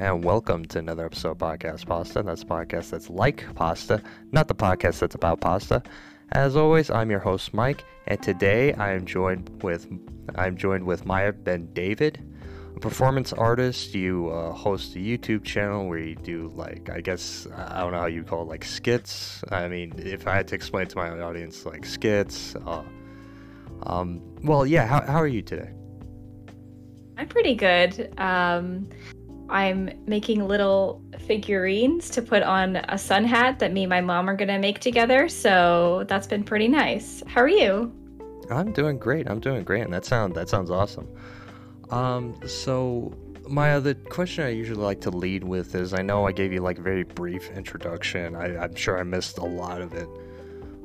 And 0.00 0.22
welcome 0.22 0.64
to 0.66 0.78
another 0.78 1.06
episode 1.06 1.32
of 1.32 1.38
Podcast 1.38 1.86
Pasta. 1.86 2.22
That's 2.22 2.42
a 2.42 2.46
podcast 2.46 2.90
that's 2.90 3.10
like 3.10 3.44
pasta, 3.56 4.00
not 4.30 4.46
the 4.46 4.54
podcast 4.54 5.00
that's 5.00 5.16
about 5.16 5.40
pasta. 5.40 5.82
As 6.30 6.54
always, 6.54 6.88
I'm 6.88 7.10
your 7.10 7.18
host 7.18 7.52
Mike, 7.52 7.82
and 8.06 8.22
today 8.22 8.74
I 8.74 8.92
am 8.92 9.04
joined 9.06 9.60
with 9.64 9.88
I'm 10.36 10.56
joined 10.56 10.84
with 10.84 11.04
Maya 11.04 11.32
Ben 11.32 11.68
David, 11.72 12.24
a 12.76 12.78
performance 12.78 13.32
artist. 13.32 13.92
You 13.92 14.30
uh, 14.30 14.52
host 14.52 14.94
a 14.94 15.00
YouTube 15.00 15.42
channel 15.42 15.88
where 15.88 15.98
you 15.98 16.14
do 16.14 16.52
like 16.54 16.90
I 16.90 17.00
guess 17.00 17.48
I 17.52 17.80
don't 17.80 17.90
know 17.90 17.98
how 17.98 18.06
you 18.06 18.22
call 18.22 18.42
it 18.42 18.48
like 18.48 18.64
skits. 18.64 19.42
I 19.50 19.66
mean, 19.66 19.94
if 19.96 20.28
I 20.28 20.36
had 20.36 20.46
to 20.48 20.54
explain 20.54 20.86
to 20.86 20.96
my 20.96 21.08
audience 21.08 21.66
like 21.66 21.84
skits. 21.84 22.54
Uh, 22.54 22.84
um, 23.82 24.22
well, 24.44 24.64
yeah. 24.64 24.86
How 24.86 25.04
how 25.04 25.20
are 25.20 25.26
you 25.26 25.42
today? 25.42 25.72
I'm 27.16 27.26
pretty 27.26 27.56
good. 27.56 28.14
Um, 28.16 28.88
I'm 29.48 29.90
making 30.06 30.46
little 30.46 31.02
figurines 31.26 32.10
to 32.10 32.22
put 32.22 32.42
on 32.42 32.76
a 32.76 32.98
sun 32.98 33.24
hat 33.24 33.58
that 33.58 33.72
me 33.72 33.84
and 33.84 33.90
my 33.90 34.00
mom 34.00 34.28
are 34.28 34.36
gonna 34.36 34.58
make 34.58 34.80
together. 34.80 35.28
So 35.28 36.04
that's 36.08 36.26
been 36.26 36.44
pretty 36.44 36.68
nice. 36.68 37.22
How 37.26 37.40
are 37.40 37.48
you? 37.48 37.92
I'm 38.50 38.72
doing 38.72 38.98
great. 38.98 39.28
I'm 39.28 39.40
doing 39.40 39.64
great, 39.64 39.82
and 39.82 39.92
that 39.92 40.04
sound 40.04 40.34
that 40.34 40.48
sounds 40.48 40.70
awesome. 40.70 41.08
Um, 41.90 42.38
so 42.46 43.14
my 43.48 43.72
other 43.72 43.94
question 43.94 44.44
I 44.44 44.50
usually 44.50 44.82
like 44.82 45.00
to 45.02 45.10
lead 45.10 45.44
with 45.44 45.74
is 45.74 45.94
I 45.94 46.02
know 46.02 46.26
I 46.26 46.32
gave 46.32 46.52
you 46.52 46.60
like 46.60 46.78
a 46.78 46.82
very 46.82 47.04
brief 47.04 47.50
introduction. 47.50 48.36
I, 48.36 48.56
I'm 48.58 48.74
sure 48.74 48.98
I 48.98 49.02
missed 49.02 49.38
a 49.38 49.44
lot 49.44 49.80
of 49.80 49.94
it 49.94 50.08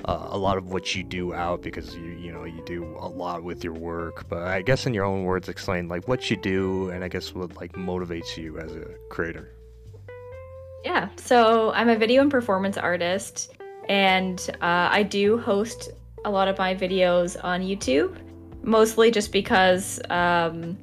uh, 0.05 0.27
a 0.31 0.37
lot 0.37 0.57
of 0.57 0.71
what 0.71 0.95
you 0.95 1.03
do 1.03 1.33
out 1.33 1.61
because 1.61 1.95
you 1.95 2.03
you 2.03 2.31
know 2.31 2.43
you 2.43 2.61
do 2.65 2.83
a 2.99 3.07
lot 3.07 3.43
with 3.43 3.63
your 3.63 3.73
work. 3.73 4.27
But 4.29 4.43
i 4.43 4.61
guess 4.61 4.85
in 4.85 4.93
your 4.93 5.05
own 5.05 5.23
words 5.23 5.49
explain 5.49 5.87
like 5.87 6.07
what 6.07 6.29
you 6.29 6.37
do 6.37 6.89
and 6.89 7.03
i 7.03 7.07
guess 7.07 7.33
what 7.33 7.55
like 7.55 7.73
motivates 7.73 8.37
you 8.37 8.59
as 8.59 8.75
a 8.75 8.85
creator. 9.09 9.49
Yeah 10.83 11.09
so 11.15 11.71
i'm 11.71 11.89
a 11.89 11.95
video 11.95 12.21
and 12.21 12.31
performance 12.31 12.77
artist 12.77 13.53
and 13.89 14.49
uh, 14.61 14.89
i 14.91 15.03
do 15.03 15.37
host 15.37 15.91
a 16.25 16.31
lot 16.31 16.47
of 16.47 16.57
my 16.57 16.75
videos 16.75 17.37
on 17.43 17.61
youtube 17.61 18.17
mostly 18.63 19.11
just 19.11 19.31
because 19.31 19.99
um, 20.09 20.77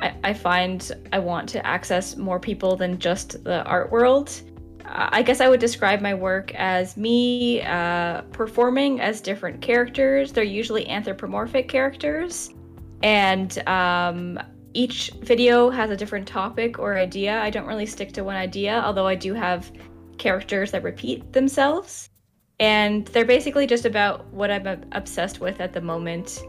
I, 0.00 0.14
I 0.24 0.34
find 0.34 0.90
i 1.12 1.18
want 1.18 1.48
to 1.50 1.64
access 1.64 2.16
more 2.16 2.40
people 2.40 2.76
than 2.76 2.98
just 2.98 3.42
the 3.44 3.62
art 3.64 3.92
world 3.92 4.42
I 4.90 5.22
guess 5.22 5.40
I 5.40 5.48
would 5.48 5.60
describe 5.60 6.00
my 6.00 6.14
work 6.14 6.54
as 6.54 6.96
me 6.96 7.62
uh, 7.62 8.22
performing 8.32 9.00
as 9.00 9.20
different 9.20 9.60
characters. 9.60 10.32
They're 10.32 10.44
usually 10.44 10.88
anthropomorphic 10.88 11.68
characters, 11.68 12.54
and 13.02 13.58
um, 13.68 14.40
each 14.74 15.10
video 15.22 15.70
has 15.70 15.90
a 15.90 15.96
different 15.96 16.26
topic 16.26 16.78
or 16.78 16.96
idea. 16.96 17.40
I 17.40 17.50
don't 17.50 17.66
really 17.66 17.86
stick 17.86 18.12
to 18.12 18.24
one 18.24 18.36
idea, 18.36 18.82
although 18.84 19.06
I 19.06 19.14
do 19.14 19.34
have 19.34 19.70
characters 20.18 20.70
that 20.72 20.82
repeat 20.82 21.32
themselves. 21.32 22.10
And 22.60 23.06
they're 23.08 23.24
basically 23.24 23.66
just 23.66 23.84
about 23.84 24.26
what 24.32 24.50
I'm 24.50 24.84
obsessed 24.92 25.40
with 25.40 25.60
at 25.60 25.72
the 25.72 25.80
moment. 25.80 26.40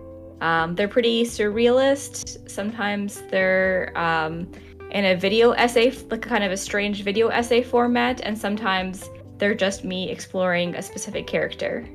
Um, 0.41 0.75
they're 0.75 0.87
pretty 0.87 1.23
surrealist. 1.23 2.49
Sometimes 2.49 3.21
they're 3.29 3.91
um, 3.97 4.51
in 4.91 5.05
a 5.05 5.15
video 5.15 5.51
essay, 5.51 5.91
like 6.09 6.21
kind 6.21 6.43
of 6.43 6.51
a 6.51 6.57
strange 6.57 7.03
video 7.03 7.27
essay 7.29 7.61
format, 7.61 8.21
and 8.21 8.37
sometimes 8.37 9.09
they're 9.37 9.55
just 9.55 9.83
me 9.83 10.09
exploring 10.09 10.75
a 10.75 10.81
specific 10.81 11.27
character. 11.27 11.87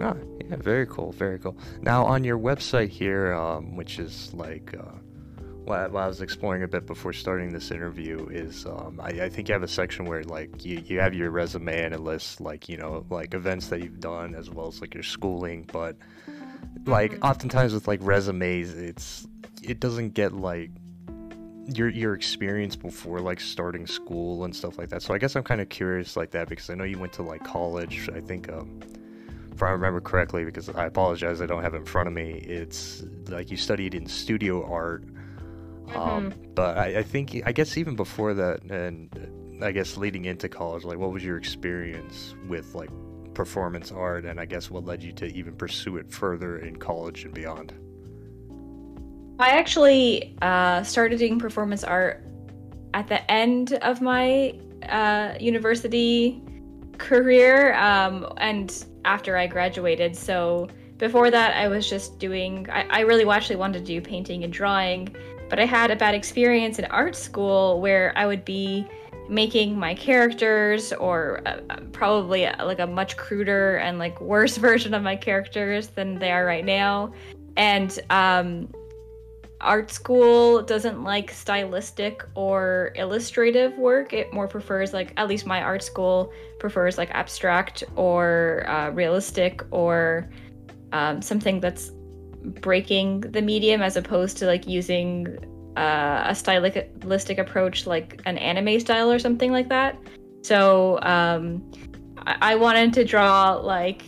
Ah, 0.00 0.14
yeah, 0.48 0.56
very 0.56 0.86
cool, 0.86 1.12
very 1.12 1.38
cool. 1.38 1.56
Now, 1.80 2.04
on 2.04 2.24
your 2.24 2.38
website 2.38 2.88
here, 2.88 3.32
um, 3.34 3.76
which 3.76 3.98
is 3.98 4.32
like 4.34 4.74
uh, 4.78 4.98
what, 5.64 5.78
I 5.78 6.06
was 6.06 6.20
exploring 6.20 6.62
a 6.62 6.68
bit 6.68 6.86
before 6.86 7.12
starting 7.12 7.52
this 7.52 7.70
interview, 7.70 8.28
is 8.28 8.66
um, 8.66 9.00
I, 9.02 9.10
I, 9.22 9.28
think 9.28 9.48
you 9.48 9.54
have 9.54 9.62
a 9.62 9.68
section 9.68 10.04
where 10.04 10.22
like 10.24 10.64
you, 10.64 10.82
you 10.84 11.00
have 11.00 11.14
your 11.14 11.30
resume 11.30 11.84
and 11.84 11.94
it 11.94 12.00
lists 12.00 12.40
like 12.40 12.68
you 12.68 12.76
know 12.76 13.06
like 13.08 13.34
events 13.34 13.68
that 13.68 13.82
you've 13.82 14.00
done 14.00 14.34
as 14.34 14.50
well 14.50 14.66
as 14.66 14.80
like 14.80 14.94
your 14.94 15.02
schooling, 15.02 15.68
but 15.72 15.96
like 16.86 17.12
mm-hmm. 17.12 17.24
oftentimes 17.24 17.72
with 17.72 17.88
like 17.88 18.00
resumes, 18.02 18.74
it's 18.76 19.26
it 19.62 19.80
doesn't 19.80 20.14
get 20.14 20.32
like 20.32 20.70
your 21.66 21.88
your 21.88 22.14
experience 22.14 22.76
before 22.76 23.20
like 23.20 23.40
starting 23.40 23.86
school 23.86 24.44
and 24.44 24.54
stuff 24.54 24.78
like 24.78 24.88
that. 24.90 25.02
So 25.02 25.14
I 25.14 25.18
guess 25.18 25.36
I'm 25.36 25.42
kind 25.42 25.60
of 25.60 25.68
curious 25.68 26.16
like 26.16 26.30
that 26.32 26.48
because 26.48 26.70
I 26.70 26.74
know 26.74 26.84
you 26.84 26.98
went 26.98 27.12
to 27.14 27.22
like 27.22 27.44
college. 27.44 28.08
I 28.14 28.20
think 28.20 28.52
um, 28.52 28.80
if 29.52 29.62
I 29.62 29.70
remember 29.70 30.00
correctly, 30.00 30.44
because 30.44 30.68
I 30.68 30.86
apologize, 30.86 31.40
I 31.40 31.46
don't 31.46 31.62
have 31.62 31.74
it 31.74 31.78
in 31.78 31.84
front 31.84 32.08
of 32.08 32.14
me. 32.14 32.44
It's 32.46 33.04
like 33.28 33.50
you 33.50 33.56
studied 33.56 33.94
in 33.94 34.06
studio 34.06 34.68
art. 34.70 35.04
Um, 35.94 36.30
mm-hmm. 36.30 36.52
but 36.54 36.78
I, 36.78 36.98
I 36.98 37.02
think 37.02 37.42
I 37.46 37.52
guess 37.52 37.76
even 37.76 37.94
before 37.94 38.34
that, 38.34 38.62
and 38.64 39.62
I 39.62 39.70
guess 39.72 39.96
leading 39.96 40.24
into 40.24 40.48
college, 40.48 40.84
like 40.84 40.98
what 40.98 41.12
was 41.12 41.24
your 41.24 41.36
experience 41.36 42.34
with 42.48 42.74
like 42.74 42.90
performance 43.34 43.92
art, 43.92 44.24
and 44.24 44.40
I 44.40 44.44
guess 44.44 44.70
what 44.70 44.84
led 44.84 45.02
you 45.02 45.12
to 45.12 45.26
even 45.26 45.54
pursue 45.54 45.96
it 45.98 46.10
further 46.10 46.58
in 46.58 46.76
college 46.76 47.24
and 47.24 47.34
beyond? 47.34 47.74
I 49.38 49.50
actually 49.50 50.36
uh, 50.42 50.82
started 50.84 51.18
doing 51.18 51.38
performance 51.38 51.82
art 51.82 52.24
at 52.92 53.08
the 53.08 53.28
end 53.30 53.72
of 53.74 54.00
my 54.00 54.54
uh, 54.88 55.34
university 55.40 56.40
career 56.98 57.74
um, 57.74 58.32
and 58.36 58.84
after 59.04 59.36
I 59.36 59.48
graduated. 59.48 60.14
So 60.14 60.68
before 60.98 61.30
that, 61.32 61.56
I 61.56 61.66
was 61.66 61.90
just 61.90 62.20
doing, 62.20 62.68
I, 62.70 62.86
I 62.88 63.00
really 63.00 63.28
actually 63.28 63.56
wanted 63.56 63.80
to 63.80 63.84
do 63.84 64.00
painting 64.00 64.44
and 64.44 64.52
drawing, 64.52 65.14
but 65.50 65.58
I 65.58 65.66
had 65.66 65.90
a 65.90 65.96
bad 65.96 66.14
experience 66.14 66.78
in 66.78 66.84
art 66.86 67.16
school 67.16 67.80
where 67.80 68.12
I 68.16 68.26
would 68.26 68.44
be 68.44 68.86
making 69.28 69.76
my 69.76 69.94
characters 69.94 70.92
or 70.92 71.42
uh, 71.46 71.58
probably 71.90 72.46
uh, 72.46 72.64
like 72.64 72.78
a 72.78 72.86
much 72.86 73.16
cruder 73.16 73.78
and 73.78 73.98
like 73.98 74.20
worse 74.20 74.56
version 74.68 74.94
of 74.94 75.02
my 75.02 75.16
characters 75.16 75.88
than 75.88 76.20
they 76.20 76.30
are 76.30 76.44
right 76.44 76.64
now 76.64 77.12
and 77.56 78.00
um, 78.10 78.68
art 79.60 79.90
school 79.90 80.62
doesn't 80.62 81.02
like 81.02 81.30
stylistic 81.30 82.24
or 82.34 82.92
illustrative 82.96 83.76
work. 83.78 84.12
It 84.12 84.32
more 84.32 84.48
prefers 84.48 84.92
like 84.92 85.12
at 85.16 85.28
least 85.28 85.46
my 85.46 85.62
art 85.62 85.82
school 85.82 86.32
prefers 86.58 86.98
like 86.98 87.10
abstract 87.10 87.84
or 87.96 88.64
uh, 88.68 88.90
realistic 88.90 89.62
or 89.70 90.28
um, 90.92 91.22
something 91.22 91.60
that's 91.60 91.92
breaking 92.60 93.20
the 93.20 93.40
medium 93.40 93.80
as 93.80 93.96
opposed 93.96 94.36
to 94.38 94.46
like 94.46 94.66
using 94.66 95.38
uh, 95.76 96.24
a 96.26 96.34
stylistic 96.34 97.38
approach 97.38 97.86
like 97.86 98.20
an 98.26 98.38
anime 98.38 98.78
style 98.78 99.10
or 99.10 99.18
something 99.18 99.50
like 99.50 99.68
that. 99.68 99.98
So 100.42 101.00
um, 101.02 101.70
I-, 102.18 102.52
I 102.52 102.54
wanted 102.54 102.92
to 102.94 103.04
draw 103.04 103.54
like 103.54 104.02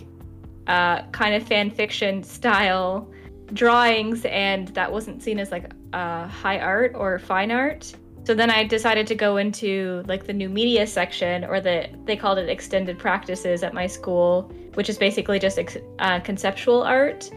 uh, 0.67 1.03
kind 1.11 1.35
of 1.35 1.47
fan 1.47 1.71
fiction 1.71 2.23
style 2.23 3.11
drawings 3.53 4.25
and 4.27 4.69
that 4.69 4.91
wasn't 4.91 5.23
seen 5.23 5.39
as 5.39 5.51
like 5.51 5.71
uh, 5.93 6.27
high 6.27 6.59
art 6.59 6.93
or 6.95 7.19
fine 7.19 7.51
art. 7.51 7.95
So 8.25 8.35
then 8.35 8.51
i 8.51 8.65
decided 8.65 9.07
to 9.07 9.15
go 9.15 9.37
into 9.37 10.03
like 10.07 10.27
the 10.27 10.33
new 10.33 10.49
media 10.49 10.87
section 10.87 11.45
or 11.45 11.61
the 11.61 11.89
they 12.07 12.17
called 12.17 12.39
it 12.39 12.49
extended 12.49 12.99
practices 12.99 13.63
at 13.63 13.73
my 13.73 13.87
school 13.87 14.51
which 14.75 14.91
is 14.91 14.99
basically 14.99 15.39
just 15.39 15.59
uh, 16.01 16.21
conceptual 16.21 16.83
art. 16.83 17.31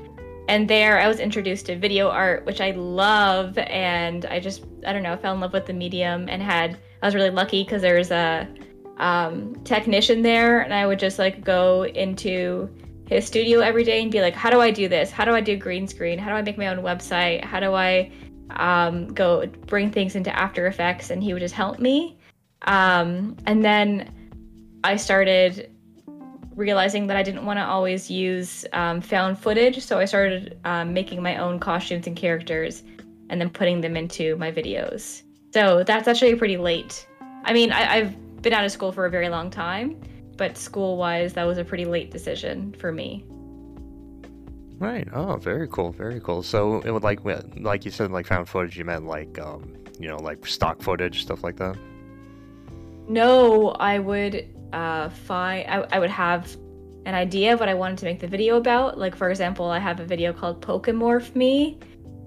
And 0.48 0.68
there 0.68 1.00
i 1.00 1.08
was 1.08 1.20
introduced 1.20 1.68
to 1.68 1.78
video 1.78 2.10
art 2.10 2.44
which 2.44 2.60
i 2.60 2.72
love 2.72 3.56
and 3.60 4.26
i 4.26 4.40
just 4.40 4.66
i 4.88 4.92
don't 4.92 5.04
know 5.04 5.16
fell 5.16 5.36
in 5.36 5.40
love 5.40 5.54
with 5.54 5.68
the 5.68 5.74
medium 5.74 6.28
and 6.28 6.42
had 6.42 6.80
i 7.04 7.06
was 7.06 7.14
really 7.14 7.30
lucky 7.30 7.64
because 7.64 7.84
there 7.84 7.98
was 7.98 8.10
a 8.10 8.48
um, 8.98 9.56
technician 9.64 10.24
there 10.24 10.62
and 10.62 10.74
i 10.74 10.88
would 10.88 10.98
just 10.98 11.20
like 11.20 11.44
go 11.44 11.86
into 11.86 12.68
his 13.10 13.26
studio 13.26 13.60
every 13.62 13.84
day 13.84 14.04
and 14.04 14.12
be 14.12 14.22
like, 14.22 14.36
how 14.36 14.52
do 14.52 14.62
I 14.62 14.70
do 14.70 14.88
this? 14.88 15.10
How 15.10 15.26
do 15.26 15.32
I 15.32 15.42
do 15.42 15.58
green 15.58 15.88
screen? 15.88 16.20
How 16.20 16.30
do 16.30 16.36
I 16.36 16.44
make 16.44 16.60
my 16.60 16.68
own 16.68 16.78
website? 16.78 17.44
How 17.44 17.60
do 17.60 17.74
I 17.74 18.12
um, 18.52 19.08
go 19.16 19.48
bring 19.66 19.90
things 19.90 20.16
into 20.16 20.34
After 20.38 20.68
Effects? 20.68 21.10
And 21.10 21.24
he 21.24 21.34
would 21.34 21.40
just 21.40 21.56
help 21.56 21.80
me. 21.80 22.20
Um, 22.64 23.36
and 23.48 23.66
then 23.66 24.14
I 24.84 24.96
started 24.96 25.72
realizing 26.56 27.08
that 27.08 27.18
I 27.18 27.24
didn't 27.24 27.46
want 27.46 27.58
to 27.58 27.66
always 27.66 28.12
use 28.12 28.64
um, 28.74 29.02
found 29.02 29.40
footage. 29.40 29.84
So 29.84 29.98
I 29.98 30.06
started 30.06 30.60
um, 30.66 30.94
making 30.94 31.24
my 31.24 31.38
own 31.38 31.60
costumes 31.60 32.06
and 32.06 32.16
characters 32.16 32.84
and 33.32 33.42
then 33.42 33.50
putting 33.50 33.82
them 33.82 33.98
into 33.98 34.36
my 34.36 34.52
videos. 34.52 35.24
So 35.52 35.84
that's 35.84 36.08
actually 36.08 36.36
pretty 36.36 36.58
late. 36.58 37.08
I 37.44 37.54
mean, 37.54 37.72
I, 37.72 37.96
I've 37.96 38.42
been 38.44 38.54
out 38.54 38.66
of 38.66 38.72
school 38.72 38.92
for 38.92 39.08
a 39.08 39.10
very 39.10 39.30
long 39.30 39.50
time 39.50 40.00
but 40.40 40.58
school 40.58 40.96
wise, 40.98 41.34
that 41.34 41.44
was 41.44 41.58
a 41.58 41.66
pretty 41.66 41.86
late 41.86 42.10
decision 42.10 42.74
for 42.80 42.92
me. 42.92 43.26
Right. 44.80 45.06
Oh, 45.14 45.36
very 45.36 45.68
cool. 45.68 45.92
Very 45.92 46.22
cool. 46.22 46.42
So 46.42 46.80
it 46.82 46.92
would 46.92 47.04
like, 47.04 47.20
like 47.58 47.84
you 47.84 47.92
said, 47.92 48.10
like 48.12 48.26
found 48.26 48.48
footage. 48.48 48.78
You 48.78 48.86
meant 48.86 49.06
like, 49.06 49.38
um, 49.38 49.76
you 50.00 50.08
know, 50.08 50.16
like 50.16 50.48
stock 50.48 50.82
footage, 50.82 51.22
stuff 51.22 51.44
like 51.44 51.58
that. 51.58 51.78
No, 53.10 53.72
I 53.72 54.00
would 54.00 54.48
uh, 54.72 55.10
find. 55.10 55.70
I, 55.70 55.86
I 55.92 56.00
would 56.00 56.10
have 56.10 56.56
an 57.06 57.16
idea 57.16 57.54
of 57.54 57.60
what 57.60 57.68
I 57.68 57.74
wanted 57.74 57.98
to 57.98 58.06
make 58.06 58.20
the 58.20 58.28
video 58.28 58.56
about. 58.56 58.98
Like 58.98 59.16
for 59.16 59.30
example, 59.30 59.66
I 59.66 59.80
have 59.80 60.00
a 60.00 60.06
video 60.06 60.32
called 60.32 60.62
Pokemorph 60.62 61.36
Me, 61.36 61.78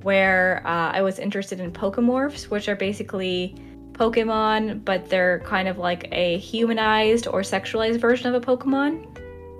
where 0.02 0.62
uh, 0.66 0.92
I 0.92 1.00
was 1.00 1.18
interested 1.18 1.60
in 1.60 1.72
Pokemorphs, 1.72 2.50
which 2.50 2.68
are 2.68 2.76
basically 2.76 3.56
Pokemon, 3.92 4.84
but 4.84 5.08
they're 5.08 5.40
kind 5.40 5.68
of 5.68 5.78
like 5.78 6.08
a 6.12 6.38
humanized 6.38 7.26
or 7.26 7.40
sexualized 7.42 8.00
version 8.00 8.34
of 8.34 8.42
a 8.42 8.44
Pokemon. 8.44 9.06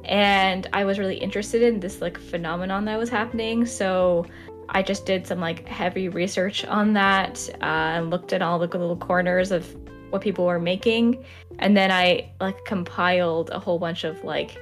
And 0.05 0.69
I 0.73 0.85
was 0.85 0.99
really 0.99 1.17
interested 1.17 1.63
in 1.63 1.81
this 1.81 2.01
like 2.01 2.19
phenomenon 2.19 2.85
that 2.87 2.99
was 2.99 3.09
happening. 3.09 3.67
So 3.67 4.27
I 4.69 4.83
just 4.83 5.07
did 5.07 5.27
some 5.27 5.41
like 5.41 5.67
heavy 5.69 6.09
research 6.09 6.65
on 6.65 6.93
that 6.95 7.49
uh, 7.61 7.65
and 7.97 8.11
looked 8.11 8.33
at 8.33 8.43
all 8.43 8.59
the 8.59 8.67
little 8.67 8.97
corners 8.97 9.53
of 9.53 9.77
what 10.11 10.23
people 10.23 10.45
were 10.45 10.59
making. 10.59 11.25
And 11.59 11.77
then 11.77 11.91
I 11.91 12.31
like 12.41 12.65
compiled 12.65 13.51
a 13.51 13.59
whole 13.59 13.79
bunch 13.79 14.05
of 14.05 14.23
like 14.25 14.59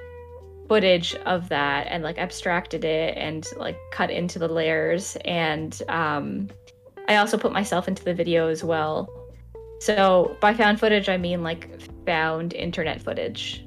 footage 0.69 1.15
of 1.27 1.49
that 1.49 1.87
and 1.89 2.05
like 2.05 2.19
abstracted 2.19 2.85
it 2.85 3.17
and 3.17 3.47
like 3.57 3.77
cut 3.91 4.11
into 4.11 4.39
the 4.39 4.49
layers. 4.49 5.17
And 5.25 5.81
um, 5.89 6.49
I 7.09 7.17
also 7.17 7.37
put 7.37 7.53
myself 7.53 7.89
into 7.89 8.05
the 8.05 8.15
video 8.15 8.49
as 8.49 8.63
well. 8.63 9.20
So 9.81 10.37
by 10.41 10.55
found 10.55 10.79
footage, 10.79 11.09
I 11.09 11.17
mean 11.17 11.43
like 11.43 11.81
found 12.07 12.53
internet 12.53 13.01
footage. 13.03 13.65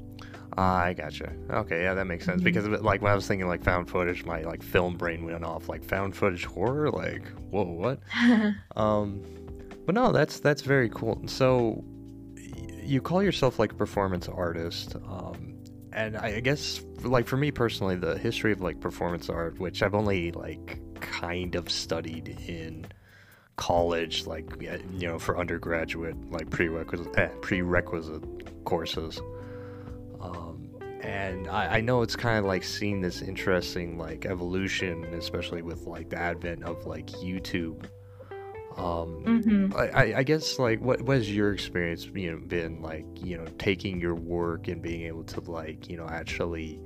Uh, 0.56 0.60
I 0.60 0.92
gotcha. 0.94 1.32
Okay, 1.50 1.82
yeah, 1.82 1.94
that 1.94 2.04
makes 2.06 2.24
sense. 2.24 2.40
Mhm. 2.40 2.44
Because 2.44 2.68
like 2.68 3.02
when 3.02 3.10
I 3.10 3.14
was 3.16 3.26
thinking 3.26 3.48
like 3.48 3.64
found 3.64 3.90
footage, 3.90 4.24
my 4.24 4.42
like 4.42 4.62
film 4.62 4.96
brain 4.96 5.24
went 5.24 5.44
off. 5.44 5.68
Like 5.68 5.84
found 5.84 6.14
footage 6.16 6.44
horror, 6.44 6.90
like 6.90 7.26
whoa, 7.50 7.64
what? 7.64 7.98
Um, 8.76 9.22
but 9.86 9.94
no, 9.94 10.12
that's 10.12 10.38
that's 10.40 10.62
very 10.62 10.88
cool. 10.88 11.20
So 11.26 11.84
y- 12.36 12.80
you 12.84 13.00
call 13.02 13.22
yourself 13.22 13.58
like 13.58 13.72
a 13.72 13.74
performance 13.74 14.28
artist, 14.28 14.94
um, 15.08 15.56
and 15.92 16.16
I 16.16 16.36
I 16.36 16.40
guess 16.40 16.80
like 17.02 17.26
for 17.26 17.36
me 17.36 17.50
personally, 17.50 17.96
the 17.96 18.16
history 18.16 18.52
of 18.52 18.60
like 18.60 18.80
performance 18.80 19.28
art, 19.28 19.58
which 19.58 19.82
I've 19.82 19.94
only 19.94 20.30
like 20.32 20.80
kind 21.00 21.56
of 21.56 21.68
studied 21.70 22.28
in 22.46 22.86
college, 23.56 24.26
like 24.26 24.44
you 24.60 25.08
know, 25.08 25.18
for 25.18 25.38
undergraduate 25.38 26.16
like 26.30 26.50
prerequisite 26.50 27.16
eh, 27.18 27.28
prerequisite 27.40 28.64
courses. 28.64 29.20
Um, 30.20 30.70
and 31.02 31.48
I, 31.48 31.76
I 31.76 31.80
know 31.82 32.00
it's 32.02 32.16
kind 32.16 32.38
of 32.38 32.44
like 32.46 32.64
seeing 32.64 33.00
this 33.00 33.20
interesting 33.22 33.98
like 33.98 34.24
evolution, 34.26 35.04
especially 35.14 35.62
with 35.62 35.86
like 35.86 36.08
the 36.10 36.18
advent 36.18 36.62
of 36.64 36.86
like 36.86 37.06
YouTube. 37.08 37.86
Um, 38.76 39.40
hmm 39.42 39.76
I, 39.76 39.88
I- 39.88 40.18
I 40.18 40.22
guess 40.24 40.58
like 40.58 40.80
what 40.80 41.02
what 41.02 41.18
has 41.18 41.30
your 41.30 41.52
experience 41.52 42.06
you 42.12 42.32
know 42.32 42.38
been 42.38 42.82
like 42.82 43.06
you 43.22 43.36
know 43.38 43.44
taking 43.58 44.00
your 44.00 44.16
work 44.16 44.66
and 44.66 44.82
being 44.82 45.02
able 45.02 45.22
to 45.24 45.40
like 45.42 45.88
you 45.88 45.96
know 45.96 46.08
actually 46.08 46.80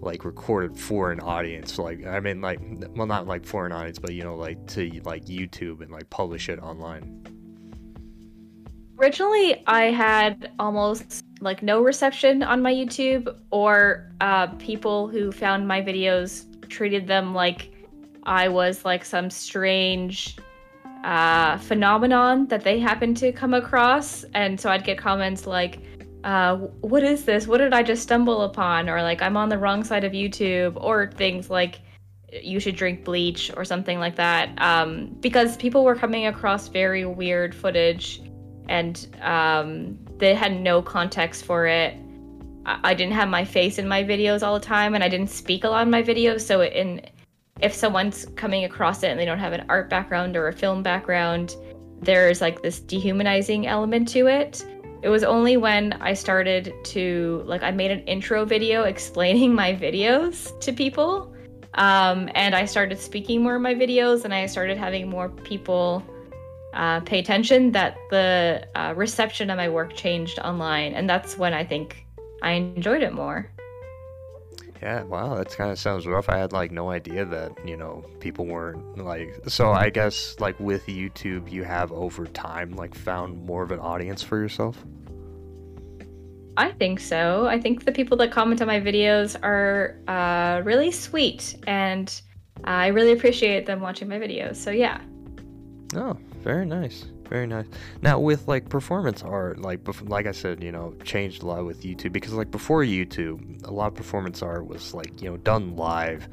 like 0.00 0.24
recorded 0.24 0.78
for 0.78 1.10
an 1.10 1.20
audience 1.20 1.78
like 1.78 2.06
I 2.06 2.20
mean 2.20 2.40
like 2.40 2.60
well 2.94 3.06
not 3.06 3.26
like 3.26 3.44
for 3.44 3.66
an 3.66 3.72
audience 3.72 3.98
but 3.98 4.14
you 4.14 4.22
know 4.22 4.36
like 4.36 4.64
to 4.68 4.88
like 5.04 5.24
YouTube 5.24 5.80
and 5.80 5.90
like 5.90 6.08
publish 6.10 6.48
it 6.48 6.60
online. 6.60 7.24
Originally, 9.00 9.62
I 9.68 9.92
had 9.92 10.50
almost 10.58 11.24
like 11.40 11.62
no 11.62 11.80
reception 11.82 12.42
on 12.42 12.60
my 12.62 12.72
YouTube, 12.74 13.32
or 13.52 14.10
uh, 14.20 14.48
people 14.56 15.06
who 15.06 15.30
found 15.30 15.68
my 15.68 15.80
videos 15.80 16.46
treated 16.68 17.06
them 17.06 17.32
like 17.32 17.72
I 18.24 18.48
was 18.48 18.84
like 18.84 19.04
some 19.04 19.30
strange 19.30 20.36
uh, 21.04 21.58
phenomenon 21.58 22.46
that 22.48 22.64
they 22.64 22.78
happened 22.78 23.16
to 23.18 23.32
come 23.32 23.54
across. 23.54 24.24
And 24.34 24.60
so 24.60 24.68
I'd 24.68 24.84
get 24.84 24.98
comments 24.98 25.46
like, 25.46 25.80
uh, 26.28 26.56
What 26.80 27.02
is 27.02 27.24
this? 27.24 27.46
What 27.46 27.58
did 27.58 27.72
I 27.72 27.82
just 27.82 28.02
stumble 28.02 28.42
upon? 28.42 28.88
Or 28.90 29.02
like, 29.02 29.22
I'm 29.22 29.36
on 29.36 29.48
the 29.48 29.58
wrong 29.58 29.82
side 29.82 30.04
of 30.04 30.12
YouTube, 30.12 30.76
or 30.76 31.10
things 31.10 31.48
like, 31.48 31.80
you 32.42 32.60
should 32.60 32.76
drink 32.76 33.04
bleach 33.04 33.50
or 33.56 33.64
something 33.64 33.98
like 33.98 34.16
that 34.16 34.50
um, 34.60 35.16
because 35.20 35.56
people 35.56 35.82
were 35.82 35.94
coming 35.94 36.26
across 36.26 36.68
very 36.68 37.06
weird 37.06 37.54
footage 37.54 38.20
and 38.68 39.08
um, 39.22 39.98
they 40.18 40.34
had 40.34 40.60
no 40.60 40.82
context 40.82 41.46
for 41.46 41.66
it. 41.66 41.96
I-, 42.66 42.80
I 42.84 42.94
didn't 42.94 43.14
have 43.14 43.30
my 43.30 43.46
face 43.46 43.78
in 43.78 43.88
my 43.88 44.04
videos 44.04 44.42
all 44.42 44.58
the 44.58 44.64
time, 44.64 44.94
and 44.94 45.02
I 45.02 45.08
didn't 45.08 45.30
speak 45.30 45.64
a 45.64 45.68
lot 45.68 45.82
in 45.82 45.90
my 45.90 46.02
videos. 46.02 46.42
So, 46.42 46.62
in 46.62 47.00
if 47.60 47.72
someone's 47.74 48.26
coming 48.36 48.64
across 48.64 49.02
it 49.02 49.08
and 49.08 49.18
they 49.18 49.24
don't 49.24 49.38
have 49.38 49.54
an 49.54 49.64
art 49.68 49.88
background 49.88 50.36
or 50.36 50.48
a 50.48 50.52
film 50.52 50.82
background, 50.82 51.56
there's 52.00 52.42
like 52.42 52.62
this 52.62 52.78
dehumanizing 52.78 53.66
element 53.66 54.06
to 54.08 54.26
it. 54.26 54.64
It 55.02 55.08
was 55.08 55.22
only 55.22 55.56
when 55.56 55.92
I 55.94 56.14
started 56.14 56.74
to 56.84 57.42
like 57.46 57.62
I 57.62 57.70
made 57.70 57.90
an 57.90 58.00
intro 58.00 58.44
video 58.44 58.82
explaining 58.94 59.54
my 59.54 59.74
videos 59.74 60.58
to 60.60 60.72
people, 60.72 61.32
um, 61.74 62.28
and 62.34 62.54
I 62.54 62.64
started 62.64 62.98
speaking 62.98 63.42
more 63.42 63.56
in 63.56 63.62
my 63.62 63.74
videos, 63.74 64.24
and 64.24 64.34
I 64.34 64.46
started 64.46 64.78
having 64.78 65.08
more 65.08 65.28
people 65.28 66.02
uh, 66.74 67.00
pay 67.00 67.18
attention 67.18 67.72
that 67.72 67.96
the 68.10 68.66
uh, 68.74 68.92
reception 68.96 69.50
of 69.50 69.56
my 69.56 69.68
work 69.68 69.94
changed 69.94 70.38
online 70.40 70.92
and 70.92 71.08
that's 71.08 71.38
when 71.38 71.54
i 71.54 71.64
think 71.64 72.04
i 72.42 72.52
enjoyed 72.52 73.02
it 73.02 73.12
more 73.12 73.50
Yeah, 74.82 75.02
wow, 75.02 75.34
that 75.34 75.50
kind 75.50 75.70
of 75.72 75.78
sounds 75.78 76.06
rough. 76.06 76.28
I 76.28 76.38
had 76.38 76.52
like 76.52 76.70
no 76.70 76.90
idea 76.90 77.24
that, 77.24 77.52
you 77.66 77.76
know, 77.76 78.04
people 78.20 78.46
weren't 78.46 78.96
like 78.98 79.34
so 79.48 79.72
I 79.72 79.90
guess 79.90 80.36
like 80.38 80.58
with 80.60 80.86
YouTube 80.86 81.50
you 81.50 81.64
have 81.64 81.90
over 81.92 82.26
time 82.26 82.72
like 82.72 82.94
found 82.94 83.44
more 83.44 83.62
of 83.62 83.72
an 83.72 83.80
audience 83.80 84.22
for 84.22 84.38
yourself. 84.38 84.76
i 86.56 86.72
think 86.72 86.98
so 86.98 87.46
i 87.46 87.58
think 87.60 87.84
the 87.84 87.92
people 87.92 88.16
that 88.16 88.32
comment 88.32 88.60
on 88.60 88.66
my 88.66 88.80
videos 88.80 89.36
are 89.44 89.94
uh, 90.08 90.60
really 90.64 90.90
sweet 90.90 91.54
and 91.68 92.20
i 92.64 92.88
really 92.88 93.12
appreciate 93.12 93.64
them 93.64 93.80
watching 93.80 94.08
my 94.08 94.18
videos 94.18 94.56
so 94.56 94.70
yeah 94.70 95.00
Oh, 95.94 96.16
very 96.42 96.66
nice. 96.66 97.06
Very 97.28 97.46
nice. 97.46 97.66
Now 98.02 98.18
with 98.18 98.48
like 98.48 98.68
performance 98.68 99.22
art, 99.22 99.60
like 99.60 99.84
bef- 99.84 100.08
like 100.08 100.26
I 100.26 100.32
said, 100.32 100.62
you 100.62 100.72
know, 100.72 100.94
changed 101.04 101.42
a 101.42 101.46
lot 101.46 101.64
with 101.66 101.82
YouTube 101.82 102.12
because 102.12 102.32
like 102.32 102.50
before 102.50 102.82
YouTube, 102.84 103.66
a 103.66 103.70
lot 103.70 103.88
of 103.88 103.94
performance 103.94 104.42
art 104.42 104.66
was 104.66 104.94
like, 104.94 105.20
you 105.20 105.28
know, 105.30 105.36
done 105.36 105.76
live 105.76 106.28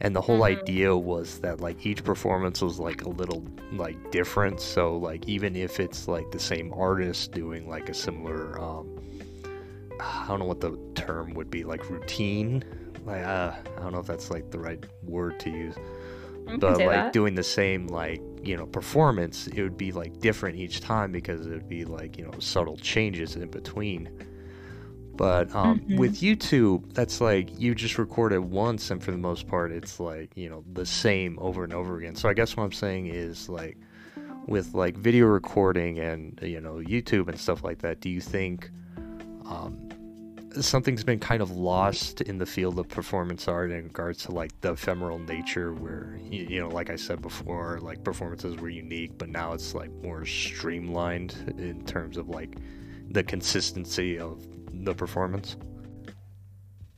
and 0.00 0.14
the 0.16 0.20
whole 0.20 0.38
Mhm. 0.40 0.58
idea 0.60 0.96
was 0.96 1.40
that 1.40 1.60
like 1.60 1.84
each 1.84 2.02
performance 2.04 2.62
was 2.62 2.78
like 2.78 3.02
a 3.02 3.08
little 3.08 3.44
like 3.72 4.10
different, 4.10 4.60
so 4.60 4.96
like 4.96 5.28
even 5.28 5.54
if 5.56 5.80
it's 5.80 6.08
like 6.08 6.30
the 6.30 6.38
same 6.38 6.72
artist 6.72 7.32
doing 7.32 7.68
like 7.68 7.88
a 7.88 7.94
similar 7.94 8.58
um 8.60 8.88
I 10.00 10.26
don't 10.28 10.38
know 10.38 10.44
what 10.46 10.60
the 10.60 10.78
term 10.94 11.34
would 11.34 11.50
be, 11.50 11.64
like 11.64 11.90
routine. 11.90 12.62
Like 13.04 13.24
uh, 13.24 13.52
I 13.76 13.80
don't 13.82 13.92
know 13.92 13.98
if 13.98 14.06
that's 14.06 14.30
like 14.30 14.50
the 14.50 14.58
right 14.60 14.82
word 15.02 15.40
to 15.40 15.50
use 15.50 15.74
but 16.60 16.78
like 16.78 16.88
that. 16.88 17.12
doing 17.12 17.34
the 17.34 17.42
same 17.42 17.88
like 17.88 18.22
you 18.48 18.56
know 18.56 18.66
performance 18.66 19.46
it 19.48 19.62
would 19.62 19.76
be 19.76 19.92
like 19.92 20.18
different 20.20 20.56
each 20.56 20.80
time 20.80 21.12
because 21.12 21.46
it 21.46 21.50
would 21.50 21.68
be 21.68 21.84
like 21.84 22.16
you 22.16 22.24
know 22.24 22.32
subtle 22.38 22.78
changes 22.78 23.36
in 23.36 23.50
between 23.50 24.08
but 25.16 25.54
um, 25.54 25.80
Mhm. 25.80 25.98
with 25.98 26.20
youtube 26.20 26.94
that's 26.94 27.20
like 27.20 27.50
you 27.60 27.74
just 27.74 27.98
record 27.98 28.32
it 28.32 28.42
once 28.42 28.90
and 28.90 29.02
for 29.04 29.10
the 29.10 29.18
most 29.18 29.46
part 29.46 29.70
it's 29.70 30.00
like 30.00 30.30
you 30.34 30.48
know 30.48 30.64
the 30.72 30.86
same 30.86 31.38
over 31.40 31.62
and 31.62 31.74
over 31.74 31.98
again 31.98 32.16
so 32.16 32.26
i 32.28 32.32
guess 32.32 32.56
what 32.56 32.64
i'm 32.64 32.72
saying 32.72 33.06
is 33.08 33.50
like 33.50 33.76
with 34.46 34.72
like 34.72 34.96
video 34.96 35.26
recording 35.26 35.98
and 35.98 36.38
you 36.42 36.60
know 36.60 36.76
youtube 36.76 37.28
and 37.28 37.38
stuff 37.38 37.62
like 37.62 37.78
that 37.80 38.00
do 38.00 38.08
you 38.08 38.20
think 38.20 38.70
um, 39.44 39.88
something's 40.60 41.04
been 41.04 41.18
kind 41.18 41.42
of 41.42 41.50
lost 41.50 42.20
in 42.22 42.38
the 42.38 42.46
field 42.46 42.78
of 42.78 42.88
performance 42.88 43.48
art 43.48 43.70
in 43.70 43.84
regards 43.84 44.24
to 44.24 44.32
like 44.32 44.58
the 44.60 44.72
ephemeral 44.72 45.18
nature 45.18 45.74
where 45.74 46.18
you, 46.22 46.46
you 46.48 46.60
know 46.60 46.68
like 46.68 46.90
i 46.90 46.96
said 46.96 47.20
before 47.20 47.78
like 47.80 48.02
performances 48.02 48.56
were 48.56 48.68
unique 48.68 49.16
but 49.18 49.28
now 49.28 49.52
it's 49.52 49.74
like 49.74 49.90
more 50.02 50.24
streamlined 50.24 51.54
in 51.58 51.84
terms 51.84 52.16
of 52.16 52.28
like 52.28 52.56
the 53.10 53.22
consistency 53.22 54.18
of 54.18 54.46
the 54.84 54.94
performance 54.94 55.56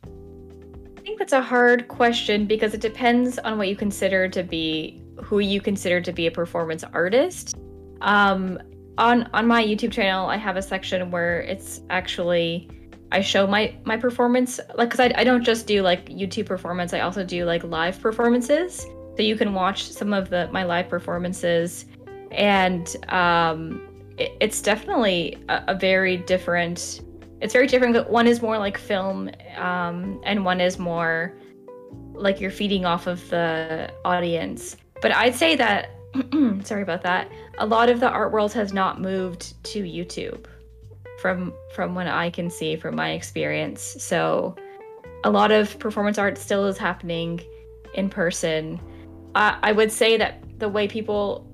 I 0.04 1.02
think 1.02 1.18
that's 1.18 1.32
a 1.32 1.40
hard 1.40 1.88
question 1.88 2.46
because 2.46 2.74
it 2.74 2.80
depends 2.80 3.38
on 3.38 3.56
what 3.56 3.68
you 3.68 3.76
consider 3.76 4.28
to 4.28 4.42
be 4.42 5.02
who 5.22 5.38
you 5.38 5.60
consider 5.60 6.00
to 6.00 6.12
be 6.12 6.26
a 6.26 6.30
performance 6.30 6.84
artist. 6.92 7.56
Um, 8.02 8.58
on 8.98 9.28
on 9.32 9.46
my 9.46 9.64
YouTube 9.64 9.92
channel, 9.92 10.28
I 10.28 10.36
have 10.36 10.56
a 10.56 10.62
section 10.62 11.10
where 11.10 11.40
it's 11.40 11.80
actually 11.88 12.68
I 13.12 13.20
show 13.20 13.46
my 13.46 13.74
my 13.84 13.96
performance 13.96 14.60
like 14.76 14.90
because 14.90 15.00
I, 15.00 15.12
I 15.16 15.24
don't 15.24 15.42
just 15.42 15.66
do 15.66 15.82
like 15.82 16.06
YouTube 16.06 16.46
performance. 16.46 16.92
I 16.92 17.00
also 17.00 17.24
do 17.24 17.44
like 17.44 17.64
live 17.64 18.00
performances. 18.00 18.86
So 19.16 19.22
you 19.22 19.36
can 19.36 19.52
watch 19.52 19.90
some 19.90 20.12
of 20.12 20.30
the 20.30 20.48
my 20.52 20.62
live 20.62 20.88
performances, 20.88 21.86
and 22.30 22.96
um, 23.08 23.86
it, 24.16 24.32
it's 24.40 24.62
definitely 24.62 25.42
a, 25.48 25.64
a 25.68 25.74
very 25.74 26.16
different 26.16 27.00
it's 27.40 27.52
very 27.52 27.66
different. 27.66 28.08
One 28.10 28.26
is 28.26 28.42
more 28.42 28.58
like 28.58 28.78
film, 28.78 29.30
um, 29.56 30.20
and 30.24 30.44
one 30.44 30.60
is 30.60 30.78
more 30.78 31.34
like 32.12 32.40
you're 32.40 32.50
feeding 32.50 32.84
off 32.84 33.06
of 33.06 33.28
the 33.30 33.90
audience. 34.04 34.76
But 35.00 35.12
I'd 35.12 35.34
say 35.34 35.56
that, 35.56 35.90
sorry 36.64 36.82
about 36.82 37.02
that, 37.02 37.30
a 37.58 37.66
lot 37.66 37.88
of 37.88 37.98
the 37.98 38.10
art 38.10 38.30
world 38.30 38.52
has 38.52 38.72
not 38.72 39.00
moved 39.00 39.62
to 39.64 39.82
YouTube 39.82 40.44
from 41.20 41.52
from 41.74 41.94
what 41.94 42.06
I 42.06 42.30
can 42.30 42.50
see 42.50 42.76
from 42.76 42.96
my 42.96 43.10
experience. 43.12 43.96
So 43.98 44.54
a 45.24 45.30
lot 45.30 45.52
of 45.52 45.78
performance 45.78 46.18
art 46.18 46.38
still 46.38 46.66
is 46.66 46.78
happening 46.78 47.40
in 47.94 48.08
person. 48.08 48.80
I, 49.34 49.58
I 49.62 49.72
would 49.72 49.92
say 49.92 50.16
that 50.16 50.42
the 50.58 50.68
way 50.68 50.88
people 50.88 51.46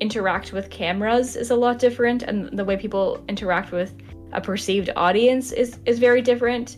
interact 0.00 0.52
with 0.52 0.70
cameras 0.70 1.36
is 1.36 1.50
a 1.50 1.56
lot 1.56 1.78
different 1.78 2.22
and 2.22 2.58
the 2.58 2.64
way 2.64 2.76
people 2.76 3.22
interact 3.28 3.70
with 3.70 3.94
a 4.32 4.40
perceived 4.40 4.90
audience 4.96 5.52
is 5.52 5.78
is 5.86 5.98
very 5.98 6.22
different. 6.22 6.76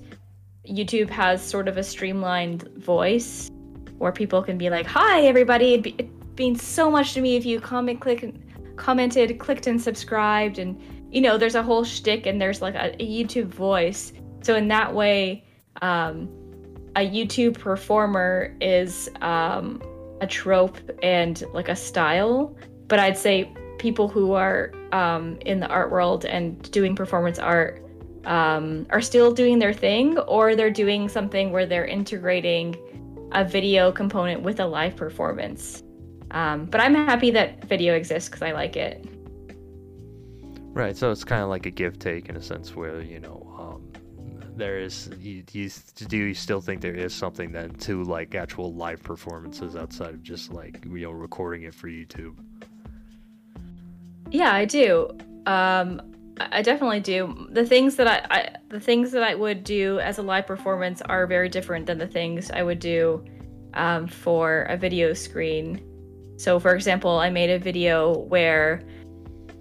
YouTube 0.68 1.10
has 1.10 1.42
sort 1.42 1.68
of 1.68 1.76
a 1.76 1.82
streamlined 1.82 2.62
voice 2.76 3.50
where 3.98 4.12
people 4.12 4.42
can 4.42 4.58
be 4.58 4.70
like, 4.70 4.86
"Hi, 4.86 5.22
everybody! 5.22 5.74
It'd, 5.74 5.82
be, 5.82 5.94
it'd 5.98 6.38
mean 6.38 6.56
so 6.56 6.90
much 6.90 7.14
to 7.14 7.20
me 7.20 7.36
if 7.36 7.44
you 7.44 7.60
comment, 7.60 8.00
click, 8.00 8.22
and 8.22 8.40
commented, 8.76 9.38
clicked, 9.38 9.66
and 9.66 9.80
subscribed." 9.80 10.58
And 10.58 10.80
you 11.12 11.20
know, 11.20 11.36
there's 11.36 11.54
a 11.54 11.62
whole 11.62 11.84
shtick, 11.84 12.26
and 12.26 12.40
there's 12.40 12.62
like 12.62 12.74
a, 12.74 12.94
a 13.00 13.06
YouTube 13.06 13.48
voice. 13.48 14.12
So 14.40 14.56
in 14.56 14.66
that 14.68 14.92
way, 14.92 15.44
um, 15.82 16.28
a 16.96 17.08
YouTube 17.08 17.58
performer 17.58 18.56
is 18.60 19.08
um, 19.20 19.82
a 20.20 20.26
trope 20.26 20.78
and 21.02 21.42
like 21.52 21.68
a 21.68 21.76
style. 21.76 22.56
But 22.88 22.98
I'd 22.98 23.16
say 23.16 23.52
people 23.78 24.08
who 24.08 24.32
are 24.32 24.72
um, 24.92 25.38
in 25.46 25.60
the 25.60 25.68
art 25.68 25.90
world 25.90 26.24
and 26.24 26.70
doing 26.70 26.96
performance 26.96 27.38
art 27.38 27.84
um, 28.24 28.86
are 28.90 29.00
still 29.00 29.32
doing 29.32 29.58
their 29.58 29.72
thing, 29.72 30.18
or 30.20 30.56
they're 30.56 30.70
doing 30.70 31.08
something 31.08 31.52
where 31.52 31.66
they're 31.66 31.86
integrating 31.86 32.76
a 33.32 33.44
video 33.44 33.92
component 33.92 34.42
with 34.42 34.60
a 34.60 34.66
live 34.66 34.96
performance. 34.96 35.82
Um, 36.30 36.66
but 36.66 36.80
I'm 36.80 36.94
happy 36.94 37.30
that 37.32 37.64
video 37.64 37.94
exists 37.94 38.28
because 38.28 38.42
I 38.42 38.52
like 38.52 38.76
it. 38.76 39.06
Right, 40.74 40.96
so 40.96 41.10
it's 41.10 41.22
kind 41.22 41.42
of 41.42 41.50
like 41.50 41.66
a 41.66 41.70
give 41.70 41.98
take 41.98 42.30
in 42.30 42.36
a 42.36 42.42
sense 42.42 42.74
where 42.74 43.02
you 43.02 43.20
know 43.20 43.54
um, 43.58 43.92
there 44.56 44.78
is. 44.78 45.10
You, 45.18 45.44
you, 45.52 45.70
do 46.08 46.16
you 46.16 46.34
still 46.34 46.62
think 46.62 46.80
there 46.80 46.94
is 46.94 47.14
something 47.14 47.52
then 47.52 47.74
to 47.80 48.02
like 48.04 48.34
actual 48.34 48.72
live 48.72 49.02
performances 49.02 49.76
outside 49.76 50.14
of 50.14 50.22
just 50.22 50.50
like 50.50 50.82
you 50.86 51.00
know 51.00 51.10
recording 51.10 51.64
it 51.64 51.74
for 51.74 51.88
YouTube? 51.88 52.36
Yeah, 54.30 54.54
I 54.54 54.64
do. 54.64 55.10
Um, 55.44 56.00
I 56.38 56.62
definitely 56.62 57.00
do. 57.00 57.48
The 57.50 57.66
things 57.66 57.96
that 57.96 58.08
I, 58.08 58.34
I, 58.34 58.56
the 58.70 58.80
things 58.80 59.12
that 59.12 59.22
I 59.22 59.34
would 59.34 59.64
do 59.64 60.00
as 60.00 60.16
a 60.16 60.22
live 60.22 60.46
performance 60.46 61.02
are 61.02 61.26
very 61.26 61.50
different 61.50 61.84
than 61.84 61.98
the 61.98 62.06
things 62.06 62.50
I 62.50 62.62
would 62.62 62.78
do 62.78 63.22
um, 63.74 64.06
for 64.06 64.62
a 64.62 64.78
video 64.78 65.12
screen. 65.12 65.86
So, 66.38 66.58
for 66.58 66.74
example, 66.74 67.18
I 67.18 67.28
made 67.28 67.50
a 67.50 67.58
video 67.58 68.18
where 68.20 68.82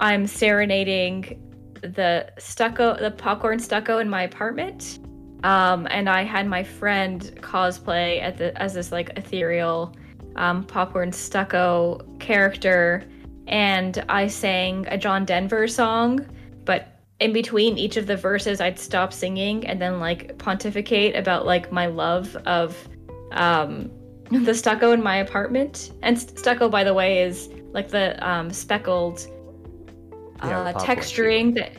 I'm 0.01 0.27
serenading 0.27 1.39
the 1.81 2.31
stucco, 2.38 2.98
the 3.00 3.12
popcorn 3.12 3.60
stucco 3.60 4.00
in 4.00 4.10
my 4.10 4.24
apartment, 4.24 5.00
um, 5.43 5.88
and 5.89 6.10
I 6.10 6.24
had 6.24 6.48
my 6.48 6.63
friend 6.63 7.22
cosplay 7.41 8.22
at 8.22 8.38
the 8.38 8.60
as 8.62 8.74
this 8.74 8.91
like 8.91 9.12
ethereal 9.17 9.96
um, 10.36 10.65
popcorn 10.65 11.12
stucco 11.12 12.01
character, 12.20 13.03
and 13.48 14.03
I 14.10 14.27
sang 14.27 14.86
a 14.89 14.98
John 14.98 15.24
Denver 15.24 15.67
song 15.67 16.25
but 16.65 17.00
in 17.20 17.34
between 17.34 17.77
each 17.77 17.98
of 17.98 18.05
the 18.05 18.15
verses 18.15 18.62
i'd 18.62 18.77
stop 18.77 19.12
singing 19.12 19.65
and 19.65 19.81
then 19.81 20.00
like 20.00 20.38
pontificate 20.38 21.15
about 21.15 21.43
like 21.43 21.72
my 21.72 21.88
love 21.88 22.36
of 22.46 22.88
um 23.31 23.89
the 24.31 24.55
stucco 24.55 24.93
in 24.93 25.03
my 25.03 25.17
apartment. 25.17 25.91
And 26.01 26.17
stucco 26.17 26.70
by 26.70 26.86
the 26.86 26.93
way 26.93 27.22
is 27.22 27.50
like 27.74 27.89
the 27.89 28.17
um 28.25 28.50
speckled 30.41 30.75
uh, 30.75 30.86
texturing 30.86 31.53
that 31.53 31.71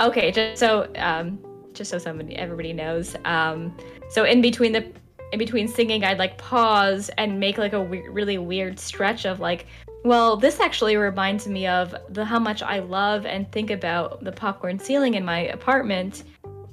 okay 0.00 0.30
just 0.30 0.58
so 0.58 0.90
um 0.96 1.38
just 1.72 1.90
so 1.90 1.98
somebody 1.98 2.34
everybody 2.36 2.72
knows 2.72 3.16
um 3.24 3.76
so 4.10 4.24
in 4.24 4.40
between 4.40 4.72
the 4.72 4.84
in 5.32 5.38
between 5.38 5.68
singing 5.68 6.04
i'd 6.04 6.18
like 6.18 6.38
pause 6.38 7.10
and 7.18 7.38
make 7.38 7.58
like 7.58 7.72
a 7.72 7.80
we- 7.80 8.08
really 8.08 8.38
weird 8.38 8.78
stretch 8.78 9.26
of 9.26 9.40
like 9.40 9.66
well, 10.04 10.36
this 10.36 10.60
actually 10.60 10.96
reminds 10.96 11.46
me 11.46 11.66
of 11.66 11.94
the 12.10 12.24
how 12.24 12.38
much 12.38 12.62
I 12.62 12.78
love 12.78 13.26
and 13.26 13.50
think 13.50 13.70
about 13.70 14.22
the 14.22 14.32
popcorn 14.32 14.78
ceiling 14.78 15.14
in 15.14 15.24
my 15.24 15.40
apartment. 15.40 16.24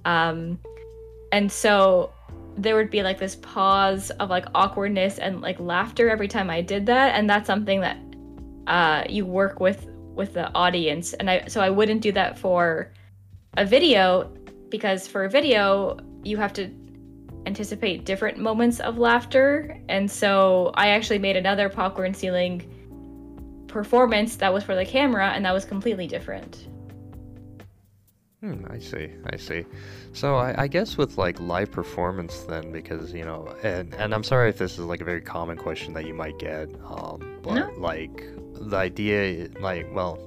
Um, 0.05 0.59
and 1.31 1.51
so 1.51 2.13
there 2.57 2.75
would 2.75 2.89
be 2.89 3.03
like 3.03 3.19
this 3.19 3.35
pause 3.35 4.11
of 4.11 4.29
like 4.29 4.45
awkwardness 4.53 5.17
and 5.17 5.41
like 5.41 5.59
laughter 5.59 6.09
every 6.09 6.27
time 6.27 6.49
I 6.49 6.61
did 6.61 6.85
that, 6.85 7.15
and 7.15 7.29
that's 7.29 7.47
something 7.47 7.81
that 7.81 7.97
uh, 8.67 9.03
you 9.09 9.25
work 9.25 9.59
with 9.59 9.87
with 10.15 10.33
the 10.33 10.53
audience. 10.53 11.13
And 11.13 11.29
I 11.29 11.45
so 11.47 11.61
I 11.61 11.69
wouldn't 11.69 12.01
do 12.01 12.11
that 12.13 12.37
for 12.37 12.91
a 13.57 13.65
video 13.65 14.31
because 14.69 15.07
for 15.07 15.25
a 15.25 15.29
video 15.29 15.97
you 16.23 16.37
have 16.37 16.53
to 16.53 16.69
anticipate 17.45 18.05
different 18.05 18.37
moments 18.37 18.79
of 18.79 18.97
laughter, 18.97 19.79
and 19.87 20.09
so 20.09 20.71
I 20.73 20.89
actually 20.89 21.19
made 21.19 21.35
another 21.35 21.69
popcorn 21.69 22.13
ceiling 22.13 22.71
performance 23.67 24.37
that 24.37 24.53
was 24.53 24.63
for 24.63 24.73
the 24.73 24.85
camera, 24.85 25.29
and 25.29 25.45
that 25.45 25.53
was 25.53 25.65
completely 25.65 26.07
different. 26.07 26.67
Hmm, 28.41 28.65
I 28.69 28.79
see, 28.79 29.09
I 29.31 29.37
see. 29.37 29.65
So 30.13 30.35
I, 30.35 30.63
I, 30.63 30.67
guess 30.67 30.97
with 30.97 31.17
like 31.17 31.39
live 31.39 31.71
performance 31.71 32.39
then, 32.41 32.71
because 32.71 33.13
you 33.13 33.25
know, 33.25 33.55
and 33.63 33.93
and 33.95 34.13
I'm 34.13 34.23
sorry 34.23 34.49
if 34.49 34.57
this 34.57 34.73
is 34.73 34.79
like 34.79 35.01
a 35.01 35.03
very 35.03 35.21
common 35.21 35.57
question 35.57 35.93
that 35.93 36.05
you 36.05 36.13
might 36.13 36.37
get, 36.37 36.69
um, 36.85 37.39
but 37.41 37.53
no. 37.55 37.73
like 37.77 38.23
the 38.59 38.77
idea, 38.77 39.49
like, 39.59 39.87
well, 39.93 40.19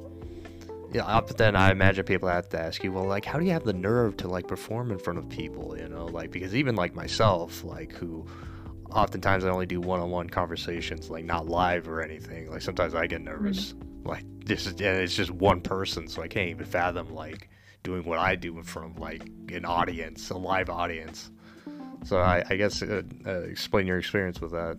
yeah, 0.92 1.04
up 1.04 1.28
then 1.37 1.54
I 1.54 1.70
imagine 1.70 2.04
people 2.04 2.28
have 2.28 2.49
to 2.50 2.61
ask 2.61 2.82
you, 2.82 2.92
well, 2.92 3.04
like, 3.04 3.25
how 3.25 3.38
do 3.38 3.44
you 3.44 3.52
have 3.52 3.64
the 3.64 3.73
nerve 3.73 4.16
to 4.18 4.28
like 4.28 4.49
perform 4.49 4.90
in 4.90 4.99
front 4.99 5.18
of 5.18 5.28
people, 5.28 5.76
you 5.78 5.88
know, 5.88 6.06
like 6.06 6.30
because 6.30 6.54
even 6.54 6.76
like 6.76 6.94
myself, 6.94 7.62
like 7.62 7.92
who 7.92 8.26
oftentimes 8.90 9.44
I 9.44 9.50
only 9.50 9.66
do 9.66 9.80
one-on-one 9.80 10.30
conversations, 10.30 11.11
like 11.11 11.25
not 11.25 11.47
live 11.47 11.88
or 11.88 12.00
anything. 12.00 12.50
Like 12.50 12.62
sometimes 12.62 12.94
I 12.94 13.06
get 13.06 13.20
nervous. 13.20 13.73
Mm-hmm. 13.73 14.08
Like 14.08 14.25
this 14.44 14.66
is, 14.66 14.73
and 14.73 15.02
it's 15.02 15.14
just 15.14 15.30
one 15.30 15.61
person, 15.61 16.08
so 16.08 16.23
I 16.23 16.28
can't 16.28 16.49
even 16.49 16.64
fathom 16.64 17.14
like 17.14 17.50
doing 17.82 18.04
what 18.04 18.18
I 18.18 18.35
do 18.35 18.56
in 18.56 18.64
front 18.64 18.92
of 18.92 18.99
like 18.99 19.28
an 19.52 19.64
audience, 19.66 20.30
a 20.30 20.38
live 20.38 20.70
audience. 20.70 21.30
So 22.04 22.18
I, 22.18 22.44
I 22.49 22.56
guess 22.56 22.82
uh, 22.82 23.02
uh, 23.26 23.40
explain 23.40 23.87
your 23.87 23.99
experience 23.99 24.40
with 24.40 24.52
that. 24.52 24.78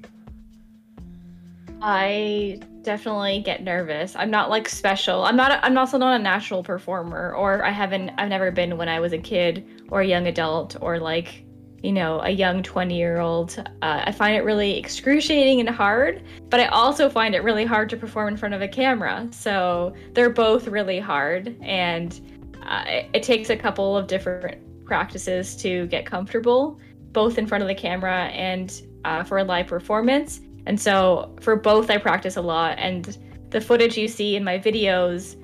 I 1.81 2.59
definitely 2.89 3.39
get 3.41 3.63
nervous. 3.63 4.15
I'm 4.15 4.31
not 4.31 4.49
like 4.49 4.67
special. 4.67 5.23
I'm 5.23 5.35
not. 5.35 5.51
A, 5.51 5.63
I'm 5.63 5.77
also 5.77 5.99
not 5.99 6.19
a 6.19 6.23
natural 6.23 6.63
performer, 6.63 7.35
or 7.35 7.63
I 7.63 7.69
haven't. 7.69 8.09
I've 8.17 8.29
never 8.29 8.49
been 8.49 8.77
when 8.77 8.89
I 8.89 8.99
was 8.99 9.13
a 9.13 9.19
kid 9.19 9.63
or 9.89 10.01
a 10.01 10.07
young 10.07 10.25
adult, 10.25 10.75
or 10.81 10.99
like 10.99 11.45
you 11.83 11.93
know, 11.93 12.19
a 12.21 12.31
young 12.31 12.63
20 12.63 12.97
year 12.97 13.19
old. 13.19 13.57
Uh, 13.83 14.01
I 14.05 14.11
find 14.11 14.35
it 14.35 14.43
really 14.43 14.77
excruciating 14.77 15.59
and 15.59 15.69
hard, 15.69 16.23
but 16.49 16.59
I 16.59 16.65
also 16.65 17.09
find 17.09 17.35
it 17.35 17.43
really 17.43 17.63
hard 17.63 17.89
to 17.91 17.95
perform 17.95 18.29
in 18.29 18.37
front 18.37 18.55
of 18.55 18.61
a 18.61 18.67
camera. 18.67 19.27
So 19.31 19.93
they're 20.13 20.31
both 20.31 20.67
really 20.67 20.99
hard, 20.99 21.55
and 21.61 22.19
uh, 22.63 22.83
it, 22.87 23.05
it, 23.13 23.23
takes 23.23 23.49
a 23.51 23.55
couple 23.55 23.95
of 23.95 24.07
different 24.07 24.57
practices 24.83 25.55
to 25.57 25.85
get 25.87 26.07
comfortable, 26.07 26.79
both 27.11 27.37
in 27.37 27.45
front 27.45 27.61
of 27.61 27.67
the 27.67 27.75
camera 27.75 28.25
and 28.29 28.81
uh, 29.05 29.23
for 29.23 29.37
a 29.37 29.43
live 29.43 29.67
performance. 29.67 30.41
And 30.69 30.79
so 30.79 31.35
for 31.41 31.55
both, 31.55 31.89
I 31.89 31.97
practice 31.97 32.37
a 32.37 32.41
lot. 32.41 32.77
And 32.77 33.17
the 33.49 33.59
footage 33.59 33.97
you 33.97 34.07
see 34.07 34.35
in 34.35 34.43
my 34.43 34.59
videos, 34.59 35.35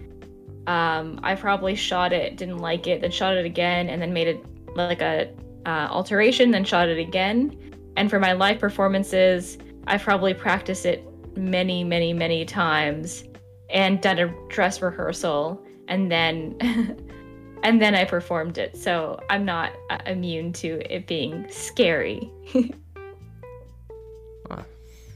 um, 0.67 1.19
I 1.23 1.33
probably 1.33 1.73
shot 1.73 2.13
it, 2.13 2.37
didn't 2.37 2.59
like 2.59 2.85
it, 2.85 3.01
then 3.01 3.09
shot 3.09 3.35
it 3.35 3.43
again, 3.43 3.89
and 3.89 3.99
then 3.99 4.13
made 4.13 4.27
it 4.27 4.45
like 4.75 5.01
a 5.01 5.33
uh, 5.65 5.87
alteration, 5.89 6.51
then 6.51 6.63
shot 6.63 6.89
it 6.89 6.99
again. 6.99 7.57
And 7.97 8.07
for 8.07 8.19
my 8.19 8.33
live 8.33 8.59
performances, 8.59 9.57
I've 9.87 10.03
probably 10.03 10.35
practiced 10.35 10.85
it 10.85 11.03
many, 11.35 11.83
many, 11.83 12.13
many 12.13 12.45
times 12.45 13.23
and 13.71 13.99
done 14.01 14.19
a 14.19 14.27
dress 14.49 14.79
rehearsal 14.79 15.65
and 15.87 16.11
then 16.11 16.55
and 17.63 17.81
then 17.81 17.95
I 17.95 18.05
performed 18.05 18.59
it. 18.59 18.77
So 18.77 19.19
I'm 19.31 19.43
not 19.43 19.71
uh, 19.89 19.97
immune 20.05 20.53
to 20.53 20.81
it 20.93 21.07
being 21.07 21.47
scary. 21.49 22.31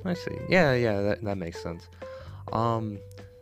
I 0.05 0.13
see. 0.13 0.37
Yeah, 0.47 0.73
yeah, 0.73 1.01
that, 1.01 1.23
that 1.23 1.37
makes 1.37 1.61
sense. 1.61 1.87
Um, 2.51 2.99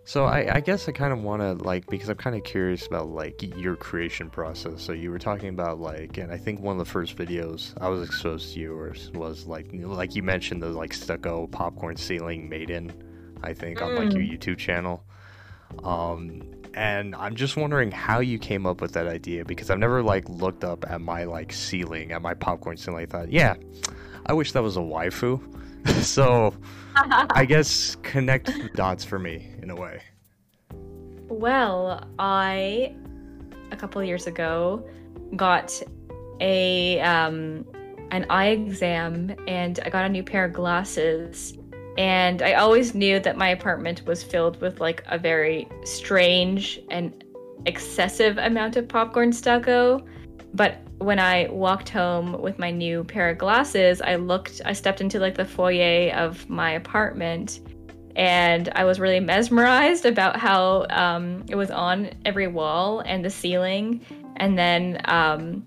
so 0.07 0.23
I, 0.23 0.55
I 0.55 0.59
guess 0.61 0.87
I 0.87 0.93
kind 0.93 1.11
of 1.11 1.21
want 1.21 1.41
to 1.41 1.53
like 1.65 1.85
because 1.87 2.07
I'm 2.07 2.15
kind 2.15 2.35
of 2.35 2.43
curious 2.43 2.87
about 2.87 3.09
like 3.09 3.43
your 3.57 3.75
creation 3.75 4.29
process. 4.29 4.81
So 4.81 4.93
you 4.93 5.11
were 5.11 5.19
talking 5.19 5.49
about 5.49 5.81
like, 5.81 6.17
and 6.17 6.31
I 6.31 6.37
think 6.37 6.61
one 6.61 6.79
of 6.79 6.79
the 6.79 6.89
first 6.89 7.17
videos 7.17 7.73
I 7.81 7.89
was 7.89 8.07
exposed 8.07 8.53
to 8.53 8.59
you 8.61 8.77
was, 8.77 9.11
was 9.11 9.47
like 9.47 9.67
like 9.73 10.15
you 10.15 10.23
mentioned 10.23 10.63
the 10.63 10.69
like 10.69 10.93
stucco 10.93 11.47
popcorn 11.47 11.97
ceiling 11.97 12.47
maiden, 12.47 12.93
I 13.43 13.53
think 13.53 13.79
mm. 13.79 13.85
on 13.85 13.95
like 13.95 14.13
your 14.13 14.23
mm. 14.23 14.31
YouTube 14.31 14.57
channel. 14.57 15.03
Um, 15.83 16.41
and 16.73 17.13
I'm 17.15 17.35
just 17.35 17.57
wondering 17.57 17.91
how 17.91 18.19
you 18.19 18.39
came 18.39 18.65
up 18.65 18.79
with 18.79 18.93
that 18.93 19.07
idea 19.07 19.43
because 19.43 19.69
I've 19.69 19.79
never 19.79 20.01
like 20.01 20.29
looked 20.29 20.63
up 20.63 20.85
at 20.89 21.01
my 21.01 21.25
like 21.25 21.51
ceiling 21.51 22.13
at 22.13 22.21
my 22.21 22.33
popcorn 22.33 22.77
ceiling. 22.77 23.03
I 23.03 23.05
thought, 23.07 23.29
yeah, 23.29 23.55
I 24.25 24.31
wish 24.31 24.53
that 24.53 24.63
was 24.63 24.77
a 24.77 24.81
waifu. 24.81 25.41
so 26.01 26.53
I 27.31 27.45
guess 27.47 27.95
connect 28.03 28.47
the 28.47 28.69
dots 28.75 29.03
for 29.03 29.19
me 29.19 29.51
in 29.61 29.69
a 29.69 29.75
way. 29.75 30.01
Well, 31.29 32.07
I 32.19 32.95
a 33.71 33.75
couple 33.75 34.03
years 34.03 34.27
ago 34.27 34.87
got 35.35 35.81
a 36.39 36.99
um, 37.01 37.65
an 38.11 38.25
eye 38.29 38.47
exam 38.47 39.35
and 39.47 39.79
I 39.85 39.89
got 39.89 40.05
a 40.05 40.09
new 40.09 40.23
pair 40.23 40.45
of 40.45 40.53
glasses 40.53 41.57
and 41.97 42.41
I 42.41 42.53
always 42.53 42.93
knew 42.93 43.19
that 43.19 43.37
my 43.37 43.49
apartment 43.49 44.05
was 44.05 44.23
filled 44.23 44.61
with 44.61 44.79
like 44.79 45.03
a 45.07 45.17
very 45.17 45.67
strange 45.83 46.79
and 46.89 47.23
excessive 47.65 48.37
amount 48.37 48.75
of 48.75 48.87
popcorn 48.87 49.33
stucco. 49.33 50.05
But 50.53 50.77
when 50.97 51.19
I 51.19 51.47
walked 51.49 51.89
home 51.89 52.41
with 52.41 52.57
my 52.57 52.71
new 52.71 53.03
pair 53.03 53.29
of 53.29 53.37
glasses, 53.37 54.01
I 54.01 54.15
looked, 54.15 54.61
I 54.65 54.73
stepped 54.73 55.01
into 55.01 55.19
like 55.19 55.35
the 55.35 55.45
foyer 55.45 56.11
of 56.13 56.49
my 56.49 56.71
apartment 56.71 57.59
and 58.15 58.69
I 58.69 58.83
was 58.83 58.99
really 58.99 59.19
mesmerized 59.19 60.05
about 60.05 60.37
how 60.37 60.87
um, 60.89 61.45
it 61.47 61.55
was 61.55 61.69
on 61.69 62.09
every 62.25 62.47
wall 62.47 63.01
and 63.01 63.23
the 63.23 63.29
ceiling. 63.29 64.01
And 64.37 64.57
then, 64.57 64.99
um, 65.05 65.63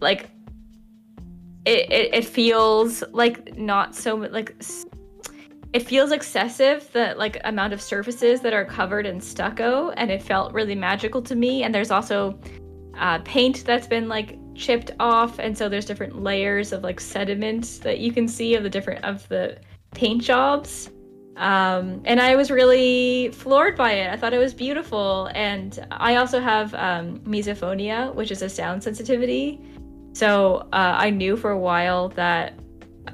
like, 0.00 0.28
it, 1.64 1.90
it, 1.90 2.14
it 2.14 2.24
feels 2.24 3.02
like 3.12 3.56
not 3.56 3.94
so 3.94 4.16
like 4.16 4.54
it 5.72 5.80
feels 5.80 6.12
excessive 6.12 6.90
the 6.92 7.14
like 7.16 7.40
amount 7.44 7.72
of 7.72 7.80
surfaces 7.80 8.42
that 8.42 8.52
are 8.52 8.66
covered 8.66 9.06
in 9.06 9.18
stucco 9.18 9.90
and 9.90 10.10
it 10.10 10.22
felt 10.22 10.52
really 10.52 10.74
magical 10.74 11.22
to 11.22 11.34
me 11.34 11.62
and 11.62 11.74
there's 11.74 11.90
also 11.90 12.38
uh, 12.98 13.18
paint 13.20 13.64
that's 13.64 13.86
been 13.86 14.08
like 14.08 14.38
chipped 14.54 14.92
off 15.00 15.38
and 15.38 15.56
so 15.56 15.68
there's 15.68 15.84
different 15.84 16.22
layers 16.22 16.72
of 16.72 16.82
like 16.82 17.00
sediment 17.00 17.80
that 17.82 17.98
you 17.98 18.12
can 18.12 18.28
see 18.28 18.54
of 18.54 18.62
the 18.62 18.70
different 18.70 19.04
of 19.04 19.26
the 19.28 19.58
paint 19.92 20.22
jobs. 20.22 20.90
Um, 21.36 22.00
and 22.04 22.20
i 22.20 22.36
was 22.36 22.50
really 22.50 23.30
floored 23.32 23.76
by 23.76 23.92
it. 23.92 24.12
I 24.12 24.16
thought 24.16 24.32
it 24.32 24.38
was 24.38 24.54
beautiful. 24.54 25.30
And 25.34 25.84
i 25.90 26.16
also 26.16 26.40
have 26.40 26.74
um, 26.74 27.18
misophonia 27.20 28.14
which 28.14 28.30
is 28.30 28.42
a 28.42 28.48
sound 28.48 28.82
sensitivity. 28.82 29.60
So 30.12 30.68
uh, 30.72 30.94
i 30.98 31.10
knew 31.10 31.36
for 31.36 31.50
a 31.50 31.58
while 31.58 32.08
that 32.10 32.58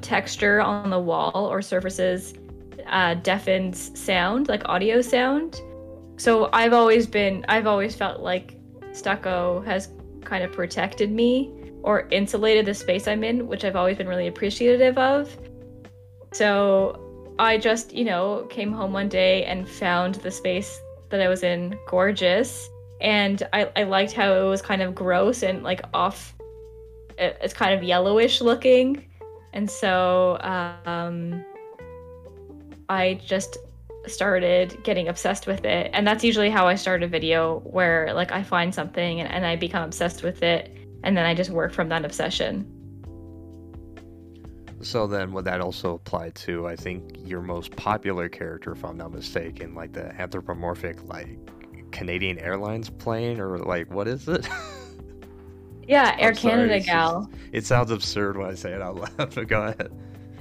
texture 0.02 0.60
on 0.60 0.90
the 0.90 1.00
wall 1.00 1.46
or 1.50 1.62
surfaces 1.62 2.34
uh, 2.86 3.14
deafens 3.14 3.98
sound 3.98 4.48
like 4.48 4.62
audio 4.68 5.00
sound. 5.00 5.60
So 6.18 6.50
i've 6.52 6.74
always 6.74 7.06
been 7.06 7.46
i've 7.48 7.66
always 7.66 7.94
felt 7.94 8.20
like 8.20 8.59
stucco 8.92 9.60
has 9.62 9.88
kind 10.24 10.44
of 10.44 10.52
protected 10.52 11.10
me 11.10 11.52
or 11.82 12.08
insulated 12.10 12.66
the 12.66 12.74
space 12.74 13.08
I'm 13.08 13.24
in, 13.24 13.46
which 13.46 13.64
I've 13.64 13.76
always 13.76 13.96
been 13.96 14.08
really 14.08 14.26
appreciative 14.26 14.98
of. 14.98 15.36
So 16.32 17.34
I 17.38 17.56
just, 17.56 17.92
you 17.92 18.04
know, 18.04 18.46
came 18.50 18.72
home 18.72 18.92
one 18.92 19.08
day 19.08 19.44
and 19.44 19.68
found 19.68 20.16
the 20.16 20.30
space 20.30 20.80
that 21.08 21.20
I 21.20 21.28
was 21.28 21.42
in 21.42 21.78
gorgeous. 21.88 22.68
And 23.00 23.42
I, 23.52 23.70
I 23.76 23.84
liked 23.84 24.12
how 24.12 24.32
it 24.34 24.48
was 24.48 24.60
kind 24.60 24.82
of 24.82 24.94
gross 24.94 25.42
and 25.42 25.62
like 25.62 25.80
off, 25.94 26.34
it's 27.16 27.54
kind 27.54 27.74
of 27.74 27.82
yellowish 27.82 28.40
looking. 28.40 29.06
And 29.52 29.70
so 29.70 30.38
um, 30.42 31.44
I 32.88 33.14
just 33.24 33.56
started 34.06 34.82
getting 34.82 35.08
obsessed 35.08 35.46
with 35.46 35.64
it. 35.64 35.90
And 35.92 36.06
that's 36.06 36.24
usually 36.24 36.50
how 36.50 36.66
i 36.66 36.74
start 36.74 37.02
a 37.02 37.08
video 37.08 37.60
where 37.60 38.12
like 38.14 38.32
i 38.32 38.42
find 38.42 38.74
something 38.74 39.20
and, 39.20 39.30
and 39.30 39.46
i 39.46 39.56
become 39.56 39.82
obsessed 39.84 40.22
with 40.22 40.42
it 40.42 40.76
and 41.04 41.16
then 41.16 41.26
i 41.26 41.34
just 41.34 41.50
work 41.50 41.72
from 41.72 41.88
that 41.90 42.04
obsession. 42.04 42.66
So 44.82 45.06
then 45.06 45.32
would 45.32 45.44
that 45.44 45.60
also 45.60 45.94
apply 45.94 46.30
to 46.30 46.66
i 46.66 46.74
think 46.74 47.18
your 47.24 47.42
most 47.42 47.76
popular 47.76 48.28
character 48.30 48.72
if 48.72 48.82
i'm 48.84 48.96
not 48.96 49.12
mistaken 49.12 49.74
like 49.74 49.92
the 49.92 50.18
anthropomorphic 50.18 51.04
like 51.04 51.38
canadian 51.92 52.38
airlines 52.38 52.88
plane 52.88 53.40
or 53.40 53.58
like 53.58 53.92
what 53.92 54.08
is 54.08 54.28
it? 54.28 54.48
Yeah 55.86 56.14
air 56.20 56.32
canada 56.32 56.78
gal. 56.80 57.26
just, 57.26 57.38
it 57.52 57.66
sounds 57.66 57.90
absurd 57.90 58.36
when 58.38 58.48
i 58.48 58.54
say 58.54 58.72
it 58.72 58.80
out 58.80 58.96
loud 58.96 59.16
but 59.34 59.48
go 59.48 59.62
ahead. 59.62 59.90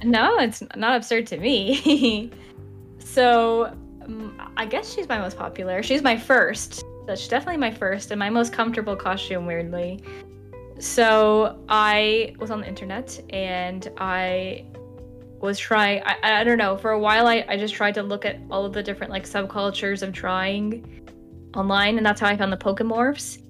No 0.04 0.38
it's 0.38 0.62
not 0.76 0.96
absurd 0.96 1.26
to 1.28 1.36
me 1.38 2.30
So 3.12 3.76
um, 4.04 4.40
I 4.56 4.66
guess 4.66 4.94
she's 4.94 5.08
my 5.08 5.18
most 5.18 5.36
popular. 5.36 5.82
She's 5.82 6.02
my 6.02 6.16
first. 6.16 6.84
That's 7.06 7.26
definitely 7.26 7.56
my 7.56 7.72
first 7.72 8.12
and 8.12 8.18
my 8.20 8.30
most 8.30 8.52
comfortable 8.52 8.94
costume, 8.94 9.46
weirdly. 9.46 10.00
So 10.78 11.58
I 11.68 12.36
was 12.38 12.52
on 12.52 12.60
the 12.60 12.68
internet 12.68 13.20
and 13.30 13.90
I 13.98 14.64
was 15.40 15.58
trying 15.58 16.02
I, 16.04 16.40
I 16.40 16.44
don't 16.44 16.58
know 16.58 16.76
for 16.76 16.90
a 16.92 16.98
while 16.98 17.26
I, 17.26 17.44
I 17.48 17.56
just 17.56 17.74
tried 17.74 17.94
to 17.94 18.02
look 18.02 18.24
at 18.24 18.38
all 18.50 18.64
of 18.64 18.72
the 18.74 18.82
different 18.82 19.10
like 19.10 19.24
subcultures 19.24 20.02
of 20.02 20.12
drawing 20.12 21.02
online 21.56 21.96
and 21.96 22.04
that's 22.04 22.20
how 22.20 22.28
i 22.28 22.36
found 22.36 22.52
the 22.52 22.58
pokemorphs 22.58 23.40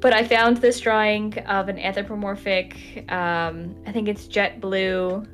but 0.00 0.12
i 0.12 0.24
found 0.24 0.56
this 0.56 0.80
drawing 0.80 1.38
of 1.40 1.68
an 1.68 1.78
anthropomorphic 1.78 3.04
um, 3.08 3.76
i 3.86 3.92
think 3.92 4.08
it's 4.08 4.26
jet 4.26 4.60
blue 4.60 5.24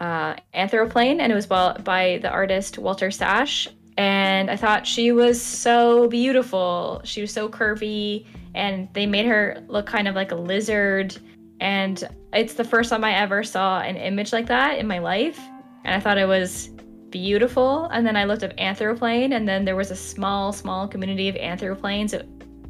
uh, 0.00 0.36
Anthroplane, 0.54 1.20
and 1.20 1.32
it 1.32 1.34
was 1.34 1.46
by, 1.46 2.18
the 2.22 2.28
artist 2.30 2.78
Walter 2.78 3.10
Sash. 3.10 3.68
And 3.98 4.50
I 4.50 4.56
thought 4.56 4.86
she 4.86 5.12
was 5.12 5.40
so 5.40 6.08
beautiful. 6.08 7.00
She 7.04 7.22
was 7.22 7.32
so 7.32 7.48
curvy, 7.48 8.26
and 8.54 8.88
they 8.92 9.06
made 9.06 9.26
her 9.26 9.64
look 9.68 9.86
kind 9.86 10.06
of 10.06 10.14
like 10.14 10.32
a 10.32 10.36
lizard. 10.36 11.16
And 11.60 12.06
it's 12.34 12.54
the 12.54 12.64
first 12.64 12.90
time 12.90 13.04
I 13.04 13.14
ever 13.14 13.42
saw 13.42 13.80
an 13.80 13.96
image 13.96 14.32
like 14.32 14.46
that 14.46 14.78
in 14.78 14.86
my 14.86 14.98
life. 14.98 15.40
And 15.84 15.94
I 15.94 16.00
thought 16.00 16.18
it 16.18 16.28
was 16.28 16.68
beautiful. 17.08 17.86
And 17.86 18.06
then 18.06 18.16
I 18.16 18.24
looked 18.24 18.42
up 18.42 18.54
Anthroplane, 18.56 19.34
and 19.34 19.48
then 19.48 19.64
there 19.64 19.76
was 19.76 19.90
a 19.90 19.96
small, 19.96 20.52
small 20.52 20.86
community 20.86 21.28
of 21.28 21.36
Anthroplanes. 21.36 22.12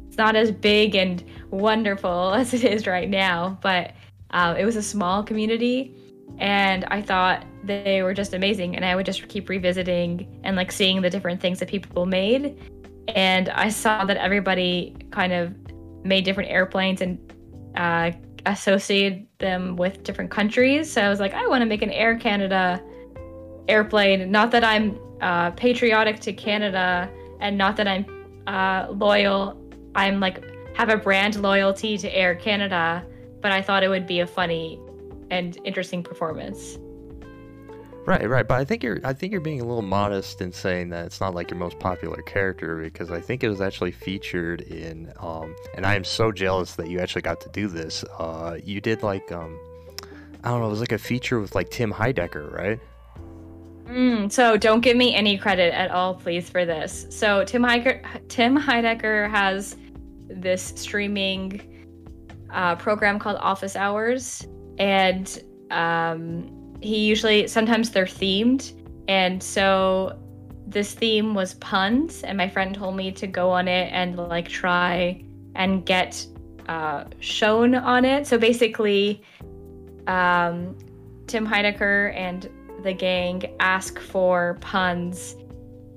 It's 0.07 0.17
not 0.17 0.37
as 0.37 0.51
big 0.51 0.95
and 0.95 1.23
wonderful 1.51 2.33
as 2.35 2.53
it 2.53 2.63
is 2.63 2.87
right 2.87 3.09
now, 3.09 3.59
but 3.61 3.91
uh, 4.31 4.55
it 4.57 4.63
was 4.63 4.77
a 4.77 4.83
small 4.83 5.23
community 5.23 5.93
and 6.39 6.85
I 6.85 7.01
thought 7.01 7.45
they 7.63 8.03
were 8.03 8.13
just 8.13 8.33
amazing. 8.33 8.75
And 8.75 8.85
I 8.85 8.95
would 8.95 9.05
just 9.05 9.27
keep 9.27 9.49
revisiting 9.49 10.39
and 10.43 10.55
like 10.55 10.71
seeing 10.71 11.01
the 11.01 11.09
different 11.09 11.41
things 11.41 11.59
that 11.59 11.67
people 11.67 12.05
made. 12.05 12.59
And 13.09 13.49
I 13.49 13.69
saw 13.69 14.05
that 14.05 14.17
everybody 14.17 14.95
kind 15.11 15.33
of 15.33 15.53
made 16.03 16.25
different 16.25 16.51
airplanes 16.51 17.01
and 17.01 17.19
uh, 17.75 18.11
associated 18.45 19.27
them 19.39 19.75
with 19.75 20.03
different 20.03 20.31
countries. 20.31 20.91
So 20.91 21.01
I 21.01 21.09
was 21.09 21.19
like, 21.19 21.33
I 21.33 21.47
want 21.47 21.61
to 21.61 21.65
make 21.65 21.81
an 21.81 21.91
Air 21.91 22.17
Canada 22.17 22.81
airplane. 23.67 24.31
Not 24.31 24.51
that 24.51 24.63
I'm 24.63 24.99
uh, 25.21 25.51
patriotic 25.51 26.19
to 26.21 26.33
Canada 26.33 27.09
and 27.39 27.57
not 27.57 27.75
that 27.77 27.87
I'm 27.87 28.05
uh, 28.45 28.87
loyal. 28.91 29.59
I'm 29.95 30.19
like 30.19 30.43
have 30.75 30.89
a 30.89 30.97
brand 30.97 31.41
loyalty 31.41 31.97
to 31.97 32.15
Air 32.15 32.35
Canada, 32.35 33.03
but 33.41 33.51
I 33.51 33.61
thought 33.61 33.83
it 33.83 33.89
would 33.89 34.05
be 34.05 34.19
a 34.19 34.27
funny 34.27 34.79
and 35.31 35.57
interesting 35.63 36.03
performance. 36.03 36.77
Right, 38.05 38.27
right, 38.29 38.47
but 38.47 38.55
I 38.55 38.63
think 38.63 38.83
you're 38.83 38.99
I 39.03 39.11
think 39.11 39.33
you're 39.33 39.41
being 39.41 39.59
a 39.59 39.65
little 39.65 39.81
modest 39.81 40.39
in 40.39 40.53
saying 40.53 40.89
that 40.89 41.05
it's 41.05 41.19
not 41.19 41.35
like 41.35 41.51
your 41.51 41.59
most 41.59 41.77
popular 41.77 42.21
character 42.21 42.77
because 42.77 43.11
I 43.11 43.19
think 43.19 43.43
it 43.43 43.49
was 43.49 43.59
actually 43.59 43.91
featured 43.91 44.61
in 44.61 45.11
um 45.19 45.53
and 45.75 45.85
I 45.85 45.95
am 45.95 46.05
so 46.05 46.31
jealous 46.31 46.75
that 46.75 46.89
you 46.89 46.99
actually 46.99 47.23
got 47.23 47.41
to 47.41 47.49
do 47.49 47.67
this. 47.67 48.05
Uh 48.17 48.57
you 48.63 48.79
did 48.79 49.03
like 49.03 49.29
um 49.33 49.59
I 50.41 50.51
don't 50.51 50.61
know, 50.61 50.67
it 50.67 50.69
was 50.69 50.79
like 50.79 50.93
a 50.93 50.97
feature 50.97 51.41
with 51.41 51.53
like 51.53 51.69
Tim 51.69 51.91
Heidecker, 51.91 52.49
right? 52.53 52.79
Mm, 53.87 54.31
so 54.31 54.55
don't 54.55 54.81
give 54.81 54.95
me 54.95 55.13
any 55.13 55.37
credit 55.37 55.73
at 55.73 55.91
all, 55.91 56.15
please, 56.15 56.49
for 56.49 56.65
this. 56.65 57.07
So 57.09 57.43
Tim 57.43 57.63
Heidecker, 57.63 58.27
Tim 58.29 58.57
Heidecker 58.57 59.29
has 59.29 59.75
this 60.29 60.73
streaming 60.75 61.87
uh, 62.53 62.75
program 62.75 63.17
called 63.17 63.37
Office 63.39 63.75
Hours, 63.75 64.45
and 64.77 65.41
um, 65.71 66.75
he 66.81 67.05
usually 67.05 67.47
sometimes 67.47 67.91
they're 67.91 68.05
themed, 68.05 68.73
and 69.07 69.41
so 69.41 70.17
this 70.65 70.93
theme 70.93 71.33
was 71.33 71.53
puns, 71.55 72.23
and 72.23 72.37
my 72.37 72.49
friend 72.49 72.75
told 72.75 72.95
me 72.95 73.11
to 73.13 73.27
go 73.27 73.49
on 73.49 73.67
it 73.67 73.91
and 73.93 74.17
like 74.17 74.47
try 74.47 75.23
and 75.55 75.85
get 75.85 76.25
uh, 76.67 77.05
shown 77.19 77.73
on 77.73 78.05
it. 78.05 78.27
So 78.27 78.37
basically, 78.37 79.23
um, 80.07 80.77
Tim 81.25 81.47
Heidecker 81.47 82.13
and 82.15 82.49
the 82.83 82.93
gang 82.93 83.55
ask 83.59 83.99
for 83.99 84.57
puns 84.61 85.35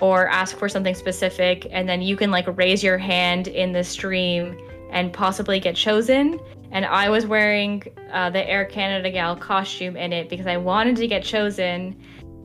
or 0.00 0.28
ask 0.28 0.56
for 0.56 0.68
something 0.68 0.94
specific, 0.94 1.66
and 1.70 1.88
then 1.88 2.00
you 2.00 2.16
can 2.16 2.30
like 2.30 2.46
raise 2.56 2.82
your 2.82 2.96
hand 2.96 3.48
in 3.48 3.72
the 3.72 3.84
stream 3.84 4.56
and 4.92 5.12
possibly 5.12 5.60
get 5.60 5.76
chosen 5.76 6.40
and 6.72 6.84
I 6.84 7.08
was 7.08 7.26
wearing 7.26 7.82
uh, 8.12 8.30
the 8.30 8.48
Air 8.48 8.64
Canada 8.64 9.10
gal 9.10 9.36
costume 9.36 9.96
in 9.96 10.12
it 10.12 10.28
because 10.28 10.46
I 10.46 10.56
wanted 10.56 10.96
to 10.96 11.06
get 11.06 11.24
chosen, 11.24 12.00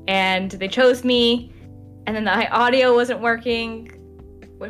and 0.07 0.51
they 0.51 0.67
chose 0.67 1.03
me, 1.03 1.53
and 2.07 2.15
then 2.15 2.23
the 2.23 2.49
audio 2.51 2.93
wasn't 2.95 3.21
working 3.21 3.91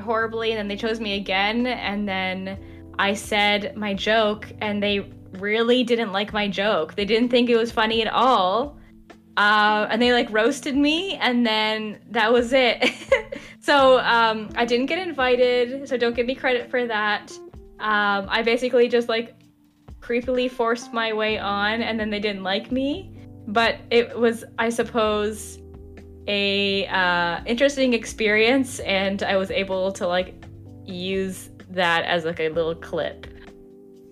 horribly, 0.03 0.51
and 0.51 0.57
then 0.57 0.67
they 0.67 0.75
chose 0.75 0.99
me 0.99 1.15
again, 1.15 1.67
and 1.67 2.07
then 2.07 2.57
I 2.99 3.13
said 3.13 3.75
my 3.75 3.93
joke, 3.93 4.51
and 4.59 4.81
they 4.81 5.11
really 5.33 5.83
didn't 5.83 6.11
like 6.11 6.33
my 6.33 6.47
joke. 6.47 6.95
They 6.95 7.05
didn't 7.05 7.29
think 7.29 7.49
it 7.49 7.57
was 7.57 7.71
funny 7.71 8.01
at 8.01 8.11
all. 8.11 8.77
Uh, 9.37 9.85
and 9.89 10.01
they 10.01 10.13
like 10.13 10.29
roasted 10.31 10.77
me, 10.77 11.15
and 11.15 11.45
then 11.45 11.99
that 12.11 12.31
was 12.31 12.53
it. 12.53 12.93
so 13.59 13.99
um, 13.99 14.49
I 14.55 14.63
didn't 14.63 14.85
get 14.85 15.05
invited, 15.05 15.89
so 15.89 15.97
don't 15.97 16.15
give 16.15 16.25
me 16.25 16.35
credit 16.35 16.69
for 16.69 16.87
that. 16.87 17.31
Um, 17.79 18.27
I 18.29 18.41
basically 18.43 18.87
just 18.87 19.09
like 19.09 19.35
creepily 20.05 20.49
forced 20.49 20.93
my 20.93 21.11
way 21.11 21.37
on 21.37 21.81
and 21.81 21.99
then 21.99 22.09
they 22.09 22.19
didn't 22.19 22.43
like 22.43 22.71
me 22.71 23.15
but 23.47 23.79
it 23.91 24.17
was, 24.17 24.43
I 24.57 24.69
suppose, 24.69 25.59
a 26.27 26.87
uh, 26.87 27.41
interesting 27.45 27.93
experience, 27.93 28.79
and 28.79 29.21
I 29.23 29.37
was 29.37 29.51
able 29.51 29.91
to 29.93 30.07
like 30.07 30.33
use 30.83 31.49
that 31.69 32.05
as 32.05 32.25
like 32.25 32.39
a 32.39 32.49
little 32.49 32.75
clip 32.75 33.27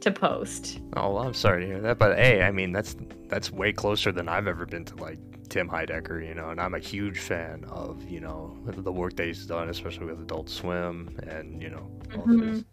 to 0.01 0.11
post. 0.11 0.79
Oh, 0.95 1.13
well, 1.13 1.23
I'm 1.23 1.33
sorry 1.33 1.61
to 1.61 1.67
hear 1.67 1.81
that, 1.81 1.97
but 1.97 2.17
hey, 2.17 2.43
I 2.43 2.51
mean 2.51 2.71
that's 2.71 2.95
that's 3.27 3.51
way 3.51 3.73
closer 3.73 4.11
than 4.11 4.29
I've 4.29 4.47
ever 4.47 4.65
been 4.65 4.85
to 4.85 4.95
like 4.97 5.17
Tim 5.49 5.67
Heidecker, 5.67 6.25
you 6.25 6.35
know, 6.35 6.49
and 6.49 6.59
I'm 6.59 6.75
a 6.75 6.79
huge 6.79 7.19
fan 7.19 7.65
of 7.69 8.07
you 8.07 8.19
know 8.19 8.55
the 8.65 8.91
work 8.91 9.15
that 9.15 9.25
he's 9.25 9.45
done, 9.45 9.69
especially 9.69 10.05
with 10.05 10.21
Adult 10.21 10.49
Swim 10.49 11.17
and 11.27 11.61
you 11.61 11.69
know 11.69 11.89
all 12.15 12.25
mm-hmm. 12.25 12.49
his 12.49 12.63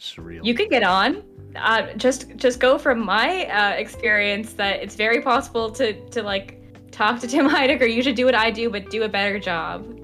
surreal. 0.00 0.44
You 0.44 0.54
could 0.54 0.70
get 0.70 0.82
on. 0.82 1.22
Uh, 1.56 1.92
just 1.94 2.36
just 2.36 2.60
go 2.60 2.78
from 2.78 3.04
my 3.04 3.46
uh, 3.46 3.70
experience 3.72 4.52
that 4.54 4.82
it's 4.82 4.94
very 4.94 5.20
possible 5.20 5.70
to 5.72 5.92
to 6.10 6.22
like 6.22 6.60
talk 6.90 7.20
to 7.20 7.26
Tim 7.26 7.48
Heidecker. 7.56 7.92
You 7.92 8.02
should 8.02 8.16
do 8.16 8.24
what 8.24 8.34
I 8.34 8.50
do, 8.50 8.70
but 8.70 8.90
do 8.90 9.02
a 9.02 9.08
better 9.08 9.38
job. 9.38 9.96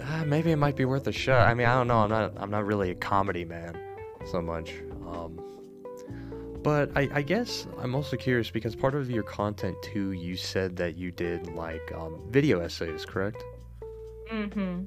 Uh, 0.00 0.24
maybe 0.24 0.50
it 0.50 0.56
might 0.56 0.76
be 0.76 0.84
worth 0.84 1.06
a 1.06 1.12
shot. 1.12 1.48
I 1.48 1.54
mean, 1.54 1.66
I 1.66 1.74
don't 1.74 1.88
know. 1.88 1.98
I'm 1.98 2.10
not. 2.10 2.32
I'm 2.36 2.50
not 2.50 2.66
really 2.66 2.90
a 2.90 2.94
comedy 2.94 3.44
man, 3.44 3.78
so 4.30 4.42
much. 4.42 4.74
Um, 5.06 5.38
but 6.62 6.90
I, 6.96 7.08
I, 7.12 7.22
guess 7.22 7.66
I'm 7.78 7.94
also 7.94 8.16
curious 8.16 8.50
because 8.50 8.76
part 8.76 8.94
of 8.94 9.10
your 9.10 9.24
content 9.24 9.76
too, 9.82 10.12
you 10.12 10.36
said 10.36 10.76
that 10.76 10.96
you 10.96 11.10
did 11.10 11.48
like 11.54 11.92
um, 11.92 12.20
video 12.30 12.60
essays, 12.60 13.04
correct? 13.04 13.42
Mm-hmm. 14.30 14.84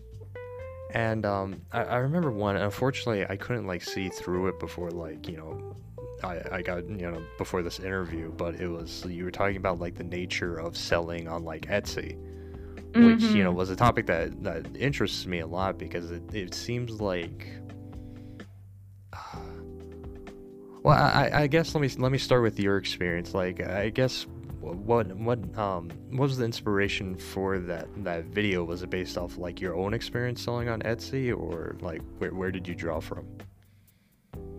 And 0.91 1.25
um, 1.25 1.61
I, 1.71 1.83
I, 1.83 1.97
remember 1.97 2.31
one. 2.31 2.55
Unfortunately, 2.55 3.25
I 3.27 3.35
couldn't 3.35 3.67
like 3.67 3.83
see 3.83 4.09
through 4.09 4.47
it 4.47 4.59
before 4.59 4.91
like 4.91 5.27
you 5.27 5.37
know, 5.37 5.75
I, 6.23 6.41
I 6.51 6.61
got 6.61 6.87
you 6.87 7.11
know 7.11 7.21
before 7.37 7.63
this 7.63 7.79
interview. 7.79 8.31
But 8.31 8.55
it 8.55 8.67
was 8.67 9.03
you 9.05 9.25
were 9.25 9.31
talking 9.31 9.57
about 9.57 9.79
like 9.79 9.95
the 9.95 10.03
nature 10.03 10.57
of 10.57 10.77
selling 10.77 11.27
on 11.27 11.43
like 11.43 11.63
Etsy, 11.67 12.15
mm-hmm. 12.15 13.05
which 13.05 13.23
you 13.23 13.43
know 13.43 13.49
mm-hmm. 13.49 13.57
was 13.57 13.69
a 13.71 13.75
topic 13.75 14.05
that 14.07 14.43
that 14.43 14.67
interests 14.77 15.25
me 15.25 15.39
a 15.39 15.47
lot 15.47 15.77
because 15.77 16.11
it 16.11 16.23
it 16.33 16.53
seems 16.53 17.01
like 17.01 17.47
Well, 20.83 20.95
I, 20.95 21.31
I 21.33 21.47
guess 21.47 21.73
let 21.73 21.81
me 21.81 21.89
let 21.97 22.11
me 22.11 22.19
start 22.19 22.43
with 22.43 22.59
your 22.59 22.77
experience. 22.77 23.33
Like, 23.33 23.59
I 23.59 23.89
guess 23.89 24.27
what 24.73 25.07
what 25.17 25.57
um 25.57 25.89
what 26.11 26.21
was 26.21 26.37
the 26.37 26.45
inspiration 26.45 27.15
for 27.15 27.59
that 27.59 27.87
that 28.03 28.25
video? 28.25 28.63
Was 28.63 28.83
it 28.83 28.89
based 28.89 29.17
off 29.17 29.37
like 29.37 29.61
your 29.61 29.75
own 29.75 29.93
experience 29.93 30.41
selling 30.41 30.69
on 30.69 30.81
Etsy, 30.81 31.35
or 31.35 31.77
like 31.81 32.01
where 32.17 32.33
where 32.33 32.51
did 32.51 32.67
you 32.67 32.75
draw 32.75 32.99
from? 32.99 33.25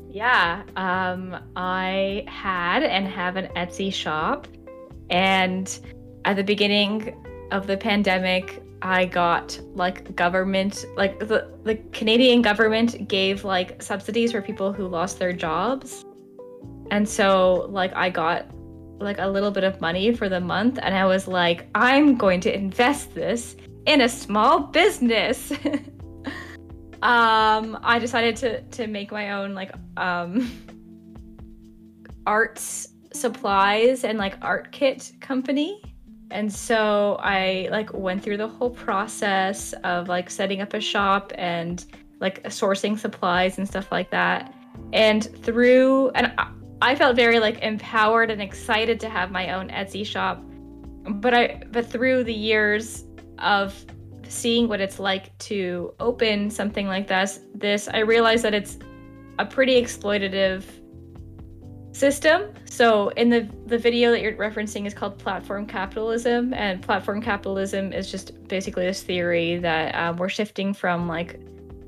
Yeah, 0.09 0.63
um, 0.77 1.37
I 1.57 2.25
had 2.27 2.83
and 2.83 3.07
have 3.07 3.37
an 3.37 3.49
Etsy 3.55 3.93
shop, 3.93 4.49
and 5.11 5.79
at 6.25 6.37
the 6.37 6.45
beginning 6.45 7.23
of 7.51 7.67
the 7.67 7.77
pandemic, 7.77 8.63
I 8.83 9.07
got 9.07 9.59
like 9.75 10.15
government, 10.17 10.85
like 10.97 11.19
the 11.19 11.51
the 11.65 11.77
Canadian 11.93 12.43
government 12.43 13.09
gave 13.09 13.45
like 13.45 13.83
subsidies 13.83 14.33
for 14.33 14.41
people 14.41 14.73
who 14.73 14.87
lost 14.87 15.19
their 15.19 15.33
jobs. 15.33 16.05
And 16.91 17.09
so 17.09 17.67
like 17.71 17.93
I 17.95 18.11
got 18.11 18.47
like 18.99 19.19
a 19.19 19.27
little 19.27 19.51
bit 19.51 19.65
of 19.65 19.81
money 19.81 20.15
for 20.15 20.29
the 20.29 20.41
month 20.41 20.79
and 20.83 20.95
I 20.95 21.05
was 21.07 21.29
like, 21.29 21.69
I'm 21.75 22.17
going 22.17 22.41
to 22.43 22.55
invest 22.55 23.15
this 23.15 23.57
in 23.87 24.01
a 24.01 24.09
small 24.09 24.61
business. 24.61 25.53
um 27.03 27.79
I 27.83 27.99
decided 27.99 28.37
to 28.37 28.63
to 28.63 28.87
make 28.87 29.13
my 29.13 29.33
own 29.33 29.55
like 29.55 29.71
um 29.97 30.51
arts 32.27 32.89
supplies 33.13 34.05
and 34.05 34.19
like 34.19 34.37
art 34.43 34.73
kit 34.73 35.13
company. 35.21 35.83
And 36.31 36.53
so 36.53 37.17
I 37.21 37.69
like 37.71 37.93
went 37.93 38.23
through 38.23 38.39
the 38.39 38.49
whole 38.49 38.71
process 38.71 39.73
of 39.85 40.09
like 40.09 40.29
setting 40.29 40.61
up 40.61 40.75
a 40.75 40.81
shop 40.81 41.33
and 41.37 41.85
like 42.21 42.43
sourcing 42.45 42.99
supplies 42.99 43.59
and 43.59 43.67
stuff 43.67 43.93
like 43.93 44.11
that. 44.11 44.55
And 44.93 45.25
through 45.43 46.11
and 46.11 46.33
I 46.83 46.95
felt 46.95 47.17
very 47.17 47.39
like 47.39 47.63
empowered 47.63 48.31
and 48.31 48.43
excited 48.43 49.01
to 49.01 49.09
have 49.09 49.31
my 49.31 49.53
own 49.53 49.69
Etsy 49.69 50.05
shop. 50.05 50.43
But 51.09 51.35
I 51.35 51.63
but 51.71 51.87
through 51.87 52.25
the 52.25 52.35
years 52.35 53.05
of 53.39 53.85
seeing 54.29 54.69
what 54.69 54.81
it's 54.81 54.99
like 54.99 55.37
to 55.39 55.95
open 56.01 56.51
something 56.51 56.87
like 56.87 57.07
this, 57.07 57.41
this 57.55 57.89
I 57.89 58.01
realized 58.01 58.45
that 58.45 58.55
it's 58.55 58.79
a 59.39 59.47
pretty 59.47 59.81
exploitative 59.81 60.65
system. 61.93 62.53
So 62.67 63.09
in 63.11 63.31
the 63.31 63.49
the 63.67 63.79
video 63.79 64.11
that 64.11 64.21
you're 64.21 64.35
referencing 64.35 64.87
is 64.87 64.93
called 64.93 65.19
platform 65.19 65.67
capitalism, 65.67 66.53
and 66.53 66.83
platform 66.83 67.23
capitalism 67.23 67.93
is 67.93 68.11
just 68.11 68.47
basically 68.49 68.85
this 68.85 69.03
theory 69.03 69.57
that 69.59 69.95
um, 69.95 70.17
we're 70.17 70.29
shifting 70.29 70.75
from 70.75 71.09
like 71.09 71.41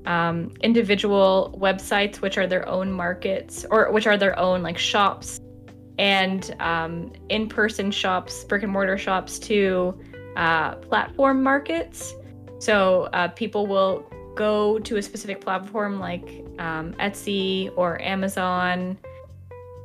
um, 0.07 0.53
individual 0.63 1.57
websites, 1.61 2.17
which 2.17 2.39
are 2.39 2.47
their 2.47 2.69
own 2.69 2.93
markets 2.93 3.65
or 3.71 3.91
which 3.93 4.07
are 4.07 4.17
their 4.17 4.39
own 4.39 4.63
like 4.63 4.79
shops 4.79 5.41
and 5.99 6.55
um, 6.61 7.13
in 7.29 7.49
person 7.49 7.91
shops, 7.91 8.45
brick 8.45 8.63
and 8.63 8.73
mortar 8.73 8.97
shops, 8.97 9.39
to 9.41 9.99
uh, 10.37 10.77
platform 10.77 11.43
markets. 11.43 12.15
So 12.61 13.09
uh, 13.13 13.29
people 13.29 13.67
will 13.67 14.09
go 14.37 14.79
to 14.79 14.97
a 14.97 15.03
specific 15.03 15.41
platform 15.41 15.99
like 15.99 16.45
um, 16.59 16.93
Etsy 16.95 17.73
or 17.77 18.01
Amazon. 18.01 18.97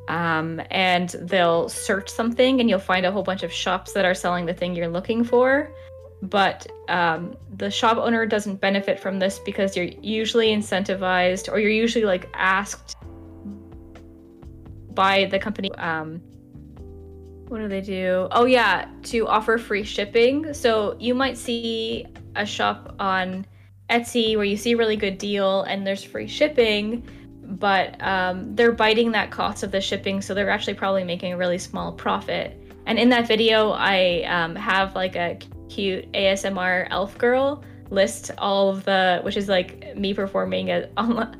Um, 0.09 0.61
and 0.69 1.09
they'll 1.21 1.69
search 1.69 2.09
something, 2.09 2.59
and 2.59 2.69
you'll 2.69 2.77
find 2.77 3.05
a 3.05 3.11
whole 3.11 3.23
bunch 3.23 3.41
of 3.41 3.53
shops 3.53 3.93
that 3.93 4.03
are 4.03 4.13
selling 4.13 4.45
the 4.45 4.53
thing 4.53 4.75
you're 4.75 4.89
looking 4.89 5.23
for 5.23 5.71
but 6.23 6.65
um, 6.87 7.35
the 7.57 7.69
shop 7.69 7.97
owner 7.97 8.25
doesn't 8.25 8.61
benefit 8.61 8.99
from 8.99 9.19
this 9.19 9.39
because 9.39 9.75
you're 9.75 9.89
usually 10.01 10.47
incentivized 10.47 11.51
or 11.51 11.59
you're 11.59 11.71
usually 11.71 12.05
like 12.05 12.29
asked 12.33 12.95
by 14.93 15.25
the 15.25 15.39
company 15.39 15.71
um, 15.75 16.21
what 17.47 17.59
do 17.59 17.67
they 17.67 17.81
do? 17.81 18.27
Oh 18.31 18.45
yeah 18.45 18.87
to 19.03 19.27
offer 19.27 19.57
free 19.57 19.83
shipping. 19.83 20.53
So 20.53 20.95
you 20.99 21.13
might 21.13 21.37
see 21.37 22.07
a 22.35 22.45
shop 22.45 22.95
on 22.99 23.45
etsy 23.89 24.35
where 24.35 24.45
you 24.45 24.57
see 24.57 24.71
a 24.71 24.77
really 24.77 24.95
good 24.95 25.17
deal 25.17 25.63
and 25.63 25.85
there's 25.85 26.03
free 26.03 26.27
shipping 26.27 27.07
but 27.43 28.01
um, 28.01 28.55
they're 28.55 28.71
biting 28.71 29.11
that 29.11 29.29
cost 29.29 29.61
of 29.61 29.71
the 29.71 29.81
shipping 29.81 30.21
so 30.21 30.33
they're 30.33 30.49
actually 30.49 30.73
probably 30.73 31.03
making 31.03 31.33
a 31.33 31.37
really 31.37 31.59
small 31.59 31.91
profit. 31.91 32.57
And 32.85 32.97
in 32.97 33.09
that 33.09 33.27
video 33.27 33.71
i 33.71 34.23
um, 34.23 34.55
have 34.55 34.95
like 34.95 35.15
a 35.15 35.37
cute 35.73 36.11
ASMR 36.13 36.87
elf 36.91 37.17
girl 37.17 37.63
list 37.89 38.31
all 38.37 38.69
of 38.69 38.83
the, 38.85 39.21
which 39.23 39.37
is 39.37 39.47
like 39.49 39.95
me 39.95 40.13
performing 40.13 40.69
a, 40.69 40.87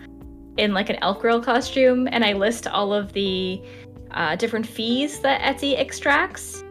in 0.58 0.74
like 0.74 0.90
an 0.90 0.98
elf 1.02 1.22
girl 1.22 1.40
costume, 1.42 2.08
and 2.12 2.24
I 2.24 2.34
list 2.34 2.68
all 2.68 2.94
of 2.94 3.14
the 3.14 3.62
uh, 4.12 4.36
different 4.36 4.66
fees 4.66 5.20
that 5.20 5.42
Etsy 5.42 5.78
extracts, 5.78 6.64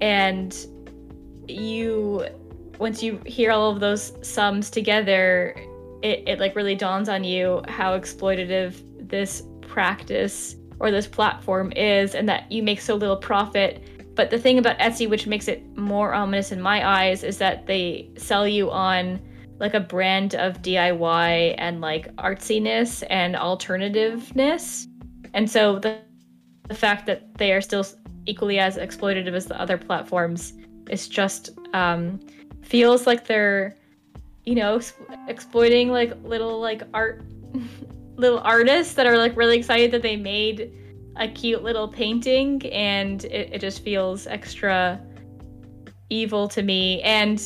and 0.00 0.56
you 1.48 2.26
once 2.78 3.02
you 3.02 3.20
hear 3.26 3.52
all 3.52 3.70
of 3.70 3.80
those 3.80 4.12
sums 4.22 4.70
together, 4.70 5.54
it, 6.02 6.24
it 6.26 6.40
like 6.40 6.56
really 6.56 6.74
dawns 6.74 7.08
on 7.08 7.22
you 7.22 7.62
how 7.68 7.96
exploitative 7.96 8.82
this 9.08 9.42
practice 9.60 10.56
or 10.80 10.90
this 10.90 11.06
platform 11.06 11.72
is 11.72 12.16
and 12.16 12.28
that 12.28 12.50
you 12.50 12.62
make 12.62 12.80
so 12.80 12.96
little 12.96 13.16
profit 13.16 13.84
but 14.14 14.30
the 14.30 14.38
thing 14.38 14.58
about 14.58 14.78
Etsy, 14.78 15.08
which 15.08 15.26
makes 15.26 15.48
it 15.48 15.64
more 15.76 16.12
ominous 16.12 16.52
in 16.52 16.60
my 16.60 16.86
eyes, 16.86 17.24
is 17.24 17.38
that 17.38 17.66
they 17.66 18.10
sell 18.16 18.46
you 18.46 18.70
on 18.70 19.20
like 19.58 19.74
a 19.74 19.80
brand 19.80 20.34
of 20.34 20.60
DIY 20.60 21.54
and 21.56 21.80
like 21.80 22.14
artsiness 22.16 23.04
and 23.08 23.34
alternativeness. 23.34 24.86
And 25.34 25.50
so 25.50 25.78
the, 25.78 25.98
the 26.68 26.74
fact 26.74 27.06
that 27.06 27.38
they 27.38 27.52
are 27.52 27.60
still 27.60 27.86
equally 28.26 28.58
as 28.58 28.76
exploitative 28.76 29.32
as 29.32 29.46
the 29.46 29.58
other 29.60 29.78
platforms 29.78 30.52
is 30.90 31.08
just 31.08 31.50
um, 31.72 32.20
feels 32.62 33.06
like 33.06 33.26
they're, 33.26 33.76
you 34.44 34.56
know, 34.56 34.80
exploiting 35.28 35.90
like 35.90 36.12
little 36.22 36.60
like 36.60 36.82
art, 36.92 37.24
little 38.16 38.40
artists 38.40 38.94
that 38.94 39.06
are 39.06 39.16
like 39.16 39.36
really 39.36 39.56
excited 39.56 39.90
that 39.92 40.02
they 40.02 40.16
made 40.16 40.72
a 41.16 41.28
cute 41.28 41.62
little 41.62 41.88
painting 41.88 42.64
and 42.72 43.24
it, 43.26 43.54
it 43.54 43.60
just 43.60 43.82
feels 43.82 44.26
extra 44.26 45.00
evil 46.10 46.48
to 46.48 46.62
me. 46.62 47.00
And 47.02 47.40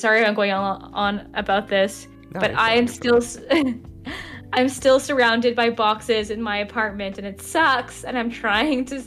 sorry 0.00 0.24
i'm 0.24 0.34
going 0.34 0.50
on, 0.50 0.90
on 0.94 1.30
about 1.34 1.68
this 1.68 2.08
no, 2.32 2.40
but 2.40 2.54
i 2.54 2.74
am 2.74 2.86
still 2.86 3.20
i'm 4.52 4.68
still 4.68 4.98
surrounded 4.98 5.54
by 5.54 5.68
boxes 5.68 6.30
in 6.30 6.40
my 6.40 6.58
apartment 6.58 7.18
and 7.18 7.26
it 7.26 7.40
sucks 7.40 8.04
and 8.04 8.18
i'm 8.18 8.30
trying 8.30 8.84
to 8.84 9.02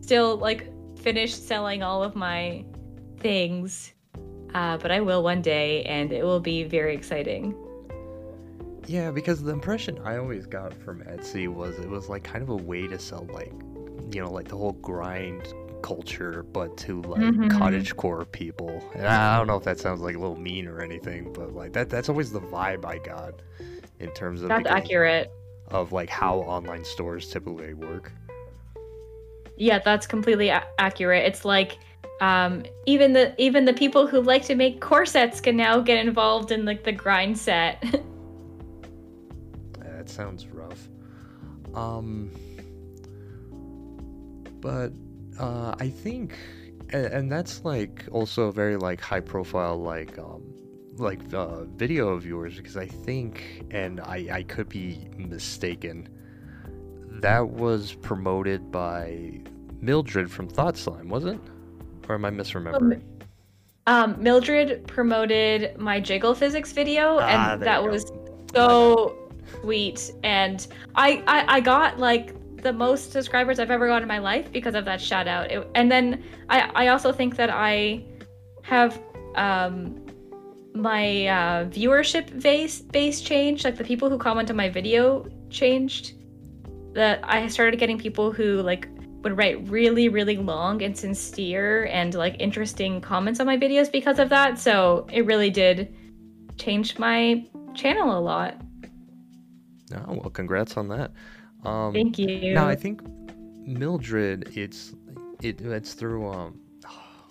still 0.00 0.36
like 0.36 0.72
finish 0.98 1.34
selling 1.34 1.82
all 1.82 2.02
of 2.02 2.16
my 2.16 2.64
things. 3.20 3.92
Uh, 4.54 4.76
but 4.78 4.90
i 4.90 5.00
will 5.00 5.22
one 5.22 5.42
day 5.42 5.82
and 5.84 6.12
it 6.12 6.24
will 6.24 6.40
be 6.40 6.64
very 6.64 6.94
exciting 6.94 7.54
yeah, 8.86 9.10
because 9.10 9.42
the 9.42 9.52
impression 9.52 9.98
I 10.04 10.16
always 10.18 10.46
got 10.46 10.72
from 10.74 11.02
Etsy 11.04 11.48
was 11.48 11.78
it 11.78 11.88
was 11.88 12.08
like 12.08 12.22
kind 12.24 12.42
of 12.42 12.48
a 12.50 12.56
way 12.56 12.86
to 12.86 12.98
sell 12.98 13.26
like, 13.32 13.52
you 14.10 14.20
know, 14.22 14.30
like 14.30 14.48
the 14.48 14.56
whole 14.56 14.72
grind 14.72 15.42
culture, 15.82 16.42
but 16.42 16.76
to 16.78 17.02
like 17.02 17.20
Mhm. 17.22 17.48
cottagecore 17.50 18.30
people. 18.32 18.82
And 18.94 19.06
I 19.06 19.36
don't 19.36 19.46
know 19.46 19.56
if 19.56 19.64
that 19.64 19.78
sounds 19.78 20.00
like 20.00 20.16
a 20.16 20.18
little 20.18 20.36
mean 20.38 20.66
or 20.66 20.80
anything, 20.80 21.32
but 21.32 21.52
like 21.54 21.72
that 21.74 21.90
that's 21.90 22.08
always 22.08 22.32
the 22.32 22.40
vibe 22.40 22.84
I 22.84 22.98
got 22.98 23.40
in 24.00 24.10
terms 24.12 24.42
of 24.42 24.48
That's 24.48 24.68
accurate. 24.68 25.30
of 25.68 25.92
like 25.92 26.08
how 26.08 26.38
online 26.38 26.84
stores 26.84 27.28
typically 27.30 27.74
work. 27.74 28.12
Yeah, 29.56 29.78
that's 29.78 30.06
completely 30.06 30.48
a- 30.48 30.66
accurate. 30.78 31.24
It's 31.24 31.44
like 31.44 31.78
um, 32.20 32.64
even 32.86 33.12
the 33.12 33.34
even 33.40 33.64
the 33.64 33.72
people 33.74 34.06
who 34.06 34.20
like 34.22 34.44
to 34.46 34.54
make 34.54 34.80
corsets 34.80 35.40
can 35.40 35.56
now 35.56 35.80
get 35.80 35.98
involved 36.04 36.50
in 36.52 36.64
like 36.64 36.84
the 36.84 36.92
grind 36.92 37.36
set. 37.38 37.82
That 40.06 40.12
sounds 40.12 40.46
rough. 40.46 40.88
Um, 41.74 42.30
but 44.60 44.92
uh, 45.36 45.74
I 45.80 45.88
think, 45.88 46.38
and, 46.90 47.06
and 47.06 47.32
that's 47.32 47.64
like 47.64 48.04
also 48.12 48.44
a 48.44 48.52
very 48.52 48.76
like 48.76 49.00
high 49.00 49.18
profile 49.20 49.76
like 49.82 50.16
um 50.16 50.42
like 50.96 51.20
uh, 51.34 51.64
video 51.64 52.08
of 52.10 52.24
yours 52.24 52.56
because 52.56 52.76
I 52.76 52.86
think, 52.86 53.64
and 53.72 54.00
I 54.00 54.28
I 54.30 54.42
could 54.44 54.68
be 54.68 55.08
mistaken, 55.16 56.08
that 57.20 57.48
was 57.48 57.94
promoted 57.94 58.70
by 58.70 59.40
Mildred 59.80 60.30
from 60.30 60.46
Thought 60.48 60.76
Slime, 60.76 61.08
was 61.08 61.24
it? 61.24 61.40
Or 62.08 62.14
am 62.14 62.24
I 62.24 62.30
misremembering? 62.30 63.02
um, 63.88 64.22
Mildred 64.22 64.86
promoted 64.86 65.76
my 65.78 65.98
jiggle 65.98 66.34
physics 66.36 66.70
video, 66.72 67.18
Ah, 67.18 67.54
and 67.54 67.60
there 67.60 67.66
that 67.66 67.80
you 67.82 67.86
go. 67.88 67.92
was 67.92 68.12
so 68.54 69.25
And 70.22 70.66
I, 70.94 71.22
I 71.26 71.56
I 71.56 71.60
got 71.60 71.98
like 71.98 72.34
the 72.62 72.72
most 72.72 73.12
subscribers 73.12 73.58
I've 73.58 73.70
ever 73.70 73.86
got 73.86 74.02
in 74.02 74.08
my 74.08 74.18
life 74.18 74.50
because 74.52 74.74
of 74.74 74.84
that 74.86 75.00
shout 75.00 75.28
out. 75.28 75.50
It, 75.50 75.68
and 75.74 75.90
then 75.90 76.24
I 76.48 76.70
I 76.74 76.88
also 76.88 77.12
think 77.12 77.36
that 77.36 77.50
I 77.50 78.04
have 78.62 79.00
um 79.34 80.02
my 80.74 81.26
uh, 81.26 81.64
viewership 81.66 82.42
base 82.42 82.80
base 82.80 83.20
changed. 83.20 83.64
Like 83.64 83.76
the 83.76 83.84
people 83.84 84.10
who 84.10 84.18
comment 84.18 84.50
on 84.50 84.56
my 84.56 84.68
video 84.68 85.26
changed. 85.50 86.14
That 86.94 87.20
I 87.24 87.46
started 87.48 87.78
getting 87.78 87.98
people 87.98 88.32
who 88.32 88.62
like 88.62 88.88
would 89.22 89.36
write 89.36 89.68
really 89.68 90.08
really 90.08 90.36
long 90.36 90.82
and 90.82 90.96
sincere 90.96 91.86
and 91.86 92.14
like 92.14 92.36
interesting 92.38 93.00
comments 93.00 93.38
on 93.40 93.46
my 93.46 93.56
videos 93.56 93.90
because 93.92 94.18
of 94.18 94.28
that. 94.30 94.58
So 94.58 95.06
it 95.12 95.26
really 95.26 95.50
did 95.50 95.94
change 96.56 96.98
my 96.98 97.44
channel 97.74 98.18
a 98.18 98.20
lot. 98.20 98.60
Oh 99.94 100.14
well, 100.14 100.30
congrats 100.30 100.76
on 100.76 100.88
that. 100.88 101.12
Um, 101.64 101.92
Thank 101.92 102.18
you. 102.18 102.54
No, 102.54 102.66
I 102.66 102.74
think 102.74 103.02
Mildred. 103.66 104.56
It's 104.56 104.94
it. 105.42 105.60
It's 105.60 105.94
through 105.94 106.28
um. 106.28 106.60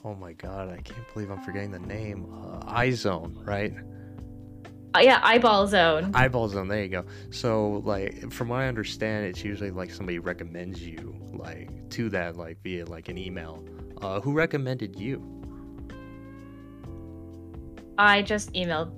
Oh 0.03 0.13
my 0.13 0.33
god, 0.33 0.69
I 0.69 0.77
can't 0.81 1.13
believe 1.13 1.31
I'm 1.31 1.41
forgetting 1.41 1.71
the 1.71 1.79
name. 1.79 2.25
Uh, 2.31 2.59
iZone, 2.73 3.45
right? 3.45 3.73
Uh, 4.95 4.99
yeah, 4.99 5.19
eyeball 5.23 5.67
zone. 5.67 6.11
Eyeball 6.13 6.47
Zone. 6.47 6.69
There 6.69 6.81
you 6.81 6.87
go. 6.87 7.05
So 7.29 7.81
like, 7.83 8.31
from 8.31 8.47
what 8.47 8.61
I 8.61 8.67
understand, 8.67 9.25
it's 9.25 9.43
usually 9.43 9.71
like 9.71 9.91
somebody 9.91 10.19
recommends 10.19 10.81
you 10.81 11.13
like 11.33 11.89
to 11.89 12.09
that 12.11 12.37
like 12.37 12.61
via 12.63 12.85
like 12.85 13.09
an 13.09 13.17
email. 13.17 13.65
Uh, 14.01 14.21
who 14.21 14.31
recommended 14.31 14.97
you? 14.97 15.21
I 17.97 18.21
just 18.21 18.53
emailed 18.53 18.93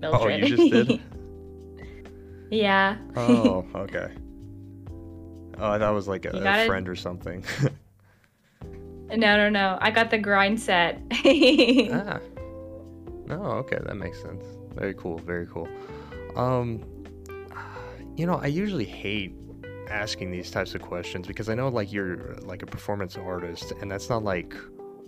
Mildred. 0.00 0.42
Oh, 0.42 0.46
you 0.46 0.56
just 0.56 0.72
did. 0.88 1.00
yeah. 2.50 2.96
Oh, 3.16 3.64
okay. 3.74 4.10
Oh, 5.58 5.72
I 5.72 5.78
thought 5.78 5.90
it 5.90 5.94
was 5.94 6.08
like 6.08 6.24
a, 6.24 6.30
a 6.30 6.66
friend 6.66 6.88
or 6.88 6.94
something. 6.94 7.44
no, 8.62 9.16
no, 9.16 9.48
no. 9.48 9.78
I 9.80 9.90
got 9.90 10.10
the 10.10 10.18
grind 10.18 10.60
set. 10.60 11.00
ah. 11.12 12.20
No, 13.26 13.42
okay, 13.62 13.78
that 13.84 13.96
makes 13.96 14.20
sense. 14.22 14.44
Very 14.74 14.94
cool, 14.94 15.18
very 15.18 15.46
cool. 15.46 15.68
Um 16.36 16.84
you 18.16 18.26
know, 18.26 18.34
I 18.34 18.46
usually 18.46 18.84
hate 18.84 19.34
asking 19.90 20.30
these 20.30 20.50
types 20.50 20.74
of 20.74 20.82
questions 20.82 21.26
because 21.26 21.48
I 21.48 21.54
know 21.54 21.68
like 21.68 21.92
you're 21.92 22.36
like 22.42 22.62
a 22.62 22.66
performance 22.66 23.16
artist 23.16 23.72
and 23.80 23.90
that's 23.90 24.08
not 24.08 24.22
like 24.22 24.54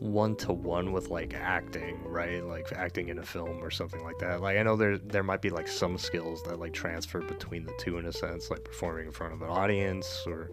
one 0.00 0.34
to 0.34 0.50
one 0.50 0.92
with 0.92 1.10
like 1.10 1.34
acting, 1.34 2.02
right? 2.04 2.42
Like 2.42 2.72
acting 2.72 3.08
in 3.08 3.18
a 3.18 3.22
film 3.22 3.62
or 3.62 3.70
something 3.70 4.02
like 4.02 4.18
that. 4.20 4.40
Like 4.40 4.56
I 4.56 4.62
know 4.62 4.74
there 4.74 4.96
there 4.96 5.22
might 5.22 5.42
be 5.42 5.50
like 5.50 5.68
some 5.68 5.98
skills 5.98 6.42
that 6.44 6.58
like 6.58 6.72
transfer 6.72 7.20
between 7.20 7.66
the 7.66 7.74
two 7.78 7.98
in 7.98 8.06
a 8.06 8.12
sense, 8.12 8.50
like 8.50 8.64
performing 8.64 9.06
in 9.06 9.12
front 9.12 9.34
of 9.34 9.42
an 9.42 9.48
audience 9.50 10.24
or 10.26 10.52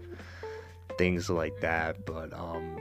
things 0.97 1.29
like 1.29 1.62
that. 1.62 2.05
But 2.05 2.33
um, 2.33 2.77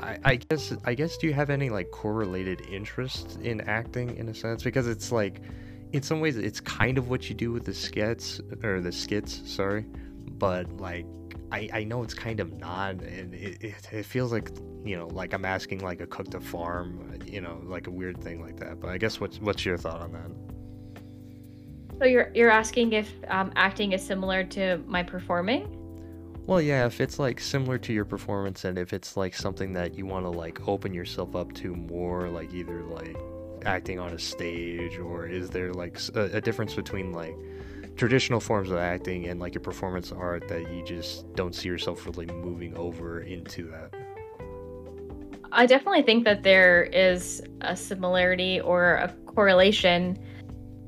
I, 0.00 0.18
I 0.24 0.36
guess 0.36 0.74
I 0.84 0.94
guess 0.94 1.16
do 1.18 1.28
you 1.28 1.34
have 1.34 1.50
any 1.50 1.70
like 1.70 1.92
correlated 1.92 2.62
interest 2.62 3.38
in 3.40 3.60
acting 3.60 4.16
in 4.16 4.28
a 4.28 4.34
sense? 4.34 4.64
Because 4.64 4.88
it's 4.88 5.12
like 5.12 5.40
in 5.92 6.02
some 6.02 6.18
ways 6.18 6.36
it's 6.36 6.58
kind 6.58 6.98
of 6.98 7.10
what 7.10 7.28
you 7.28 7.34
do 7.36 7.52
with 7.52 7.64
the 7.64 7.74
skits 7.74 8.40
or 8.64 8.80
the 8.80 8.92
skits, 8.92 9.40
sorry, 9.48 9.86
but 10.32 10.68
like. 10.78 11.06
I, 11.52 11.68
I 11.72 11.84
know 11.84 12.02
it's 12.02 12.14
kind 12.14 12.40
of 12.40 12.52
not, 12.58 13.02
and 13.02 13.34
it, 13.34 13.62
it, 13.62 13.74
it 13.92 14.04
feels 14.04 14.32
like 14.32 14.50
you 14.84 14.96
know, 14.96 15.06
like 15.08 15.32
I'm 15.32 15.44
asking 15.44 15.80
like 15.80 16.00
a 16.00 16.06
cook 16.06 16.30
to 16.30 16.40
farm, 16.40 17.18
you 17.26 17.40
know, 17.40 17.60
like 17.64 17.86
a 17.86 17.90
weird 17.90 18.22
thing 18.22 18.40
like 18.40 18.58
that. 18.60 18.80
But 18.80 18.90
I 18.90 18.98
guess 18.98 19.20
what's 19.20 19.40
what's 19.40 19.64
your 19.64 19.76
thought 19.76 20.00
on 20.00 20.12
that? 20.12 20.30
so 21.98 22.04
you're 22.04 22.30
you're 22.34 22.50
asking 22.50 22.92
if 22.92 23.12
um, 23.28 23.52
acting 23.56 23.92
is 23.92 24.02
similar 24.02 24.44
to 24.44 24.78
my 24.86 25.02
performing? 25.02 25.72
Well, 26.46 26.60
yeah, 26.60 26.86
if 26.86 27.00
it's 27.00 27.18
like 27.18 27.40
similar 27.40 27.78
to 27.78 27.92
your 27.92 28.04
performance 28.04 28.64
and 28.64 28.78
if 28.78 28.92
it's 28.92 29.16
like 29.16 29.34
something 29.34 29.72
that 29.72 29.94
you 29.94 30.06
want 30.06 30.24
to 30.26 30.30
like 30.30 30.68
open 30.68 30.94
yourself 30.94 31.34
up 31.34 31.52
to 31.54 31.74
more, 31.74 32.28
like 32.28 32.52
either 32.54 32.84
like 32.84 33.16
acting 33.64 33.98
on 33.98 34.12
a 34.12 34.18
stage 34.18 34.98
or 34.98 35.26
is 35.26 35.50
there 35.50 35.72
like 35.72 35.98
a 36.14 36.40
difference 36.40 36.74
between 36.74 37.12
like 37.12 37.34
traditional 37.96 38.40
forms 38.40 38.70
of 38.70 38.78
acting 38.78 39.26
and 39.26 39.40
like 39.40 39.54
your 39.54 39.62
performance 39.62 40.12
art 40.12 40.48
that 40.48 40.72
you 40.72 40.84
just 40.84 41.32
don't 41.34 41.54
see 41.54 41.68
yourself 41.68 42.06
really 42.06 42.26
moving 42.26 42.76
over 42.76 43.20
into 43.20 43.70
that? 43.70 43.94
I 45.52 45.66
definitely 45.66 46.02
think 46.02 46.24
that 46.24 46.42
there 46.42 46.84
is 46.84 47.42
a 47.62 47.76
similarity 47.76 48.60
or 48.60 48.94
a 48.94 49.08
correlation. 49.26 50.18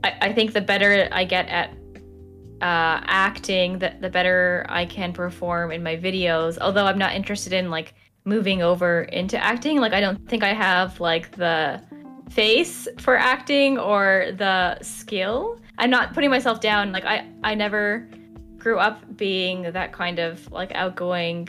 I, 0.04 0.14
I 0.20 0.32
think 0.32 0.52
the 0.52 0.60
better 0.60 1.08
I 1.10 1.24
get 1.24 1.48
at 1.48 1.70
uh, 2.60 3.00
acting, 3.06 3.78
the, 3.78 3.94
the 4.00 4.10
better 4.10 4.66
I 4.68 4.84
can 4.84 5.12
perform 5.12 5.70
in 5.70 5.82
my 5.82 5.96
videos. 5.96 6.58
Although 6.60 6.86
I'm 6.86 6.98
not 6.98 7.14
interested 7.14 7.52
in 7.52 7.70
like 7.70 7.94
moving 8.24 8.62
over 8.62 9.02
into 9.04 9.42
acting. 9.42 9.78
Like 9.78 9.92
I 9.92 10.00
don't 10.00 10.28
think 10.28 10.42
I 10.42 10.52
have 10.52 11.00
like 11.00 11.32
the 11.32 11.82
face 12.30 12.88
for 12.98 13.16
acting 13.16 13.78
or 13.78 14.32
the 14.36 14.78
skill. 14.82 15.60
I'm 15.78 15.90
not 15.90 16.14
putting 16.14 16.30
myself 16.30 16.60
down. 16.60 16.92
Like 16.92 17.04
I, 17.04 17.26
I 17.42 17.54
never 17.54 18.08
grew 18.58 18.78
up 18.78 19.16
being 19.16 19.62
that 19.72 19.92
kind 19.92 20.18
of 20.18 20.50
like 20.52 20.72
outgoing 20.74 21.48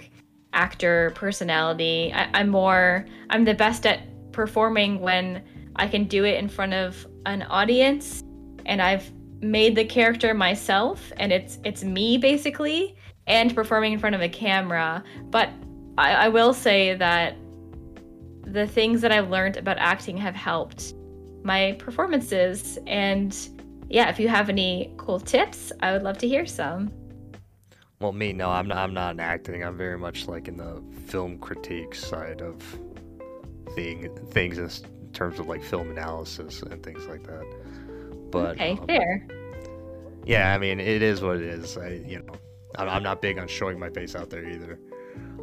actor 0.54 1.12
personality. 1.16 2.12
I, 2.14 2.30
I'm 2.34 2.50
more 2.50 3.06
I'm 3.30 3.46
the 3.46 3.54
best 3.54 3.86
at 3.86 4.02
performing 4.32 5.00
when 5.00 5.44
I 5.76 5.88
can 5.88 6.06
do 6.06 6.26
it 6.26 6.38
in 6.38 6.48
front 6.48 6.74
of 6.74 7.08
an 7.26 7.44
audience 7.44 8.24
and 8.66 8.82
I've 8.82 9.12
made 9.42 9.76
the 9.76 9.86
character 9.86 10.34
myself 10.34 11.12
and 11.18 11.32
it's 11.32 11.60
it's 11.64 11.84
me 11.84 12.18
basically 12.18 12.96
and 13.28 13.54
performing 13.54 13.94
in 13.94 14.00
front 14.00 14.16
of 14.16 14.22
a 14.22 14.30
camera. 14.30 15.04
But 15.26 15.50
I, 15.98 16.14
I 16.14 16.30
will 16.30 16.54
say 16.54 16.96
that 16.96 17.36
the 18.54 18.68
things 18.68 19.02
that 19.02 19.12
I've 19.12 19.30
learned 19.30 19.58
about 19.58 19.78
acting 19.78 20.18
have 20.18 20.36
helped 20.36 20.94
my 21.44 21.76
performances 21.80 22.78
and 22.88 23.38
yeah, 23.90 24.10
if 24.10 24.20
you 24.20 24.28
have 24.28 24.50
any 24.50 24.94
cool 24.98 25.20
tips, 25.20 25.72
I 25.80 25.92
would 25.94 26.04
love 26.04 26.20
to 26.20 26.28
hear 26.28 26.46
some. 26.46 26.92
Well, 28.00 28.12
me, 28.14 28.34
no, 28.34 28.50
I'm 28.50 28.68
not. 28.68 28.78
I'm 28.78 28.94
not 28.94 29.16
in 29.16 29.20
acting. 29.20 29.64
I'm 29.64 29.76
very 29.76 29.98
much 29.98 30.28
like 30.28 30.48
in 30.48 30.58
the 30.58 30.82
film 31.08 31.38
critique 31.40 31.96
side 31.96 32.42
of 32.42 32.62
thing 33.76 34.10
things 34.32 34.58
in 34.58 35.12
terms 35.12 35.40
of 35.40 35.48
like 35.48 35.64
film 35.64 35.90
analysis 35.90 36.62
and 36.62 36.82
things 36.84 37.06
like 37.08 37.24
that. 37.24 37.46
But 38.32 38.52
okay, 38.52 38.72
um, 38.72 38.88
fair. 38.88 39.28
yeah, 40.26 40.54
I 40.54 40.58
mean, 40.60 40.80
it 40.80 41.02
is 41.02 41.22
what 41.22 41.38
it 41.38 41.42
is. 41.42 41.78
I, 41.78 42.02
you 42.06 42.20
know, 42.20 42.36
I'm, 42.76 42.88
I'm 42.88 43.04
not 43.04 43.22
big 43.22 43.38
on 43.40 43.48
showing 43.48 43.80
my 43.80 43.90
face 43.90 44.16
out 44.16 44.30
there 44.30 44.48
either. 44.48 44.80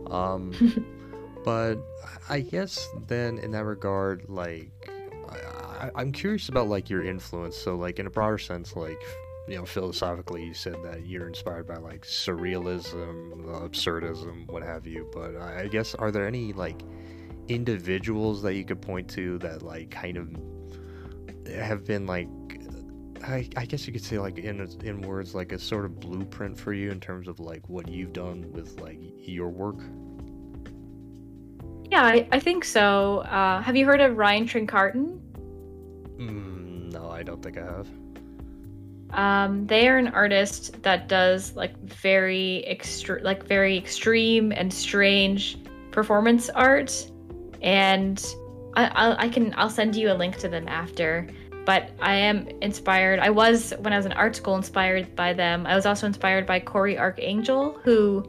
Um, 0.09 0.53
but 1.47 1.77
I 2.29 2.41
guess 2.41 2.89
then 3.07 3.39
in 3.39 3.53
that 3.53 3.65
regard, 3.65 4.29
like, 4.29 4.69
I, 5.29 5.91
I'm 5.95 6.11
curious 6.11 6.49
about 6.49 6.67
like 6.67 6.91
your 6.91 7.05
influence. 7.05 7.57
So, 7.57 7.77
like, 7.77 8.01
in 8.01 8.09
a 8.09 8.11
broader 8.11 8.37
sense, 8.37 8.75
like, 8.75 9.01
you 9.47 9.55
know, 9.55 9.65
philosophically, 9.65 10.45
you 10.45 10.55
said 10.55 10.75
that 10.83 11.07
you're 11.07 11.29
inspired 11.29 11.69
by 11.69 11.77
like 11.77 12.03
surrealism, 12.03 13.45
absurdism, 13.45 14.49
what 14.49 14.65
have 14.65 14.89
you. 14.89 15.09
But 15.13 15.37
I 15.37 15.61
I 15.61 15.69
guess, 15.69 15.95
are 15.95 16.11
there 16.11 16.27
any 16.27 16.53
like 16.53 16.83
individuals 17.47 18.43
that 18.43 18.55
you 18.55 18.65
could 18.65 18.83
point 18.83 19.09
to 19.11 19.39
that 19.39 19.63
like 19.63 19.89
kind 19.93 20.17
of 20.17 20.29
have 21.49 21.85
been 21.85 22.07
like 22.07 22.27
I, 23.23 23.49
I 23.57 23.67
guess 23.67 23.87
you 23.87 23.93
could 23.93 24.03
say 24.03 24.19
like 24.19 24.39
in 24.39 24.69
in 24.83 25.01
words 25.01 25.33
like 25.33 25.53
a 25.53 25.61
sort 25.61 25.85
of 25.85 26.01
blueprint 26.01 26.59
for 26.59 26.73
you 26.73 26.91
in 26.91 26.99
terms 26.99 27.29
of 27.29 27.39
like 27.39 27.69
what 27.69 27.87
you've 27.87 28.13
done 28.13 28.51
with 28.51 28.81
like 28.81 28.99
your 29.01 29.49
work. 29.49 29.79
Yeah, 31.91 32.03
I, 32.03 32.29
I 32.33 32.41
think 32.41 32.65
so. 32.65 33.19
Uh, 33.19 33.63
have 33.63 33.77
you 33.77 33.87
heard 33.87 34.01
of 34.01 34.17
Ryan 34.17 34.47
Trecartin? 34.47 35.21
Mm, 36.19 36.93
no, 36.93 37.11
I 37.11 37.23
don't 37.23 37.43
think 37.43 37.59
I 37.59 37.65
have. 37.65 37.89
Um, 39.11 39.67
they 39.67 39.89
are 39.89 39.97
an 39.97 40.09
artist 40.09 40.83
that 40.83 41.09
does 41.09 41.55
like 41.55 41.79
very 41.79 42.65
extre- 42.69 43.23
like 43.23 43.45
very 43.47 43.77
extreme 43.77 44.53
and 44.53 44.73
strange 44.73 45.59
performance 45.93 46.51
art, 46.51 47.11
and 47.63 48.25
I, 48.75 48.87
I'll, 48.87 49.17
I 49.19 49.29
can 49.29 49.55
I'll 49.57 49.71
send 49.71 49.95
you 49.95 50.11
a 50.11 50.15
link 50.15 50.39
to 50.39 50.49
them 50.49 50.67
after. 50.69 51.29
But 51.65 51.91
I 52.01 52.15
am 52.15 52.49
inspired. 52.61 53.19
I 53.19 53.31
was 53.31 53.73
when 53.79 53.93
I 53.93 53.97
was 53.97 54.07
in 54.07 54.13
art 54.13 54.37
school 54.37 54.57
inspired 54.57 55.15
by 55.17 55.33
them. 55.33 55.67
I 55.67 55.75
was 55.75 55.87
also 55.87 56.07
inspired 56.07 56.47
by 56.47 56.61
Cory 56.61 56.97
Arcangel, 56.97 57.81
who 57.83 58.25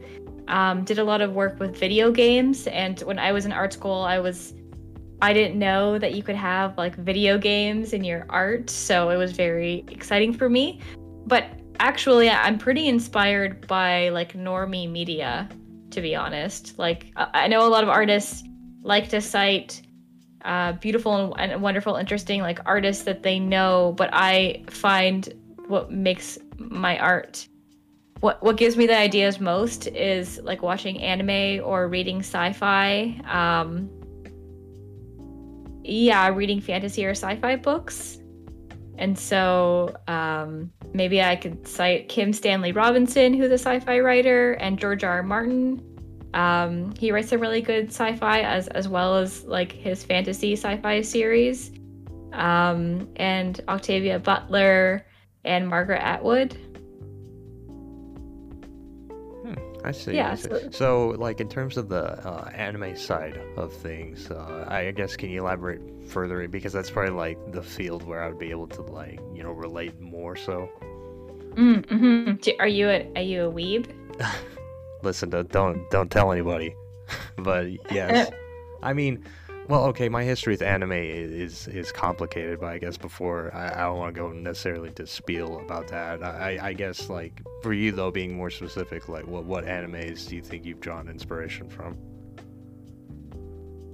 um, 0.48 0.84
did 0.84 0.98
a 0.98 1.04
lot 1.04 1.20
of 1.20 1.32
work 1.32 1.60
with 1.60 1.76
video 1.76 2.10
games. 2.10 2.66
And 2.66 2.98
when 3.00 3.18
I 3.18 3.32
was 3.32 3.46
in 3.46 3.52
art 3.52 3.72
school, 3.72 4.02
I 4.02 4.18
was 4.18 4.54
I 5.20 5.32
didn't 5.32 5.58
know 5.58 5.98
that 5.98 6.14
you 6.14 6.22
could 6.22 6.36
have 6.36 6.78
like 6.78 6.94
video 6.94 7.38
games 7.38 7.92
in 7.92 8.04
your 8.04 8.24
art, 8.28 8.70
so 8.70 9.10
it 9.10 9.16
was 9.16 9.32
very 9.32 9.84
exciting 9.88 10.32
for 10.32 10.48
me. 10.48 10.80
But 11.26 11.46
actually, 11.80 12.30
I'm 12.30 12.56
pretty 12.56 12.86
inspired 12.86 13.66
by 13.66 14.10
like 14.10 14.34
normie 14.34 14.90
media, 14.90 15.48
to 15.90 16.00
be 16.00 16.14
honest. 16.14 16.78
Like, 16.78 17.06
I 17.16 17.48
know 17.48 17.66
a 17.66 17.70
lot 17.70 17.82
of 17.82 17.88
artists 17.88 18.44
like 18.82 19.08
to 19.08 19.20
cite 19.20 19.82
uh, 20.44 20.72
beautiful 20.74 21.34
and 21.34 21.60
wonderful, 21.60 21.96
interesting 21.96 22.40
like 22.40 22.60
artists 22.64 23.02
that 23.04 23.24
they 23.24 23.40
know, 23.40 23.94
but 23.96 24.10
I 24.12 24.64
find 24.70 25.28
what 25.66 25.90
makes 25.90 26.38
my 26.58 26.96
art 26.98 27.48
what 28.20 28.42
what 28.42 28.56
gives 28.56 28.76
me 28.76 28.86
the 28.86 28.96
ideas 28.96 29.40
most 29.40 29.86
is 29.88 30.40
like 30.42 30.62
watching 30.62 31.00
anime 31.00 31.64
or 31.64 31.88
reading 31.88 32.18
sci-fi 32.20 33.20
um 33.24 33.88
yeah 35.84 36.28
reading 36.28 36.60
fantasy 36.60 37.06
or 37.06 37.10
sci-fi 37.10 37.56
books. 37.56 38.18
And 38.98 39.16
so 39.16 39.94
um 40.08 40.72
maybe 40.92 41.22
i 41.22 41.36
could 41.36 41.66
cite 41.66 42.08
kim 42.08 42.32
stanley 42.32 42.72
robinson 42.72 43.34
who's 43.34 43.50
a 43.50 43.54
sci-fi 43.54 44.00
writer 44.00 44.54
and 44.54 44.78
george 44.78 45.04
r. 45.04 45.18
r. 45.18 45.22
Martin. 45.22 45.82
Um 46.34 46.92
he 46.98 47.12
writes 47.12 47.28
some 47.28 47.40
really 47.40 47.60
good 47.60 47.86
sci-fi 47.86 48.40
as 48.40 48.68
as 48.68 48.88
well 48.88 49.16
as 49.16 49.44
like 49.44 49.70
his 49.70 50.02
fantasy 50.02 50.54
sci-fi 50.54 51.00
series. 51.02 51.70
Um 52.32 53.08
and 53.16 53.60
octavia 53.68 54.18
butler 54.18 55.06
and 55.44 55.68
margaret 55.68 56.02
atwood 56.02 56.56
I 59.84 59.92
see. 59.92 60.14
Yeah. 60.14 60.32
I 60.32 60.34
see. 60.34 60.48
So, 60.48 60.70
So, 60.70 61.08
like 61.18 61.40
in 61.40 61.48
terms 61.48 61.76
of 61.76 61.88
the 61.88 62.04
uh, 62.26 62.50
anime 62.54 62.96
side 62.96 63.40
of 63.56 63.72
things, 63.72 64.30
uh, 64.30 64.64
I 64.68 64.90
guess 64.90 65.16
can 65.16 65.30
you 65.30 65.40
elaborate 65.42 65.80
further 66.08 66.46
because 66.48 66.72
that's 66.72 66.90
probably 66.90 67.12
like 67.12 67.52
the 67.52 67.62
field 67.62 68.02
where 68.02 68.22
I 68.22 68.28
would 68.28 68.38
be 68.38 68.50
able 68.50 68.66
to 68.68 68.82
like 68.82 69.20
you 69.34 69.42
know 69.42 69.52
relate 69.52 69.98
more. 70.00 70.36
So, 70.36 70.68
mm, 71.54 71.84
mhm. 71.86 72.54
Are 72.58 72.68
you 72.68 72.88
a 72.88 73.10
are 73.16 73.22
you 73.22 73.44
a 73.46 73.52
weeb? 73.52 73.90
listen, 75.02 75.30
don't 75.30 75.90
don't 75.90 76.10
tell 76.10 76.32
anybody. 76.32 76.74
but 77.36 77.68
yes, 77.92 78.30
I 78.82 78.92
mean, 78.92 79.24
well, 79.68 79.84
okay, 79.84 80.08
my 80.08 80.24
history 80.24 80.54
with 80.54 80.62
anime 80.62 80.92
is 80.92 81.68
is 81.68 81.92
complicated, 81.92 82.58
but 82.58 82.68
I 82.68 82.78
guess 82.78 82.96
before 82.96 83.54
I, 83.54 83.68
I 83.68 83.84
don't 83.84 83.98
want 83.98 84.14
to 84.14 84.20
go 84.20 84.32
necessarily 84.32 84.90
to 84.92 85.06
spiel 85.06 85.60
about 85.60 85.88
that. 85.88 86.22
I, 86.22 86.58
I 86.60 86.72
guess 86.72 87.10
like 87.10 87.42
for 87.62 87.74
you 87.74 87.92
though, 87.92 88.10
being 88.10 88.34
more 88.34 88.50
specific, 88.50 89.10
like 89.10 89.26
what 89.26 89.44
what 89.44 89.66
animes 89.66 90.26
do 90.26 90.36
you 90.36 90.42
think 90.42 90.64
you've 90.64 90.80
drawn 90.80 91.08
inspiration 91.08 91.68
from? 91.68 91.98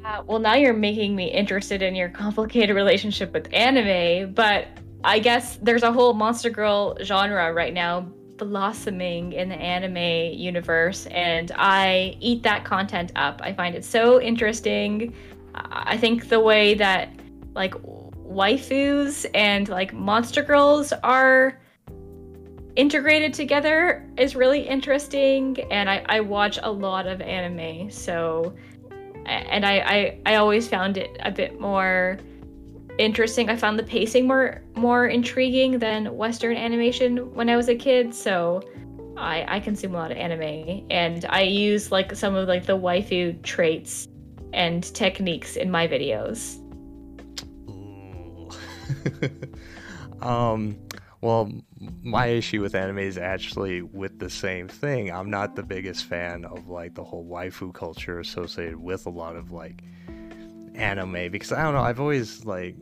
Uh, 0.04 0.22
well, 0.26 0.38
now 0.38 0.54
you're 0.54 0.74
making 0.74 1.16
me 1.16 1.30
interested 1.30 1.82
in 1.82 1.94
your 1.94 2.10
complicated 2.10 2.76
relationship 2.76 3.32
with 3.32 3.52
anime, 3.52 4.32
but 4.32 4.68
I 5.02 5.18
guess 5.18 5.56
there's 5.62 5.82
a 5.82 5.92
whole 5.92 6.12
Monster 6.12 6.50
Girl 6.50 6.96
genre 7.02 7.52
right 7.52 7.74
now 7.74 8.02
blossoming 8.36 9.32
in 9.32 9.48
the 9.48 9.56
anime 9.56 10.38
universe, 10.38 11.06
and 11.06 11.50
I 11.56 12.16
eat 12.20 12.42
that 12.44 12.64
content 12.64 13.12
up. 13.16 13.40
I 13.42 13.52
find 13.52 13.74
it 13.74 13.84
so 13.84 14.20
interesting. 14.20 15.14
I 15.54 15.96
think 15.96 16.28
the 16.28 16.40
way 16.40 16.74
that 16.74 17.10
like 17.54 17.74
waifus 17.74 19.26
and 19.34 19.68
like 19.68 19.92
monster 19.92 20.42
girls 20.42 20.92
are 21.02 21.60
integrated 22.76 23.32
together 23.32 24.04
is 24.16 24.34
really 24.34 24.66
interesting 24.66 25.56
and 25.70 25.88
I, 25.88 26.04
I 26.08 26.20
watch 26.20 26.58
a 26.60 26.70
lot 26.70 27.06
of 27.06 27.20
anime 27.20 27.90
so 27.90 28.54
and 29.26 29.64
I, 29.64 29.78
I 29.78 30.18
I 30.26 30.34
always 30.36 30.68
found 30.68 30.96
it 30.96 31.16
a 31.20 31.30
bit 31.30 31.58
more 31.60 32.18
interesting. 32.98 33.48
I 33.48 33.56
found 33.56 33.78
the 33.78 33.84
pacing 33.84 34.26
more 34.26 34.62
more 34.74 35.06
intriguing 35.06 35.78
than 35.78 36.16
Western 36.16 36.56
animation 36.56 37.34
when 37.34 37.48
I 37.48 37.56
was 37.56 37.68
a 37.68 37.74
kid. 37.74 38.14
So 38.14 38.62
I 39.16 39.44
I 39.48 39.60
consume 39.60 39.94
a 39.94 39.98
lot 39.98 40.10
of 40.10 40.18
anime 40.18 40.86
and 40.90 41.24
I 41.28 41.42
use 41.42 41.90
like 41.90 42.14
some 42.14 42.34
of 42.34 42.48
like 42.48 42.66
the 42.66 42.76
waifu 42.76 43.40
traits 43.42 44.08
and 44.54 44.82
techniques 44.94 45.56
in 45.56 45.70
my 45.70 45.86
videos. 45.86 46.60
Um, 50.24 50.78
well, 51.20 51.50
my 52.02 52.26
issue 52.26 52.60
with 52.60 52.74
anime 52.74 52.98
is 52.98 53.18
actually 53.18 53.82
with 53.82 54.18
the 54.18 54.30
same 54.30 54.68
thing. 54.68 55.12
I'm 55.12 55.30
not 55.30 55.54
the 55.54 55.62
biggest 55.62 56.04
fan 56.04 56.44
of 56.44 56.68
like 56.68 56.94
the 56.94 57.04
whole 57.04 57.24
waifu 57.24 57.72
culture 57.72 58.18
associated 58.18 58.76
with 58.76 59.06
a 59.06 59.10
lot 59.10 59.36
of 59.36 59.52
like 59.52 59.82
anime 60.74 61.30
because 61.30 61.52
I 61.52 61.62
don't 61.62 61.74
know. 61.74 61.82
I've 61.82 62.00
always 62.00 62.44
like 62.44 62.76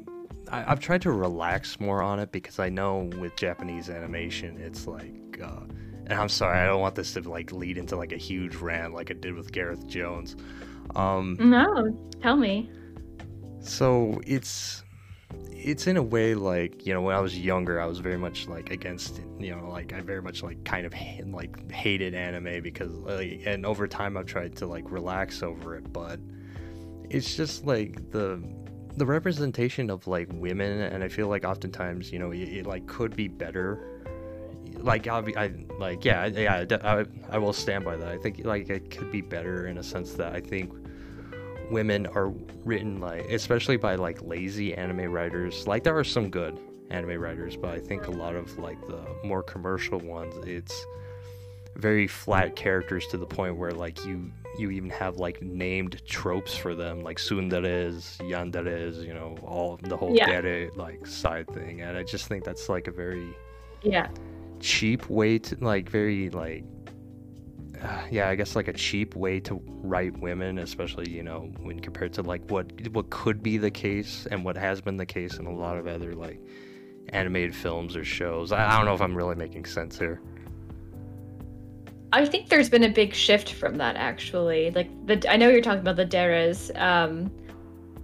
I, 0.51 0.71
I've 0.71 0.81
tried 0.81 1.03
to 1.03 1.13
relax 1.13 1.79
more 1.81 2.03
on 2.03 2.21
it 2.21 2.33
because 2.33 2.59
I 2.59 2.69
know 2.69 3.11
with 3.19 3.37
Japanese 3.37 3.91
animation, 3.91 4.59
it's 4.59 4.87
like. 4.87 5.41
Uh, 5.43 5.65
and 6.07 6.15
I'm 6.15 6.29
sorry, 6.29 6.59
I 6.59 6.67
don't 6.67 6.81
want 6.81 6.97
this 6.97 7.15
to 7.15 7.21
like 7.21 7.53
lead 7.53 7.79
into 7.79 7.97
like 7.97 8.13
a 8.13 8.17
huge 8.17 8.57
rant 8.57 8.93
like 8.93 9.11
it 9.11 9.21
did 9.21 9.35
with 9.35 9.53
Gareth 9.53 9.87
Jones. 9.87 10.37
Um, 10.97 11.37
No, 11.41 11.97
tell 12.21 12.37
me. 12.37 12.71
so 13.61 14.21
it's 14.27 14.83
it's 15.53 15.87
in 15.87 15.97
a 15.97 16.03
way 16.03 16.35
like 16.35 16.85
you 16.85 16.93
know 16.93 17.01
when 17.01 17.15
I 17.15 17.21
was 17.21 17.39
younger 17.39 17.81
I 17.81 17.87
was 17.87 17.99
very 18.01 18.19
much 18.19 18.49
like 18.49 18.71
against 18.71 19.21
you 19.39 19.55
know 19.55 19.69
like 19.71 19.93
I 19.93 20.01
very 20.01 20.21
much 20.21 20.43
like 20.43 20.63
kind 20.65 20.85
of 20.85 20.93
ha- 20.93 21.23
like 21.27 21.71
hated 21.71 22.15
anime 22.15 22.63
because 22.63 22.91
like 22.97 23.43
and 23.47 23.65
over 23.65 23.87
time 23.87 24.17
I've 24.17 24.27
tried 24.27 24.57
to 24.57 24.67
like 24.67 24.91
relax 24.91 25.43
over 25.43 25.77
it 25.77 25.93
but 25.93 26.19
it's 27.09 27.37
just 27.37 27.65
like 27.65 28.11
the 28.11 28.43
the 28.97 29.07
representation 29.07 29.89
of 29.91 30.07
like 30.09 30.29
women 30.33 30.81
and 30.81 31.03
I 31.05 31.09
feel 31.09 31.29
like 31.29 31.45
oftentimes 31.45 32.13
you 32.13 32.19
know 32.19 32.33
it, 32.33 32.41
it 32.41 32.67
like 32.67 32.87
could 32.87 33.15
be 33.15 33.29
better 33.29 33.79
like 34.79 35.07
I'll 35.07 35.23
be, 35.23 35.37
I 35.37 35.53
like 35.79 36.05
yeah 36.05 36.27
yeah 36.27 36.65
I, 36.83 37.05
I 37.31 37.39
will 37.39 37.53
stand 37.53 37.85
by 37.85 37.97
that 37.97 38.09
I 38.09 38.19
think 38.19 38.45
like 38.45 38.69
it 38.69 38.91
could 38.91 39.13
be 39.13 39.21
better 39.21 39.69
in 39.69 39.79
a 39.79 39.83
sense 39.83 40.15
that 40.15 40.35
I 40.35 40.41
think 40.41 40.73
women 41.73 42.07
are 42.09 42.29
written 42.65 43.01
like 43.01 43.25
especially 43.31 43.77
by 43.77 43.95
like 43.97 44.21
lazy 44.23 44.75
anime 44.75 45.11
writers 45.11 45.67
like 45.67 45.83
there 45.83 45.97
are 45.97 46.05
some 46.05 46.31
good 46.31 46.59
anime 46.91 47.19
writers 47.21 47.57
but 47.57 47.71
i 47.71 47.79
think 47.81 48.07
a 48.07 48.11
lot 48.11 48.37
of 48.37 48.59
like 48.59 48.81
the 48.87 49.01
more 49.25 49.43
commercial 49.43 49.99
ones 49.99 50.35
it's 50.47 50.87
very 51.77 52.07
flat 52.07 52.55
characters 52.55 53.07
to 53.07 53.17
the 53.17 53.25
point 53.27 53.57
where 53.57 53.73
like 53.73 54.05
you 54.05 54.31
you 54.59 54.71
even 54.71 54.91
have 54.91 55.17
like 55.17 55.41
named 55.41 56.03
tropes 56.07 56.55
for 56.55 56.75
them 56.75 57.01
like 57.01 57.17
tsunderes 57.17 58.19
yanderes 58.19 59.05
you 59.07 59.15
know 59.15 59.35
all 59.43 59.79
the 59.83 59.97
whole 59.97 60.15
Yeah. 60.15 60.43
dere 60.43 60.71
like 60.77 61.07
side 61.07 61.49
thing 61.49 61.81
and 61.81 61.97
i 61.97 62.03
just 62.03 62.27
think 62.27 62.45
that's 62.45 62.69
like 62.69 62.87
a 62.87 62.93
very 62.93 63.27
Yeah. 63.83 64.09
cheap 64.61 65.09
way 65.09 65.39
to 65.39 65.57
like 65.63 65.89
very 65.89 66.29
like 66.29 66.65
yeah 68.11 68.29
i 68.29 68.35
guess 68.35 68.57
like 68.57 68.69
a 68.69 68.73
cheap 68.73 69.15
way 69.15 69.41
to 69.41 69.61
write 69.83 70.17
women 70.19 70.59
especially 70.59 71.11
you 71.11 71.23
know 71.23 71.51
when 71.61 71.81
compared 71.81 72.13
to 72.13 72.23
like 72.23 72.43
what 72.51 72.71
what 72.91 73.11
could 73.11 73.43
be 73.43 73.59
the 73.59 73.71
case 73.71 74.27
and 74.31 74.45
what 74.45 74.57
has 74.57 74.81
been 74.81 74.97
the 74.97 75.07
case 75.07 75.39
in 75.39 75.47
a 75.47 75.55
lot 75.55 75.77
of 75.77 75.87
other 75.87 76.15
like 76.15 76.41
animated 77.11 77.55
films 77.55 77.97
or 77.97 78.05
shows 78.05 78.53
i, 78.53 78.67
I 78.67 78.77
don't 78.77 78.87
know 78.87 78.95
if 78.95 79.01
i'm 79.01 79.17
really 79.17 79.35
making 79.35 79.65
sense 79.65 79.99
here 79.99 80.21
I 82.15 82.27
think 82.27 82.49
there's 82.49 82.69
been 82.69 82.85
a 82.85 82.91
big 82.91 83.15
shift 83.15 83.55
from 83.55 83.77
that 83.79 83.97
actually. 83.97 84.71
Like 84.71 84.91
the 85.07 85.25
I 85.33 85.37
know 85.37 85.49
you're 85.49 85.63
talking 85.63 85.81
about 85.81 85.97
the 85.97 86.05
Deres. 86.05 86.71
Um 86.75 87.33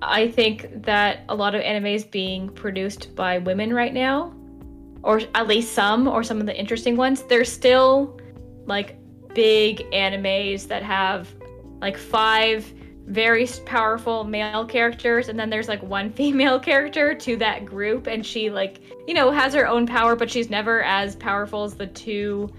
I 0.00 0.28
think 0.28 0.84
that 0.84 1.24
a 1.28 1.34
lot 1.34 1.54
of 1.54 1.60
anime 1.60 1.86
is 1.86 2.04
being 2.04 2.48
produced 2.48 3.14
by 3.14 3.38
women 3.38 3.74
right 3.74 3.92
now. 3.92 4.32
Or 5.02 5.20
at 5.34 5.46
least 5.46 5.74
some 5.74 6.08
or 6.08 6.22
some 6.22 6.40
of 6.40 6.46
the 6.46 6.58
interesting 6.58 6.96
ones. 6.96 7.22
There's 7.22 7.52
still 7.52 8.18
like 8.66 8.98
big 9.34 9.78
animes 9.92 10.66
that 10.68 10.82
have 10.82 11.34
like 11.80 11.96
five 11.96 12.72
very 13.06 13.46
powerful 13.64 14.24
male 14.24 14.66
characters 14.66 15.28
and 15.28 15.38
then 15.38 15.48
there's 15.48 15.68
like 15.68 15.82
one 15.82 16.12
female 16.20 16.60
character 16.60 17.14
to 17.14 17.36
that 17.36 17.64
group 17.64 18.06
and 18.06 18.24
she 18.24 18.50
like 18.50 18.80
you 19.06 19.14
know 19.14 19.30
has 19.30 19.54
her 19.54 19.66
own 19.66 19.86
power 19.86 20.14
but 20.14 20.30
she's 20.30 20.50
never 20.50 20.82
as 20.82 21.16
powerful 21.16 21.64
as 21.64 21.74
the 21.74 21.86
two 21.86 22.52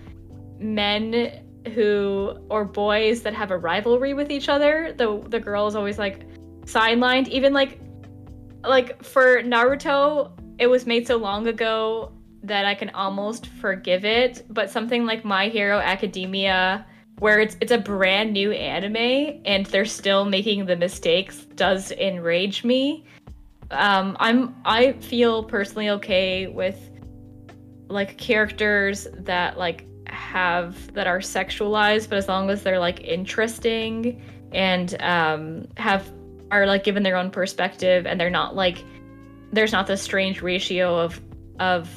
men 0.59 1.43
who 1.73 2.37
or 2.49 2.65
boys 2.65 3.21
that 3.21 3.33
have 3.33 3.51
a 3.51 3.57
rivalry 3.57 4.13
with 4.13 4.31
each 4.31 4.49
other. 4.49 4.93
The 4.97 5.21
the 5.27 5.39
girl 5.39 5.67
is 5.67 5.75
always 5.75 5.97
like 5.97 6.25
sidelined. 6.65 7.27
Even 7.27 7.53
like 7.53 7.79
like 8.63 9.03
for 9.03 9.41
Naruto, 9.43 10.31
it 10.57 10.67
was 10.67 10.85
made 10.85 11.07
so 11.07 11.17
long 11.17 11.47
ago 11.47 12.11
that 12.43 12.65
I 12.65 12.75
can 12.75 12.89
almost 12.91 13.47
forgive 13.47 14.05
it. 14.05 14.45
But 14.49 14.69
something 14.69 15.05
like 15.05 15.25
My 15.25 15.49
Hero 15.49 15.79
Academia, 15.79 16.85
where 17.19 17.39
it's 17.39 17.57
it's 17.61 17.71
a 17.71 17.77
brand 17.77 18.33
new 18.33 18.51
anime 18.51 19.41
and 19.45 19.65
they're 19.67 19.85
still 19.85 20.25
making 20.25 20.65
the 20.65 20.75
mistakes, 20.75 21.45
does 21.55 21.91
enrage 21.91 22.63
me. 22.63 23.05
Um, 23.71 24.17
I'm 24.19 24.55
I 24.65 24.93
feel 24.93 25.43
personally 25.43 25.89
okay 25.89 26.47
with 26.47 26.89
like 27.87 28.17
characters 28.17 29.07
that 29.13 29.57
like 29.57 29.85
have 30.07 30.93
that 30.93 31.07
are 31.07 31.19
sexualized, 31.19 32.09
but 32.09 32.17
as 32.17 32.27
long 32.27 32.49
as 32.49 32.63
they're 32.63 32.79
like 32.79 33.01
interesting 33.01 34.21
and 34.51 34.99
um, 35.01 35.67
have 35.77 36.11
are 36.51 36.65
like 36.65 36.83
given 36.83 37.03
their 37.03 37.15
own 37.15 37.29
perspective 37.29 38.07
and 38.07 38.19
they're 38.19 38.29
not 38.29 38.55
like 38.55 38.83
there's 39.51 39.71
not 39.71 39.87
this 39.87 40.01
strange 40.01 40.41
ratio 40.41 40.97
of 40.97 41.21
of 41.59 41.89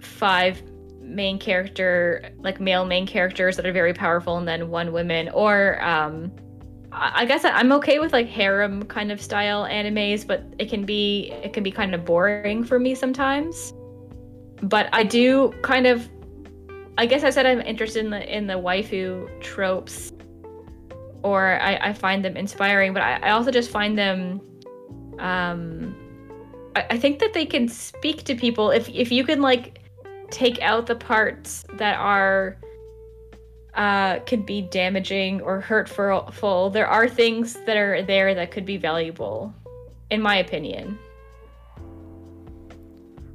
five 0.00 0.62
main 1.00 1.38
character 1.38 2.30
like 2.38 2.60
male 2.60 2.84
main 2.84 3.06
characters 3.06 3.56
that 3.56 3.64
are 3.64 3.72
very 3.72 3.94
powerful 3.94 4.36
and 4.36 4.46
then 4.46 4.68
one 4.68 4.92
woman 4.92 5.28
or 5.30 5.82
um 5.82 6.30
I 6.90 7.26
guess 7.26 7.44
I'm 7.44 7.70
okay 7.72 7.98
with 7.98 8.12
like 8.12 8.28
harem 8.28 8.84
kind 8.84 9.12
of 9.12 9.20
style 9.20 9.64
animes, 9.64 10.26
but 10.26 10.44
it 10.58 10.70
can 10.70 10.84
be 10.84 11.30
it 11.42 11.52
can 11.52 11.62
be 11.62 11.70
kind 11.70 11.94
of 11.94 12.04
boring 12.04 12.64
for 12.64 12.78
me 12.78 12.94
sometimes. 12.94 13.74
But 14.62 14.88
I 14.92 15.02
do 15.02 15.52
kind 15.62 15.86
of 15.86 16.08
I 16.96 17.06
guess 17.06 17.24
I 17.24 17.30
said 17.30 17.46
I'm 17.46 17.60
interested 17.60 18.04
in 18.04 18.10
the 18.10 18.36
in 18.36 18.46
the 18.46 18.54
waifu 18.54 19.28
tropes 19.40 20.12
or 21.22 21.60
I, 21.60 21.76
I 21.88 21.92
find 21.92 22.24
them 22.24 22.36
inspiring, 22.36 22.94
but 22.94 23.02
I, 23.02 23.16
I 23.16 23.30
also 23.30 23.50
just 23.50 23.70
find 23.70 23.98
them 23.98 24.40
um 25.18 25.94
I, 26.74 26.86
I 26.90 26.98
think 26.98 27.18
that 27.18 27.34
they 27.34 27.44
can 27.44 27.68
speak 27.68 28.24
to 28.24 28.34
people 28.34 28.70
if 28.70 28.88
if 28.88 29.12
you 29.12 29.24
can 29.24 29.42
like 29.42 29.87
take 30.30 30.60
out 30.62 30.86
the 30.86 30.94
parts 30.94 31.64
that 31.74 31.98
are 31.98 32.56
uh, 33.74 34.18
could 34.20 34.44
be 34.44 34.62
damaging 34.62 35.40
or 35.40 35.60
hurtful. 35.60 36.70
There 36.70 36.86
are 36.86 37.08
things 37.08 37.54
that 37.64 37.76
are 37.76 38.02
there 38.02 38.34
that 38.34 38.50
could 38.50 38.66
be 38.66 38.76
valuable, 38.76 39.54
in 40.10 40.20
my 40.20 40.36
opinion. 40.36 40.98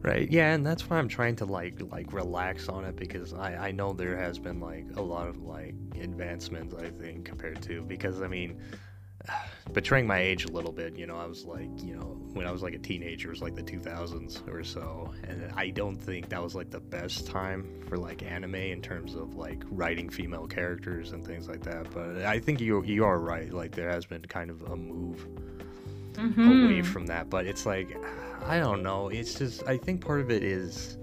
Right. 0.02 0.30
Yeah, 0.30 0.54
and 0.54 0.66
that's 0.66 0.90
why 0.90 0.98
I'm 0.98 1.08
trying 1.08 1.38
to 1.38 1.46
like 1.46 1.76
like 1.90 2.12
relax 2.12 2.68
on 2.68 2.84
it 2.84 2.98
because 2.98 3.34
I 3.34 3.70
I 3.70 3.72
know 3.72 3.94
there 3.94 4.18
has 4.18 4.38
been 4.38 4.60
like 4.60 4.86
a 4.98 5.02
lot 5.02 5.30
of 5.30 5.42
like 5.44 5.76
advancements 5.98 6.76
I 6.76 6.90
think 6.90 7.24
compared 7.24 7.62
to 7.64 7.82
because 7.84 8.22
I 8.22 8.28
mean 8.28 8.60
betraying 9.72 10.06
my 10.06 10.20
age 10.20 10.46
a 10.46 10.52
little 10.52 10.72
bit, 10.72 10.98
you 10.98 11.08
know, 11.08 11.18
I 11.18 11.26
was 11.26 11.46
like, 11.46 11.70
you 11.84 11.96
know, 11.96 12.18
when 12.34 12.46
I 12.46 12.52
was 12.52 12.62
like 12.62 12.74
a 12.74 12.80
teenager, 12.80 13.30
it 13.30 13.32
was 13.32 13.42
like 13.42 13.56
the 13.56 13.64
2000s 13.64 14.48
or 14.48 14.64
so, 14.64 15.14
and 15.28 15.52
I 15.56 15.70
don't 15.70 15.96
think 15.96 16.30
that 16.30 16.44
was 16.44 16.56
like 16.56 16.70
the 16.70 16.80
best 16.80 17.28
time 17.28 17.82
for 17.88 17.98
like 17.98 18.24
anime 18.24 18.56
in 18.56 18.82
terms 18.82 19.16
of 19.16 19.36
like 19.36 19.64
writing 19.70 20.10
female 20.10 20.48
characters 20.48 21.12
and 21.12 21.26
things 21.26 21.48
like 21.48 21.64
that. 21.64 21.92
But 21.92 22.26
I 22.26 22.40
think 22.40 22.60
you 22.60 22.84
you 22.84 23.06
are 23.06 23.20
right. 23.20 23.52
Like 23.52 23.76
there 23.76 23.90
has 23.90 24.06
been 24.06 24.24
kind 24.24 24.50
of 24.50 24.62
a 24.64 24.76
move 24.76 25.28
mm-hmm. 26.14 26.66
away 26.66 26.82
from 26.82 27.06
that, 27.08 27.30
but 27.30 27.46
it's 27.46 27.66
like 27.66 27.98
I 28.46 28.60
don't 28.60 28.84
know. 28.84 29.10
It's 29.10 29.36
just 29.36 29.64
I 29.68 29.78
think 29.78 30.06
part 30.06 30.22
of 30.22 30.30
it 30.30 30.44
is 30.44 30.98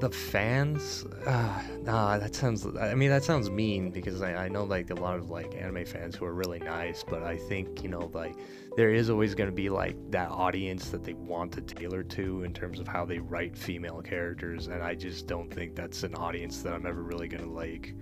the 0.00 0.10
fans 0.10 1.04
uh, 1.26 1.62
nah 1.82 2.18
that 2.18 2.34
sounds 2.34 2.66
i 2.80 2.94
mean 2.94 3.10
that 3.10 3.22
sounds 3.22 3.48
mean 3.48 3.90
because 3.90 4.22
I, 4.22 4.46
I 4.46 4.48
know 4.48 4.64
like 4.64 4.90
a 4.90 4.94
lot 4.94 5.16
of 5.16 5.30
like 5.30 5.54
anime 5.54 5.84
fans 5.84 6.16
who 6.16 6.24
are 6.24 6.34
really 6.34 6.58
nice 6.58 7.04
but 7.04 7.22
i 7.22 7.36
think 7.36 7.82
you 7.82 7.88
know 7.88 8.10
like 8.12 8.34
there 8.76 8.92
is 8.92 9.08
always 9.08 9.34
going 9.36 9.48
to 9.48 9.54
be 9.54 9.70
like 9.70 9.96
that 10.10 10.30
audience 10.30 10.88
that 10.90 11.04
they 11.04 11.14
want 11.14 11.52
to 11.52 11.60
tailor 11.60 12.02
to 12.02 12.42
in 12.42 12.52
terms 12.52 12.80
of 12.80 12.88
how 12.88 13.04
they 13.04 13.18
write 13.18 13.56
female 13.56 14.02
characters 14.02 14.66
and 14.66 14.82
i 14.82 14.94
just 14.94 15.28
don't 15.28 15.52
think 15.52 15.76
that's 15.76 16.02
an 16.02 16.14
audience 16.16 16.62
that 16.62 16.72
i'm 16.72 16.86
ever 16.86 17.02
really 17.02 17.28
going 17.28 17.44
to 17.44 17.50
like 17.50 17.94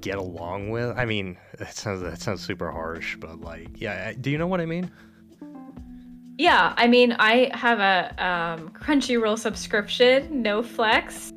get 0.00 0.16
along 0.16 0.70
with. 0.70 0.96
I 0.96 1.04
mean 1.04 1.36
that 1.58 1.74
sounds 1.74 2.02
that 2.02 2.20
sounds 2.20 2.40
super 2.42 2.70
harsh 2.70 3.16
but 3.16 3.40
like 3.40 3.80
yeah 3.80 4.12
do 4.12 4.30
you 4.30 4.38
know 4.38 4.46
what 4.46 4.60
i 4.60 4.66
mean 4.66 4.90
yeah, 6.38 6.72
I 6.76 6.86
mean, 6.86 7.16
I 7.18 7.50
have 7.52 7.80
a 7.80 8.24
um, 8.24 8.70
Crunchyroll 8.70 9.36
subscription, 9.36 10.40
no 10.40 10.62
flex. 10.62 11.32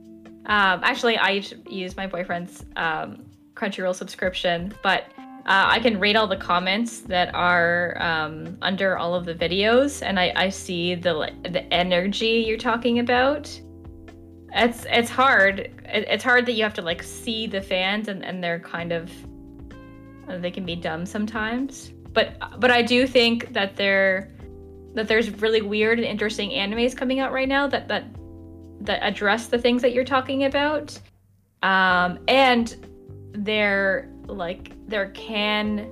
Um, 0.46 0.82
actually, 0.84 1.18
I 1.18 1.44
use 1.68 1.98
my 1.98 2.06
boyfriend's 2.06 2.64
um, 2.76 3.26
Crunchyroll 3.56 3.96
subscription, 3.96 4.74
but 4.84 5.06
uh, 5.18 5.66
I 5.70 5.80
can 5.80 6.00
read 6.00 6.16
all 6.16 6.28
the 6.28 6.38
comments 6.38 7.00
that 7.02 7.34
are 7.34 8.00
um, 8.00 8.60
under 8.62 8.96
all 8.96 9.16
of 9.16 9.26
the 9.26 9.34
videos, 9.34 10.04
and 10.06 10.20
I, 10.20 10.32
I 10.36 10.50
see 10.50 10.94
the 10.94 11.32
the 11.50 11.64
energy 11.74 12.46
you're 12.48 12.58
talking 12.58 13.00
about. 13.00 13.60
It's 14.54 14.86
it's 14.88 15.10
hard. 15.10 15.72
It's 15.86 16.24
hard 16.24 16.46
that 16.46 16.54
you 16.54 16.62
have 16.62 16.76
to 16.76 16.84
like 16.84 17.02
see 17.02 17.48
the 17.48 17.62
fans, 17.62 18.08
and, 18.08 18.24
and 18.24 18.44
they're 18.44 18.60
kind 18.60 18.92
of 18.92 19.12
they 20.28 20.52
can 20.52 20.64
be 20.64 20.76
dumb 20.76 21.08
sometimes. 21.08 21.92
But 22.14 22.38
but 22.60 22.70
I 22.70 22.84
do 22.84 23.08
think 23.08 23.52
that 23.54 23.76
they're 23.76 24.30
that 24.94 25.08
there's 25.08 25.30
really 25.42 25.62
weird 25.62 26.00
and 26.00 26.08
interesting 26.08 26.52
animes 26.52 26.96
coming 26.96 27.20
out 27.20 27.32
right 27.32 27.48
now 27.48 27.68
that 27.68 27.88
that 27.88 28.06
that 28.82 29.00
address 29.04 29.48
the 29.48 29.60
things 29.60 29.82
that 29.82 29.94
you're 29.94 30.04
talking 30.04 30.46
about. 30.46 31.00
Um 31.64 32.20
and 32.28 32.76
there 33.34 34.10
like 34.28 34.72
there 34.88 35.10
can 35.12 35.92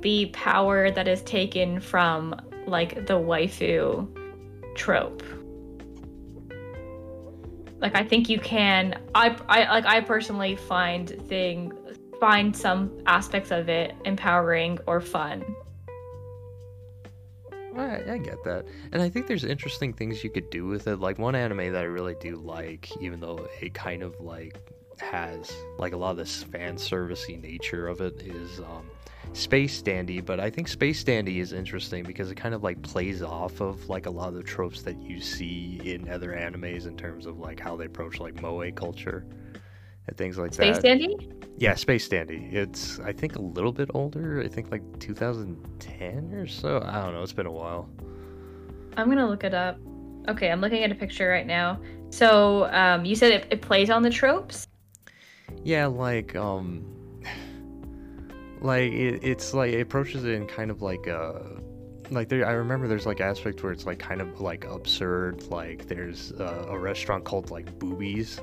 be 0.00 0.26
power 0.26 0.90
that 0.90 1.06
is 1.06 1.22
taken 1.22 1.80
from 1.80 2.34
like 2.66 3.06
the 3.06 3.14
waifu 3.14 4.08
trope. 4.74 5.22
Like 7.80 7.96
i 7.96 8.04
think 8.04 8.28
you 8.28 8.38
can 8.38 9.00
i 9.14 9.36
i 9.48 9.70
like 9.70 9.86
i 9.86 10.00
personally 10.00 10.56
find 10.56 11.08
thing 11.28 11.72
find 12.20 12.54
some 12.54 13.00
aspects 13.06 13.50
of 13.50 13.70
it 13.70 13.94
empowering 14.04 14.78
or 14.86 15.00
fun 15.00 15.42
I, 17.76 18.12
I, 18.12 18.18
get 18.18 18.42
that. 18.44 18.66
And 18.92 19.00
I 19.00 19.08
think 19.08 19.26
there's 19.26 19.44
interesting 19.44 19.92
things 19.92 20.24
you 20.24 20.30
could 20.30 20.50
do 20.50 20.66
with 20.66 20.86
it. 20.86 20.96
Like 20.96 21.18
one 21.18 21.34
anime 21.34 21.72
that 21.72 21.82
I 21.82 21.82
really 21.82 22.16
do 22.20 22.36
like, 22.36 22.90
even 23.00 23.20
though 23.20 23.48
it 23.60 23.74
kind 23.74 24.02
of 24.02 24.18
like 24.20 24.56
has 24.98 25.52
like 25.78 25.92
a 25.92 25.96
lot 25.96 26.10
of 26.10 26.16
this 26.16 26.42
fan 26.42 26.76
servicey 26.76 27.40
nature 27.40 27.86
of 27.86 28.00
it 28.00 28.22
is 28.22 28.60
um, 28.60 28.90
Space 29.32 29.80
Dandy, 29.82 30.20
but 30.20 30.40
I 30.40 30.50
think 30.50 30.68
Space 30.68 31.04
Dandy 31.04 31.40
is 31.40 31.52
interesting 31.52 32.04
because 32.04 32.30
it 32.30 32.34
kind 32.34 32.54
of 32.54 32.62
like 32.62 32.82
plays 32.82 33.22
off 33.22 33.60
of 33.60 33.88
like 33.88 34.06
a 34.06 34.10
lot 34.10 34.28
of 34.28 34.34
the 34.34 34.42
tropes 34.42 34.82
that 34.82 35.00
you 35.00 35.20
see 35.20 35.80
in 35.84 36.08
other 36.08 36.30
animes 36.32 36.86
in 36.86 36.96
terms 36.96 37.26
of 37.26 37.38
like 37.38 37.60
how 37.60 37.76
they 37.76 37.86
approach 37.86 38.18
like 38.18 38.40
moe 38.42 38.70
culture 38.72 39.24
and 40.06 40.16
things 40.16 40.38
like 40.38 40.54
Space 40.54 40.76
that. 40.76 40.80
Space 40.80 40.82
Dandy? 40.82 41.30
Yeah, 41.56 41.74
Space 41.74 42.08
Dandy. 42.08 42.48
It's 42.52 42.98
I 43.00 43.12
think 43.12 43.36
a 43.36 43.42
little 43.42 43.72
bit 43.72 43.90
older. 43.94 44.40
I 44.40 44.48
think 44.48 44.70
like 44.70 44.82
2010 44.98 46.34
or 46.34 46.46
so. 46.46 46.82
I 46.84 47.04
don't 47.04 47.14
know. 47.14 47.22
It's 47.22 47.32
been 47.32 47.46
a 47.46 47.52
while. 47.52 47.88
I'm 48.96 49.08
gonna 49.08 49.28
look 49.28 49.44
it 49.44 49.54
up. 49.54 49.78
Okay, 50.28 50.50
I'm 50.50 50.60
looking 50.60 50.82
at 50.84 50.92
a 50.92 50.94
picture 50.94 51.28
right 51.28 51.46
now. 51.46 51.80
So 52.10 52.70
um, 52.72 53.04
you 53.04 53.14
said 53.14 53.32
it, 53.32 53.46
it 53.50 53.62
plays 53.62 53.90
on 53.90 54.02
the 54.02 54.10
tropes. 54.10 54.66
Yeah, 55.64 55.86
like 55.86 56.34
um, 56.36 56.84
like 58.60 58.92
it, 58.92 59.20
it's 59.22 59.54
like 59.54 59.72
it 59.72 59.80
approaches 59.80 60.24
it 60.24 60.32
in 60.32 60.46
kind 60.46 60.70
of 60.70 60.82
like 60.82 61.06
a 61.06 61.60
like 62.10 62.28
there 62.28 62.44
i 62.46 62.50
remember 62.50 62.88
there's 62.88 63.06
like 63.06 63.20
aspect 63.20 63.62
where 63.62 63.72
it's 63.72 63.86
like 63.86 63.98
kind 63.98 64.20
of 64.20 64.40
like 64.40 64.64
absurd 64.64 65.42
like 65.44 65.86
there's 65.86 66.32
uh, 66.32 66.66
a 66.68 66.78
restaurant 66.78 67.24
called 67.24 67.50
like 67.50 67.78
boobies 67.78 68.40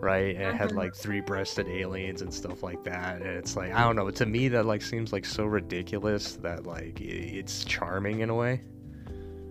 right? 0.00 0.36
And 0.36 0.44
it 0.44 0.54
had 0.54 0.68
mm-hmm. 0.68 0.78
like 0.78 0.94
three 0.94 1.20
breasted 1.20 1.68
aliens 1.68 2.22
and 2.22 2.32
stuff 2.32 2.62
like 2.62 2.82
that. 2.84 3.16
And 3.16 3.26
it's 3.26 3.56
like, 3.56 3.72
I 3.72 3.80
don't 3.82 3.96
know, 3.96 4.10
to 4.10 4.26
me 4.26 4.48
that 4.48 4.66
like 4.66 4.82
seems 4.82 5.12
like 5.12 5.24
so 5.24 5.44
ridiculous 5.44 6.34
that 6.36 6.66
like 6.66 7.00
it's 7.00 7.64
charming 7.64 8.20
in 8.20 8.30
a 8.30 8.34
way. 8.34 8.62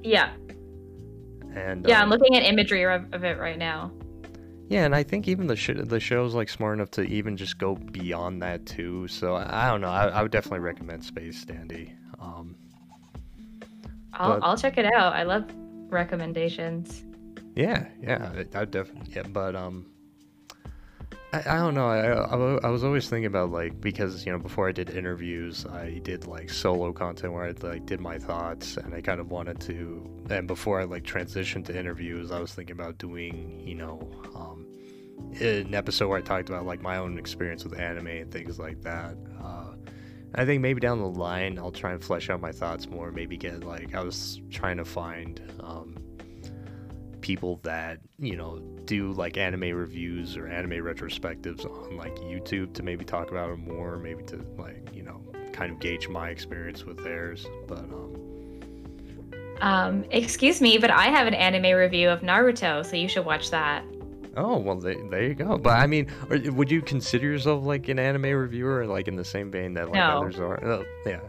Yeah. 0.03 0.31
And 1.53 1.85
yeah, 1.87 1.97
um, 1.97 2.03
I'm 2.03 2.09
looking 2.09 2.35
at 2.35 2.43
imagery 2.43 2.83
of, 2.83 3.13
of, 3.13 3.23
it 3.23 3.39
right 3.39 3.57
now. 3.57 3.91
Yeah, 4.69 4.85
and 4.85 4.93
I 4.93 5.01
think 5.03 5.27
even 5.27 5.47
the 5.47 5.55
sh- 5.55 5.71
the 5.75 5.99
show's 5.99 6.35
like 6.35 6.49
smart 6.49 6.77
enough 6.77 6.91
to 6.91 7.01
even 7.03 7.37
just 7.37 7.57
go 7.57 7.75
beyond 7.75 8.41
that 8.41 8.65
too. 8.65 9.07
So 9.07 9.35
I, 9.35 9.65
I 9.65 9.69
don't 9.69 9.81
know. 9.81 9.89
I, 9.89 10.07
I, 10.07 10.21
would 10.21 10.31
definitely 10.31 10.59
recommend 10.59 11.03
Space 11.03 11.45
Dandy. 11.45 11.93
Um, 12.19 12.55
I'll 14.13 14.39
but, 14.39 14.45
I'll 14.45 14.57
check 14.57 14.77
it 14.77 14.85
out. 14.85 15.13
I 15.13 15.23
love 15.23 15.45
recommendations. 15.89 17.05
Yeah, 17.55 17.87
yeah, 18.01 18.43
I, 18.53 18.61
I 18.61 18.65
definitely. 18.65 19.13
Yeah, 19.15 19.23
but 19.23 19.55
um, 19.55 19.85
I, 21.33 21.39
I 21.39 21.57
don't 21.57 21.73
know. 21.73 21.87
I, 21.87 22.67
I, 22.67 22.69
was 22.69 22.83
always 22.85 23.09
thinking 23.09 23.25
about 23.25 23.51
like 23.51 23.79
because 23.81 24.25
you 24.25 24.31
know 24.31 24.39
before 24.39 24.69
I 24.69 24.71
did 24.71 24.89
interviews, 24.89 25.65
I 25.65 25.99
did 25.99 26.25
like 26.25 26.49
solo 26.49 26.93
content 26.93 27.33
where 27.33 27.45
I 27.45 27.53
like 27.67 27.85
did 27.85 27.99
my 27.99 28.17
thoughts, 28.17 28.77
and 28.77 28.93
I 28.93 29.01
kind 29.01 29.19
of 29.19 29.29
wanted 29.29 29.59
to. 29.61 30.09
And 30.29 30.47
before 30.47 30.79
I 30.79 30.85
like 30.85 31.03
transitioned 31.03 31.65
to 31.65 31.77
interviews, 31.77 32.31
I 32.31 32.39
was 32.39 32.53
thinking 32.53 32.75
about 32.75 32.97
doing 32.97 33.61
you 33.65 33.75
know 33.75 34.09
um, 34.35 34.65
an 35.41 35.75
episode 35.75 36.07
where 36.07 36.17
I 36.17 36.21
talked 36.21 36.49
about 36.49 36.65
like 36.65 36.81
my 36.81 36.97
own 36.97 37.17
experience 37.17 37.63
with 37.65 37.77
anime 37.77 38.07
and 38.07 38.31
things 38.31 38.57
like 38.57 38.81
that. 38.83 39.17
Uh, 39.41 39.73
I 40.35 40.45
think 40.45 40.61
maybe 40.61 40.79
down 40.79 40.99
the 40.99 41.09
line 41.09 41.57
I'll 41.59 41.71
try 41.71 41.91
and 41.91 42.03
flesh 42.03 42.29
out 42.29 42.39
my 42.39 42.53
thoughts 42.53 42.87
more. 42.87 43.11
Maybe 43.11 43.35
get 43.35 43.65
like 43.65 43.95
I 43.95 44.01
was 44.01 44.39
trying 44.49 44.77
to 44.77 44.85
find 44.85 45.41
um, 45.59 45.97
people 47.21 47.59
that 47.63 47.99
you 48.19 48.35
know 48.35 48.59
do 48.85 49.11
like 49.13 49.37
anime 49.37 49.75
reviews 49.75 50.37
or 50.37 50.47
anime 50.47 50.83
retrospectives 50.83 51.65
on 51.65 51.97
like 51.97 52.15
YouTube 52.17 52.73
to 52.73 52.83
maybe 52.83 53.03
talk 53.05 53.31
about 53.31 53.49
it 53.49 53.57
more. 53.57 53.97
Maybe 53.97 54.23
to 54.25 54.45
like 54.57 54.93
you 54.93 55.03
know 55.03 55.21
kind 55.53 55.71
of 55.71 55.79
gauge 55.79 56.07
my 56.07 56.29
experience 56.29 56.85
with 56.85 57.03
theirs. 57.03 57.45
But 57.67 57.79
um, 57.79 58.13
Um, 59.61 60.05
excuse 60.11 60.61
me, 60.61 60.77
but 60.77 60.91
I 60.91 61.05
have 61.05 61.25
an 61.27 61.33
anime 61.33 61.75
review 61.75 62.09
of 62.09 62.21
Naruto, 62.21 62.85
so 62.85 62.95
you 62.95 63.07
should 63.07 63.25
watch 63.25 63.49
that. 63.51 63.83
Oh 64.35 64.57
well, 64.57 64.75
they, 64.79 64.95
there 65.09 65.23
you 65.23 65.33
go. 65.33 65.57
But 65.57 65.79
I 65.79 65.87
mean, 65.87 66.11
are, 66.29 66.37
would 66.51 66.69
you 66.69 66.81
consider 66.83 67.25
yourself 67.25 67.65
like 67.65 67.87
an 67.89 67.97
anime 67.97 68.31
reviewer, 68.37 68.85
like 68.85 69.07
in 69.07 69.15
the 69.15 69.25
same 69.25 69.49
vein 69.49 69.73
that 69.73 69.85
like 69.85 69.95
No. 69.95 70.19
others 70.19 70.39
are? 70.39 70.63
Oh, 70.63 70.85
yeah. 71.07 71.21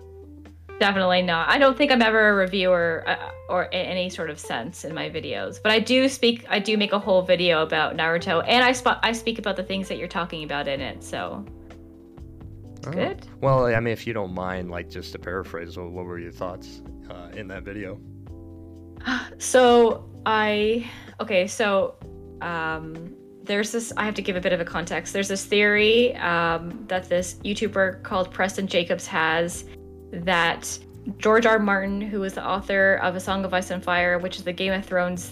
Definitely 0.80 1.22
not. 1.22 1.48
I 1.48 1.58
don't 1.58 1.76
think 1.76 1.90
I'm 1.90 2.02
ever 2.02 2.30
a 2.30 2.34
reviewer 2.34 3.04
uh, 3.06 3.30
or 3.48 3.64
in 3.64 3.84
any 3.86 4.08
sort 4.08 4.30
of 4.30 4.38
sense 4.38 4.84
in 4.84 4.94
my 4.94 5.10
videos. 5.10 5.60
But 5.62 5.72
I 5.72 5.80
do 5.80 6.08
speak. 6.08 6.44
I 6.48 6.58
do 6.60 6.76
make 6.76 6.92
a 6.92 6.98
whole 6.98 7.22
video 7.22 7.62
about 7.62 7.96
Naruto, 7.96 8.44
and 8.46 8.62
I 8.64 8.72
spot. 8.72 9.00
I 9.02 9.12
speak 9.12 9.38
about 9.38 9.56
the 9.56 9.64
things 9.64 9.88
that 9.88 9.98
you're 9.98 10.06
talking 10.08 10.44
about 10.44 10.68
in 10.68 10.80
it. 10.80 11.02
So 11.02 11.44
Oh. 12.86 12.92
good. 12.92 13.26
Well, 13.40 13.66
I 13.66 13.80
mean, 13.80 13.92
if 13.92 14.06
you 14.06 14.12
don't 14.12 14.32
mind, 14.32 14.70
like 14.70 14.88
just 14.88 15.12
to 15.12 15.18
paraphrase, 15.18 15.76
what, 15.76 15.90
what 15.90 16.04
were 16.06 16.18
your 16.18 16.32
thoughts 16.32 16.82
uh, 17.10 17.28
in 17.34 17.48
that 17.48 17.64
video? 17.64 18.00
So 19.38 20.08
I 20.26 20.88
okay, 21.20 21.46
so 21.46 21.96
um 22.40 23.14
there's 23.44 23.72
this 23.72 23.92
I 23.96 24.04
have 24.04 24.14
to 24.14 24.22
give 24.22 24.36
a 24.36 24.40
bit 24.40 24.52
of 24.52 24.60
a 24.60 24.64
context. 24.64 25.12
There's 25.12 25.28
this 25.28 25.44
theory 25.44 26.14
um 26.16 26.84
that 26.88 27.08
this 27.08 27.34
YouTuber 27.44 28.02
called 28.02 28.32
Preston 28.32 28.66
Jacobs 28.66 29.06
has 29.06 29.64
that 30.10 30.78
George 31.18 31.46
R. 31.46 31.58
Martin, 31.58 32.00
who 32.00 32.22
is 32.24 32.34
the 32.34 32.46
author 32.46 32.96
of 33.02 33.16
A 33.16 33.20
Song 33.20 33.44
of 33.44 33.54
Ice 33.54 33.70
and 33.70 33.82
Fire, 33.82 34.18
which 34.18 34.36
is 34.36 34.44
the 34.44 34.52
Game 34.52 34.72
of 34.72 34.84
Thrones 34.84 35.24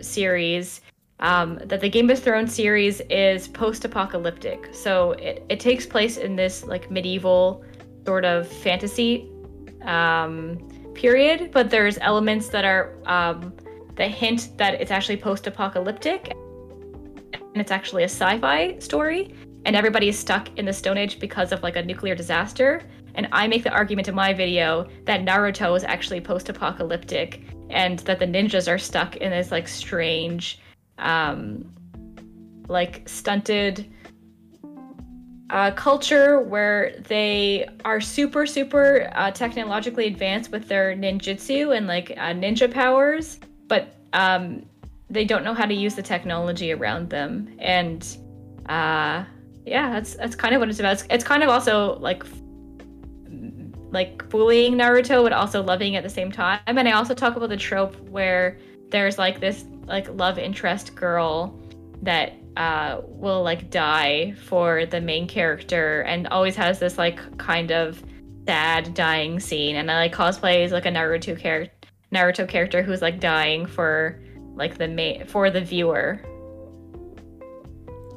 series, 0.00 0.80
um, 1.20 1.60
that 1.64 1.80
the 1.80 1.88
Game 1.88 2.10
of 2.10 2.18
Thrones 2.18 2.54
series 2.54 3.00
is 3.10 3.46
post-apocalyptic. 3.46 4.74
So 4.74 5.12
it, 5.12 5.44
it 5.48 5.60
takes 5.60 5.86
place 5.86 6.16
in 6.16 6.34
this 6.34 6.64
like 6.64 6.90
medieval 6.90 7.64
sort 8.04 8.24
of 8.24 8.48
fantasy 8.48 9.28
um, 9.82 10.58
period, 10.94 11.50
but 11.52 11.70
there's 11.70 11.98
elements 11.98 12.48
that 12.48 12.64
are 12.64 12.96
um, 13.06 13.52
hint 13.96 14.56
that 14.56 14.80
it's 14.80 14.90
actually 14.90 15.18
post-apocalyptic, 15.18 16.32
and 17.32 17.56
it's 17.56 17.70
actually 17.70 18.02
a 18.02 18.08
sci-fi 18.08 18.78
story, 18.78 19.34
and 19.66 19.76
everybody 19.76 20.08
is 20.08 20.18
stuck 20.18 20.48
in 20.58 20.64
the 20.64 20.72
Stone 20.72 20.96
Age 20.96 21.20
because 21.20 21.52
of 21.52 21.62
like 21.62 21.76
a 21.76 21.82
nuclear 21.82 22.14
disaster. 22.14 22.82
And 23.20 23.28
I 23.32 23.48
make 23.48 23.64
the 23.64 23.70
argument 23.70 24.08
in 24.08 24.14
my 24.14 24.32
video 24.32 24.88
that 25.04 25.20
Naruto 25.20 25.76
is 25.76 25.84
actually 25.84 26.22
post-apocalyptic, 26.22 27.42
and 27.68 27.98
that 27.98 28.18
the 28.18 28.24
ninjas 28.24 28.66
are 28.66 28.78
stuck 28.78 29.16
in 29.16 29.30
this 29.30 29.50
like 29.50 29.68
strange, 29.68 30.58
um, 30.96 31.70
like 32.66 33.06
stunted 33.06 33.92
uh, 35.50 35.70
culture 35.72 36.40
where 36.40 36.94
they 37.08 37.68
are 37.84 38.00
super 38.00 38.46
super 38.46 39.10
uh, 39.14 39.30
technologically 39.32 40.06
advanced 40.06 40.50
with 40.50 40.66
their 40.66 40.96
ninjutsu 40.96 41.76
and 41.76 41.86
like 41.86 42.12
uh, 42.12 42.32
ninja 42.32 42.72
powers 42.72 43.38
but 43.68 43.96
um, 44.14 44.64
they 45.10 45.26
don't 45.26 45.44
know 45.44 45.52
how 45.52 45.66
to 45.66 45.74
use 45.74 45.94
the 45.94 46.02
technology 46.02 46.72
around 46.72 47.10
them. 47.10 47.54
And 47.58 48.02
uh, 48.66 49.24
yeah 49.66 49.90
that's 49.92 50.14
that's 50.14 50.36
kind 50.36 50.54
of 50.54 50.60
what 50.60 50.70
it's 50.70 50.78
about. 50.78 50.94
It's, 50.94 51.04
it's 51.10 51.24
kind 51.24 51.42
of 51.42 51.50
also 51.50 51.98
like 51.98 52.24
like 53.90 54.28
bullying 54.28 54.74
naruto 54.74 55.22
but 55.22 55.32
also 55.32 55.62
loving 55.62 55.96
at 55.96 56.02
the 56.02 56.10
same 56.10 56.30
time 56.30 56.60
and 56.66 56.88
i 56.88 56.92
also 56.92 57.14
talk 57.14 57.36
about 57.36 57.48
the 57.48 57.56
trope 57.56 57.96
where 58.08 58.58
there's 58.90 59.18
like 59.18 59.40
this 59.40 59.64
like 59.86 60.08
love 60.10 60.38
interest 60.38 60.94
girl 60.94 61.58
that 62.02 62.32
uh, 62.56 63.00
will 63.04 63.42
like 63.42 63.70
die 63.70 64.32
for 64.32 64.86
the 64.86 65.00
main 65.00 65.26
character 65.26 66.02
and 66.02 66.26
always 66.28 66.56
has 66.56 66.78
this 66.78 66.98
like 66.98 67.38
kind 67.38 67.70
of 67.70 68.02
sad 68.46 68.92
dying 68.94 69.38
scene 69.38 69.76
and 69.76 69.90
I 69.90 69.98
like 69.98 70.12
cosplay 70.12 70.64
as 70.64 70.72
like 70.72 70.86
a 70.86 70.90
Naruto 70.90 71.38
character 71.38 71.74
Naruto 72.12 72.48
character 72.48 72.82
who's 72.82 73.02
like 73.02 73.20
dying 73.20 73.66
for 73.66 74.20
like 74.54 74.78
the 74.78 74.88
main 74.88 75.24
for 75.26 75.48
the 75.50 75.60
viewer. 75.60 76.20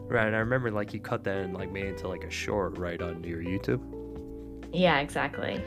Right, 0.07 0.27
and 0.27 0.35
I 0.35 0.39
remember 0.39 0.71
like 0.71 0.93
you 0.93 0.99
cut 0.99 1.23
that 1.25 1.37
and 1.37 1.53
like 1.53 1.71
made 1.71 1.85
it 1.85 1.89
into 1.89 2.07
like 2.07 2.23
a 2.23 2.29
short 2.31 2.77
right 2.77 3.01
on 3.01 3.23
your 3.23 3.41
YouTube. 3.41 3.81
Yeah, 4.73 4.99
exactly. 4.99 5.63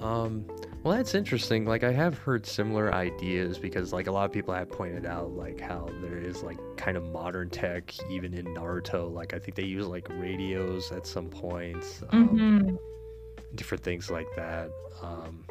Um, 0.00 0.44
well, 0.82 0.96
that's 0.96 1.14
interesting. 1.14 1.66
Like, 1.66 1.82
I 1.84 1.92
have 1.92 2.16
heard 2.18 2.46
similar 2.46 2.94
ideas 2.94 3.58
because, 3.58 3.92
like, 3.92 4.06
a 4.06 4.12
lot 4.12 4.24
of 4.24 4.32
people 4.32 4.54
have 4.54 4.70
pointed 4.70 5.04
out, 5.06 5.32
like, 5.32 5.60
how 5.60 5.88
there 6.00 6.16
is, 6.18 6.42
like, 6.42 6.56
kind 6.76 6.96
of 6.96 7.04
modern 7.04 7.50
tech 7.50 7.92
even 8.10 8.32
in 8.32 8.46
Naruto. 8.46 9.12
Like, 9.12 9.34
I 9.34 9.38
think 9.38 9.56
they 9.56 9.64
use, 9.64 9.86
like, 9.86 10.08
radios 10.10 10.92
at 10.92 11.06
some 11.06 11.28
points, 11.28 12.02
um, 12.10 12.28
Mhm. 12.38 12.78
different 13.56 13.82
things 13.82 14.08
like 14.10 14.28
that. 14.36 14.70
Um, 15.02 15.44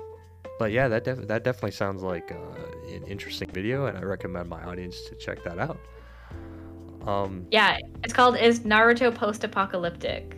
but 0.59 0.71
yeah, 0.71 0.87
that, 0.87 1.03
def- 1.03 1.27
that 1.27 1.43
definitely 1.43 1.71
sounds 1.71 2.01
like 2.01 2.31
uh, 2.31 2.93
an 2.95 3.03
interesting 3.03 3.49
video, 3.51 3.85
and 3.87 3.97
I 3.97 4.01
recommend 4.01 4.49
my 4.49 4.63
audience 4.63 5.01
to 5.09 5.15
check 5.15 5.43
that 5.43 5.59
out. 5.59 5.77
Um, 7.05 7.45
Yeah, 7.51 7.77
it's 8.03 8.13
called 8.13 8.37
Is 8.37 8.61
Naruto 8.61 9.13
Post-Apocalyptic? 9.13 10.37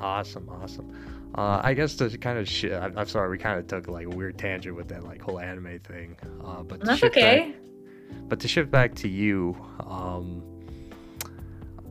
Awesome, 0.00 0.48
awesome. 0.48 0.92
Uh, 1.36 1.60
I 1.64 1.74
guess 1.74 1.96
to 1.96 2.16
kind 2.16 2.38
of 2.38 2.48
sh- 2.48 2.66
I'm, 2.66 2.96
I'm 2.96 3.08
sorry, 3.08 3.28
we 3.28 3.38
kind 3.38 3.58
of 3.58 3.66
took 3.66 3.88
like 3.88 4.06
a 4.06 4.10
weird 4.10 4.38
tangent 4.38 4.76
with 4.76 4.88
that 4.88 5.02
like 5.04 5.20
whole 5.20 5.40
anime 5.40 5.80
thing. 5.80 6.16
Uh, 6.44 6.62
but 6.62 6.80
That's 6.80 7.02
okay. 7.02 7.50
Back, 7.50 8.28
but 8.28 8.40
to 8.40 8.48
shift 8.48 8.70
back 8.70 8.94
to 8.96 9.08
you, 9.08 9.56
um, 9.80 10.42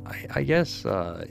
I, 0.06 0.26
I 0.36 0.44
guess. 0.44 0.86
Uh, 0.86 1.26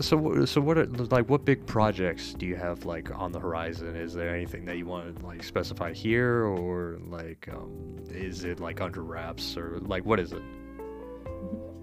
so 0.00 0.44
so 0.46 0.60
what 0.60 0.78
are, 0.78 0.86
like 0.86 1.28
what 1.28 1.44
big 1.44 1.64
projects 1.66 2.32
do 2.34 2.46
you 2.46 2.56
have 2.56 2.84
like 2.84 3.14
on 3.16 3.30
the 3.30 3.38
horizon? 3.38 3.94
Is 3.94 4.12
there 4.14 4.34
anything 4.34 4.64
that 4.64 4.76
you 4.78 4.86
want 4.86 5.16
to 5.20 5.26
like 5.26 5.44
specify 5.44 5.92
here, 5.92 6.44
or 6.44 6.98
like 7.06 7.48
um, 7.52 7.96
is 8.10 8.42
it 8.44 8.58
like 8.58 8.80
under 8.80 9.02
wraps, 9.02 9.56
or 9.56 9.78
like 9.82 10.04
what 10.04 10.18
is 10.18 10.32
it? 10.32 10.42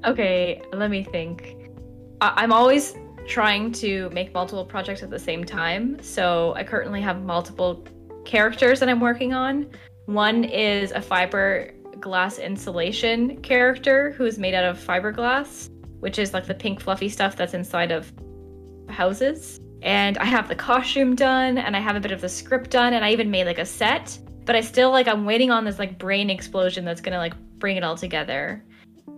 Okay, 0.06 0.62
let 0.74 0.90
me 0.90 1.04
think. 1.04 1.56
I- 2.20 2.34
I'm 2.38 2.52
always 2.52 2.96
trying 3.30 3.72
to 3.72 4.10
make 4.10 4.34
multiple 4.34 4.66
projects 4.66 5.04
at 5.04 5.12
the 5.12 5.20
same 5.20 5.46
time. 5.46 6.02
So 6.02 6.54
I 6.56 6.64
currently 6.64 7.00
have 7.02 7.22
multiple 7.22 7.86
characters 8.26 8.80
that 8.80 8.90
I'm 8.90 9.00
working 9.00 9.34
on. 9.34 9.70
One 10.08 10.44
is 10.44 10.92
a 10.92 11.00
fiberglass 11.00 12.44
insulation 12.44 13.40
character 13.42 14.12
who's 14.12 14.40
made 14.40 14.56
out 14.56 14.66
of 14.66 14.80
fiberglass, 14.80 15.70
which 16.00 16.18
is 16.18 16.34
like 16.34 16.48
the 16.48 16.56
pink 16.56 16.82
fluffy 16.82 17.08
stuff 17.08 17.36
that's 17.36 17.54
inside 17.54 17.92
of 17.92 18.12
houses. 18.90 19.60
And 19.84 20.18
I 20.18 20.26
have 20.26 20.48
the 20.48 20.56
costume 20.56 21.16
done 21.16 21.60
and 21.60 21.78
I 21.78 21.80
have 21.80 21.96
a 21.96 22.00
bit 22.00 22.12
of 22.12 22.22
the 22.22 22.30
script 22.30 22.72
done 22.72 22.94
and 22.94 23.06
I 23.06 23.12
even 23.12 23.30
made 23.30 23.46
like 23.46 23.60
a 23.60 23.66
set. 23.66 24.18
But 24.46 24.56
I 24.56 24.62
still 24.62 24.90
like 24.90 25.08
I'm 25.08 25.26
waiting 25.26 25.52
on 25.52 25.66
this 25.66 25.78
like 25.78 26.00
brain 26.00 26.32
explosion 26.32 26.84
that's 26.84 27.00
gonna 27.00 27.20
like 27.20 27.36
bring 27.60 27.78
it 27.78 27.84
all 27.84 27.96
together. 27.96 28.66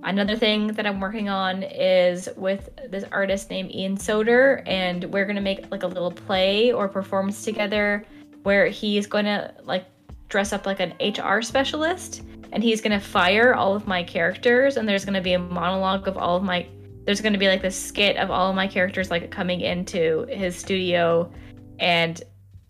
Another 0.03 0.35
thing 0.35 0.67
that 0.67 0.87
I'm 0.87 0.99
working 0.99 1.29
on 1.29 1.63
is 1.63 2.27
with 2.35 2.69
this 2.89 3.03
artist 3.11 3.49
named 3.49 3.73
Ian 3.73 3.97
Soder, 3.97 4.63
and 4.65 5.05
we're 5.05 5.25
gonna 5.25 5.41
make 5.41 5.69
like 5.71 5.83
a 5.83 5.87
little 5.87 6.11
play 6.11 6.71
or 6.71 6.87
performance 6.87 7.43
together 7.43 8.03
where 8.43 8.67
he's 8.67 9.05
gonna 9.05 9.53
like 9.63 9.85
dress 10.29 10.53
up 10.53 10.65
like 10.65 10.79
an 10.79 10.93
HR 10.99 11.41
specialist 11.41 12.23
and 12.51 12.63
he's 12.63 12.81
gonna 12.81 12.99
fire 12.99 13.53
all 13.53 13.75
of 13.75 13.87
my 13.87 14.03
characters, 14.03 14.77
and 14.77 14.87
there's 14.89 15.05
gonna 15.05 15.21
be 15.21 15.33
a 15.33 15.39
monologue 15.39 16.07
of 16.07 16.17
all 16.17 16.37
of 16.37 16.43
my 16.43 16.65
there's 17.05 17.21
gonna 17.21 17.37
be 17.37 17.47
like 17.47 17.61
this 17.61 17.75
skit 17.75 18.17
of 18.17 18.29
all 18.31 18.49
of 18.49 18.55
my 18.55 18.67
characters 18.67 19.09
like 19.09 19.29
coming 19.31 19.61
into 19.61 20.25
his 20.29 20.55
studio 20.55 21.31
and 21.79 22.21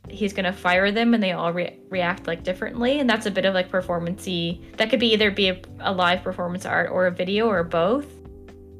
he's 0.09 0.33
gonna 0.33 0.53
fire 0.53 0.91
them 0.91 1.13
and 1.13 1.21
they 1.21 1.31
all 1.31 1.53
re- 1.53 1.79
react 1.89 2.27
like 2.27 2.43
differently 2.43 2.99
and 2.99 3.09
that's 3.09 3.25
a 3.25 3.31
bit 3.31 3.45
of 3.45 3.53
like 3.53 3.69
performancey 3.69 4.75
that 4.77 4.89
could 4.89 4.99
be 4.99 5.13
either 5.13 5.31
be 5.31 5.49
a, 5.49 5.61
a 5.79 5.91
live 5.91 6.23
performance 6.23 6.65
art 6.65 6.89
or 6.91 7.07
a 7.07 7.11
video 7.11 7.47
or 7.47 7.63
both. 7.63 8.07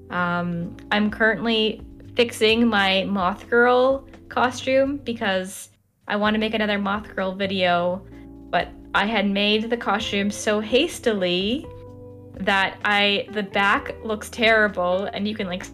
Um, 0.10 0.76
i'm 0.92 1.10
currently 1.10 1.82
fixing 2.16 2.68
my 2.68 3.06
moth 3.06 3.50
girl 3.50 4.08
costume 4.28 4.98
because 4.98 5.70
i 6.08 6.16
want 6.16 6.34
to 6.34 6.40
make 6.40 6.54
another 6.54 6.78
moth 6.78 7.16
girl 7.16 7.34
video 7.34 8.06
but 8.50 8.68
i 8.94 9.06
had 9.06 9.26
made 9.26 9.70
the 9.70 9.78
costume 9.78 10.30
so 10.30 10.60
hastily 10.60 11.66
that 12.34 12.78
i 12.84 13.26
the 13.32 13.44
back 13.44 13.96
looks 14.04 14.30
terrible 14.30 15.06
and 15.14 15.28
you 15.28 15.36
can 15.36 15.48
like 15.48 15.66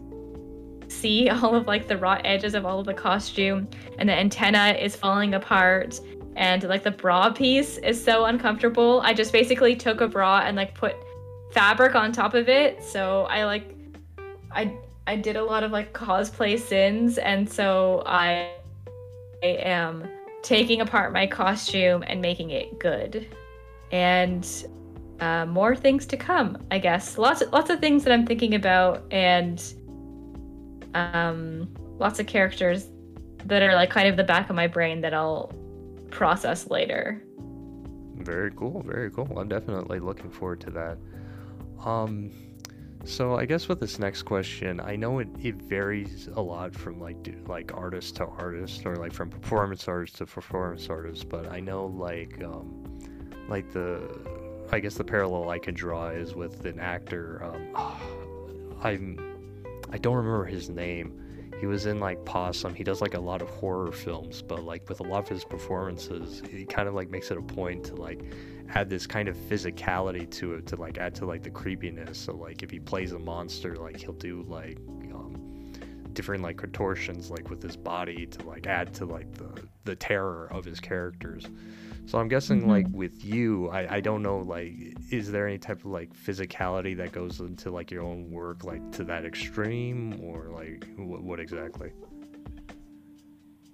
see 0.88 1.29
all 1.29 1.55
of 1.55 1.67
like 1.67 1.88
the 1.88 1.97
raw 1.97 2.19
edges 2.23 2.53
of 2.53 2.65
all 2.65 2.79
of 2.79 2.85
the 2.85 2.93
costume 2.93 3.67
and 3.97 4.07
the 4.07 4.13
antenna 4.13 4.77
is 4.79 4.95
falling 4.95 5.33
apart 5.33 5.99
and 6.35 6.63
like 6.63 6.83
the 6.83 6.91
bra 6.91 7.31
piece 7.31 7.77
is 7.79 8.01
so 8.01 8.25
uncomfortable. 8.25 9.01
I 9.03 9.13
just 9.13 9.33
basically 9.33 9.75
took 9.75 10.01
a 10.01 10.07
bra 10.07 10.43
and 10.45 10.55
like 10.55 10.75
put 10.75 10.95
fabric 11.51 11.95
on 11.95 12.11
top 12.11 12.35
of 12.35 12.47
it. 12.47 12.83
So 12.83 13.23
i 13.23 13.43
like 13.43 13.75
I 14.51 14.77
I 15.07 15.15
did 15.15 15.38
a 15.38 15.43
lot 15.43 15.63
of 15.63 15.71
like 15.71 15.93
cosplay 15.93 16.59
sins, 16.59 17.17
and 17.17 17.49
so 17.49 18.03
I, 18.05 18.51
I 19.41 19.47
am 19.47 20.07
taking 20.43 20.81
apart 20.81 21.13
my 21.13 21.25
costume 21.25 22.03
and 22.05 22.21
making 22.21 22.49
it 22.49 22.77
good, 22.77 23.25
and 23.91 24.45
uh, 25.21 25.45
more 25.45 25.75
things 25.77 26.05
to 26.07 26.17
come. 26.17 26.57
I 26.71 26.79
guess. 26.79 27.17
Lots 27.17 27.41
lots 27.53 27.69
of 27.69 27.79
things 27.79 28.03
that 28.03 28.11
I'm 28.11 28.25
thinking 28.25 28.55
about, 28.55 29.03
and 29.11 29.63
um, 30.93 31.69
lots 31.99 32.19
of 32.19 32.27
characters 32.27 32.88
that 33.45 33.61
are 33.61 33.75
like 33.75 33.89
kind 33.89 34.07
of 34.07 34.17
the 34.17 34.23
back 34.23 34.49
of 34.49 34.55
my 34.55 34.67
brain 34.67 35.01
that 35.01 35.13
I'll 35.13 35.51
process 36.11 36.69
later. 36.69 37.23
Very 38.15 38.51
cool, 38.51 38.83
very 38.83 39.11
cool. 39.11 39.31
I'm 39.38 39.47
definitely 39.47 39.99
looking 39.99 40.29
forward 40.29 40.59
to 40.61 40.71
that. 40.71 40.97
Um, 41.85 42.31
so 43.05 43.35
I 43.35 43.45
guess 43.45 43.69
with 43.69 43.79
this 43.79 43.99
next 43.99 44.23
question, 44.23 44.81
I 44.81 44.95
know 44.95 45.19
it, 45.19 45.29
it 45.41 45.55
varies 45.55 46.27
a 46.35 46.41
lot 46.41 46.75
from 46.75 46.99
like 46.99 47.15
like 47.47 47.73
artist 47.73 48.17
to 48.17 48.25
artist 48.25 48.85
or 48.85 48.97
like 48.97 49.13
from 49.13 49.29
performance 49.29 49.88
artist 49.88 50.17
to 50.17 50.25
performance 50.25 50.89
artist, 50.89 51.29
but 51.29 51.49
I 51.51 51.59
know 51.59 51.85
like 51.85 52.43
um, 52.43 52.99
like 53.47 53.71
the 53.71 54.01
I 54.71 54.79
guess 54.79 54.95
the 54.95 55.05
parallel 55.05 55.49
I 55.49 55.59
can 55.59 55.73
draw 55.73 56.09
is 56.09 56.35
with 56.35 56.65
an 56.65 56.79
actor. 56.79 57.41
Um, 57.43 58.01
I'm 58.83 59.36
I 59.91 59.97
don't 59.97 60.15
remember 60.15 60.45
his 60.45 60.69
name 60.69 61.27
he 61.59 61.65
was 61.65 61.88
in 61.88 61.99
like 61.99 62.23
Possum. 62.23 62.75
He 62.75 62.83
does 62.83 63.01
like 63.01 63.15
a 63.15 63.19
lot 63.19 63.41
of 63.41 63.49
horror 63.49 63.91
films, 63.91 64.41
but 64.41 64.63
like 64.63 64.88
with 64.88 64.99
a 64.99 65.03
lot 65.03 65.23
of 65.23 65.27
his 65.27 65.43
performances, 65.43 66.41
he 66.49 66.65
kind 66.65 66.88
of 66.88 66.93
like 66.93 67.09
makes 67.09 67.31
it 67.31 67.38
a 67.38 67.41
point 67.41 67.85
to 67.85 67.95
like 67.95 68.21
add 68.69 68.89
this 68.89 69.07
kind 69.07 69.27
of 69.27 69.35
physicality 69.35 70.29
to 70.29 70.53
it 70.55 70.67
to 70.67 70.75
like 70.75 70.97
add 70.97 71.15
to 71.15 71.25
like 71.25 71.41
the 71.41 71.49
creepiness. 71.49 72.17
So 72.19 72.35
like 72.35 72.61
if 72.61 72.69
he 72.69 72.79
plays 72.79 73.11
a 73.11 73.19
monster, 73.19 73.75
like 73.75 73.97
he'll 73.97 74.13
do 74.13 74.45
like 74.47 74.77
um, 75.13 75.73
different 76.13 76.43
like 76.43 76.57
contortions 76.57 77.31
like 77.31 77.49
with 77.49 77.63
his 77.63 77.75
body 77.75 78.27
to 78.27 78.45
like 78.45 78.67
add 78.67 78.93
to 78.95 79.05
like 79.05 79.33
the 79.33 79.67
the 79.83 79.95
terror 79.95 80.47
of 80.51 80.63
his 80.63 80.79
characters. 80.79 81.47
So 82.08 82.18
I'm 82.20 82.30
guessing 82.30 82.62
mm-hmm. 82.62 82.70
like 82.70 82.88
with 82.91 83.26
you, 83.26 83.68
I, 83.70 83.95
I 83.97 83.99
don't 83.99 84.24
know 84.24 84.39
like 84.39 84.74
is 85.12 85.30
there 85.30 85.45
any 85.45 85.58
type 85.58 85.80
of 85.80 85.88
like 85.88 86.14
physicality 86.16 86.95
that 86.97 87.12
goes 87.12 87.41
into 87.41 87.70
like 87.70 87.91
your 87.91 88.01
own 88.01 88.32
work 88.32 88.64
like 88.64 88.91
to 88.93 89.03
that 89.03 89.26
extreme 89.26 90.18
or 90.24 90.47
like 90.53 90.88
what, 90.95 91.22
what 91.22 91.39
exactly? 91.41 91.91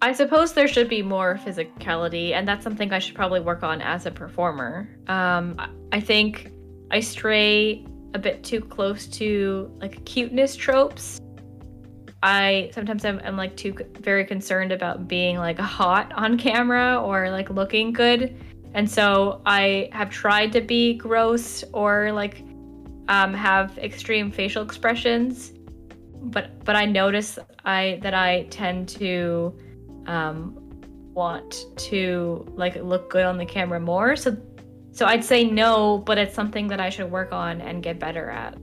I 0.02 0.14
suppose 0.14 0.54
there 0.54 0.68
should 0.68 0.90
be 0.90 1.02
more 1.02 1.40
physicality, 1.46 2.34
and 2.34 2.46
that's 2.46 2.62
something 2.62 2.92
I 2.92 3.00
should 3.00 3.16
probably 3.16 3.40
work 3.40 3.64
on 3.64 3.82
as 3.82 4.06
a 4.06 4.12
performer. 4.12 4.90
Um, 5.08 5.56
I 5.94 6.02
think 6.02 6.52
I 6.92 7.00
stray 7.00 7.86
a 8.14 8.20
bit 8.20 8.44
too 8.44 8.60
close 8.60 9.08
to 9.08 9.72
like 9.80 10.04
cuteness 10.06 10.56
tropes 10.58 11.22
I 12.24 12.72
sometimes 12.74 13.04
I'm, 13.04 13.20
I'm 13.26 13.36
like 13.36 13.58
too 13.58 13.76
very 14.00 14.24
concerned 14.24 14.72
about 14.72 15.10
being 15.10 15.38
like 15.38 15.60
hot 15.60 16.14
on 16.14 16.38
camera 16.38 17.00
or 17.00 17.30
like 17.30 17.50
looking 17.50 17.92
good. 17.92 18.42
And 18.74 18.90
so 18.90 19.42
I 19.46 19.90
have 19.92 20.10
tried 20.10 20.54
to 20.54 20.62
be 20.62 20.94
gross 20.94 21.66
or 21.74 22.14
like 22.14 22.46
um, 23.10 23.34
have 23.34 23.78
extreme 23.78 24.32
facial 24.32 24.64
expressions, 24.64 25.52
but 26.22 26.64
but 26.64 26.78
I 26.78 26.86
notice 26.86 27.38
I 27.66 28.00
that 28.02 28.14
I 28.14 28.44
tend 28.50 28.88
to 28.90 29.54
um, 30.08 30.58
want 31.14 31.66
to 31.76 32.46
like 32.56 32.78
look 32.78 33.10
good 33.10 33.26
on 33.26 33.38
the 33.38 33.46
camera 33.46 33.82
more. 33.82 34.16
So 34.16 34.38
so 34.94 35.08
I'd 35.08 35.26
say 35.26 35.44
no, 35.44 35.98
but 35.98 36.18
it's 36.18 36.34
something 36.34 36.68
that 36.70 36.80
I 36.80 36.90
should 36.90 37.12
work 37.12 37.34
on 37.34 37.60
and 37.60 37.84
get 37.84 38.00
better 38.00 38.30
at. 38.30 38.58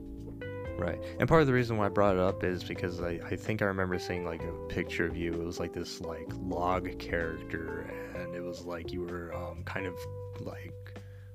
Right. 0.81 0.99
And 1.19 1.29
part 1.29 1.41
of 1.41 1.47
the 1.47 1.53
reason 1.53 1.77
why 1.77 1.85
I 1.85 1.89
brought 1.89 2.15
it 2.15 2.21
up 2.21 2.43
is 2.43 2.63
because 2.63 3.01
I, 3.01 3.19
I 3.23 3.35
think 3.35 3.61
I 3.61 3.65
remember 3.65 3.99
seeing 3.99 4.25
like 4.25 4.41
a 4.41 4.51
picture 4.67 5.05
of 5.05 5.15
you. 5.15 5.31
It 5.31 5.45
was 5.45 5.59
like 5.59 5.73
this 5.73 6.01
like 6.01 6.27
log 6.39 6.97
character 6.97 7.93
and 8.15 8.33
it 8.33 8.41
was 8.41 8.65
like 8.65 8.91
you 8.91 9.01
were 9.01 9.31
um, 9.35 9.63
kind 9.63 9.85
of 9.85 9.93
like 10.39 10.73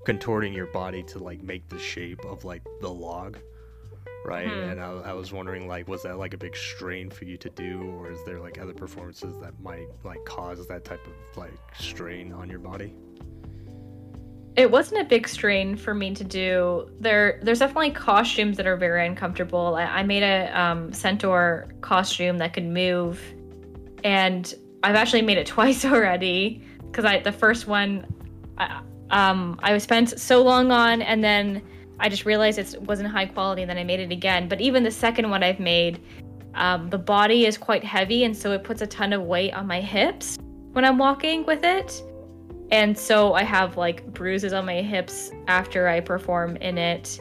contorting 0.05 0.53
your 0.53 0.66
body 0.66 1.05
to 1.05 1.20
like 1.20 1.44
make 1.44 1.68
the 1.68 1.78
shape 1.78 2.24
of 2.24 2.44
like 2.44 2.62
the 2.80 2.90
log. 2.90 3.38
Right. 4.24 4.49
Mm-hmm. 4.49 4.70
And 4.70 4.80
I, 4.80 5.11
I 5.11 5.12
was 5.12 5.32
wondering 5.32 5.68
like 5.68 5.86
was 5.86 6.03
that 6.03 6.18
like 6.18 6.34
a 6.34 6.38
big 6.38 6.57
strain 6.57 7.09
for 7.09 7.24
you 7.24 7.36
to 7.36 7.51
do 7.51 7.82
or 8.01 8.11
is 8.11 8.18
there 8.24 8.40
like 8.40 8.59
other 8.59 8.74
performances 8.74 9.38
that 9.42 9.61
might 9.61 9.86
like 10.03 10.24
cause 10.24 10.66
that 10.66 10.84
type 10.84 11.07
of 11.07 11.36
like 11.36 11.55
strain 11.78 12.32
on 12.32 12.51
your 12.51 12.59
body? 12.59 12.97
It 14.57 14.70
wasn't 14.70 15.00
a 15.02 15.04
big 15.04 15.28
strain 15.28 15.76
for 15.76 15.92
me 15.92 16.14
to 16.14 16.24
do. 16.24 16.90
There, 16.98 17.38
there's 17.42 17.59
definitely 17.59 17.90
costumes 17.90 18.57
that 18.57 18.66
are 18.66 18.76
very 18.76 19.07
uncomfortable. 19.07 19.74
I, 19.76 19.84
I 19.84 20.02
made 20.02 20.22
a 20.22 20.59
um, 20.59 20.92
centaur 20.92 21.68
costume 21.82 22.38
that 22.38 22.54
could 22.54 22.64
move, 22.64 23.20
and 24.02 24.52
I've 24.82 24.94
actually 24.94 25.22
made 25.22 25.36
it 25.36 25.46
twice 25.57 25.84
already 25.84 26.62
because 26.86 27.04
I 27.04 27.20
the 27.20 27.32
first 27.32 27.66
one, 27.66 28.07
I, 28.57 28.80
um, 29.11 29.61
I 29.62 29.76
spent 29.78 30.18
so 30.18 30.42
long 30.42 30.70
on, 30.72 31.02
and 31.02 31.22
then 31.22 31.62
I 32.00 32.09
just 32.09 32.24
realized 32.24 32.59
it 32.59 32.80
wasn't 32.82 33.11
high 33.11 33.26
quality, 33.26 33.62
and 33.62 33.70
then 33.70 33.76
I 33.76 33.84
made 33.84 34.00
it 34.00 34.11
again. 34.11 34.48
But 34.48 34.62
even 34.62 34.82
the 34.82 34.90
second 34.90 35.28
one 35.28 35.42
I've 35.42 35.61
made, 35.61 36.00
um, 36.54 36.88
the 36.88 36.98
body 36.98 37.44
is 37.44 37.59
quite 37.59 37.84
heavy, 37.84 38.24
and 38.24 38.34
so 38.34 38.52
it 38.52 38.64
puts 38.64 38.80
a 38.80 38.86
ton 38.86 39.12
of 39.12 39.22
weight 39.22 39.52
on 39.52 39.66
my 39.66 39.82
hips 39.82 40.38
when 40.72 40.86
I'm 40.86 40.96
walking 40.96 41.44
with 41.44 41.62
it. 41.62 42.02
And 42.70 42.98
so 42.98 43.34
I 43.34 43.44
have 43.44 43.76
like 43.76 44.06
bruises 44.12 44.52
on 44.52 44.66
my 44.66 44.82
hips 44.82 45.30
after 45.46 45.88
I 45.88 46.00
perform 46.00 46.56
in 46.56 46.78
it. 46.78 47.18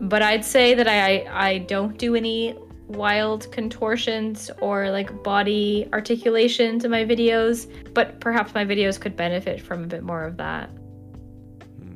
But 0.00 0.22
I'd 0.22 0.44
say 0.44 0.74
that 0.74 0.88
I 0.88 1.26
I 1.30 1.58
don't 1.58 1.96
do 1.96 2.16
any 2.16 2.56
wild 2.88 3.50
contortions 3.50 4.50
or 4.60 4.90
like 4.90 5.22
body 5.22 5.88
articulations 5.92 6.84
in 6.84 6.90
my 6.90 7.04
videos, 7.04 7.66
but 7.94 8.20
perhaps 8.20 8.54
my 8.54 8.64
videos 8.64 9.00
could 9.00 9.16
benefit 9.16 9.60
from 9.60 9.84
a 9.84 9.86
bit 9.86 10.02
more 10.02 10.24
of 10.24 10.36
that. 10.36 10.68
Hmm. 10.68 11.94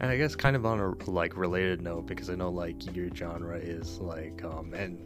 And 0.00 0.10
I 0.10 0.16
guess 0.16 0.36
kind 0.36 0.56
of 0.56 0.66
on 0.66 0.80
a 0.80 1.10
like 1.10 1.36
related 1.36 1.82
note, 1.82 2.06
because 2.06 2.30
I 2.30 2.34
know 2.34 2.50
like 2.50 2.94
your 2.94 3.08
genre 3.14 3.58
is 3.58 3.98
like 3.98 4.44
um 4.44 4.74
and 4.74 4.98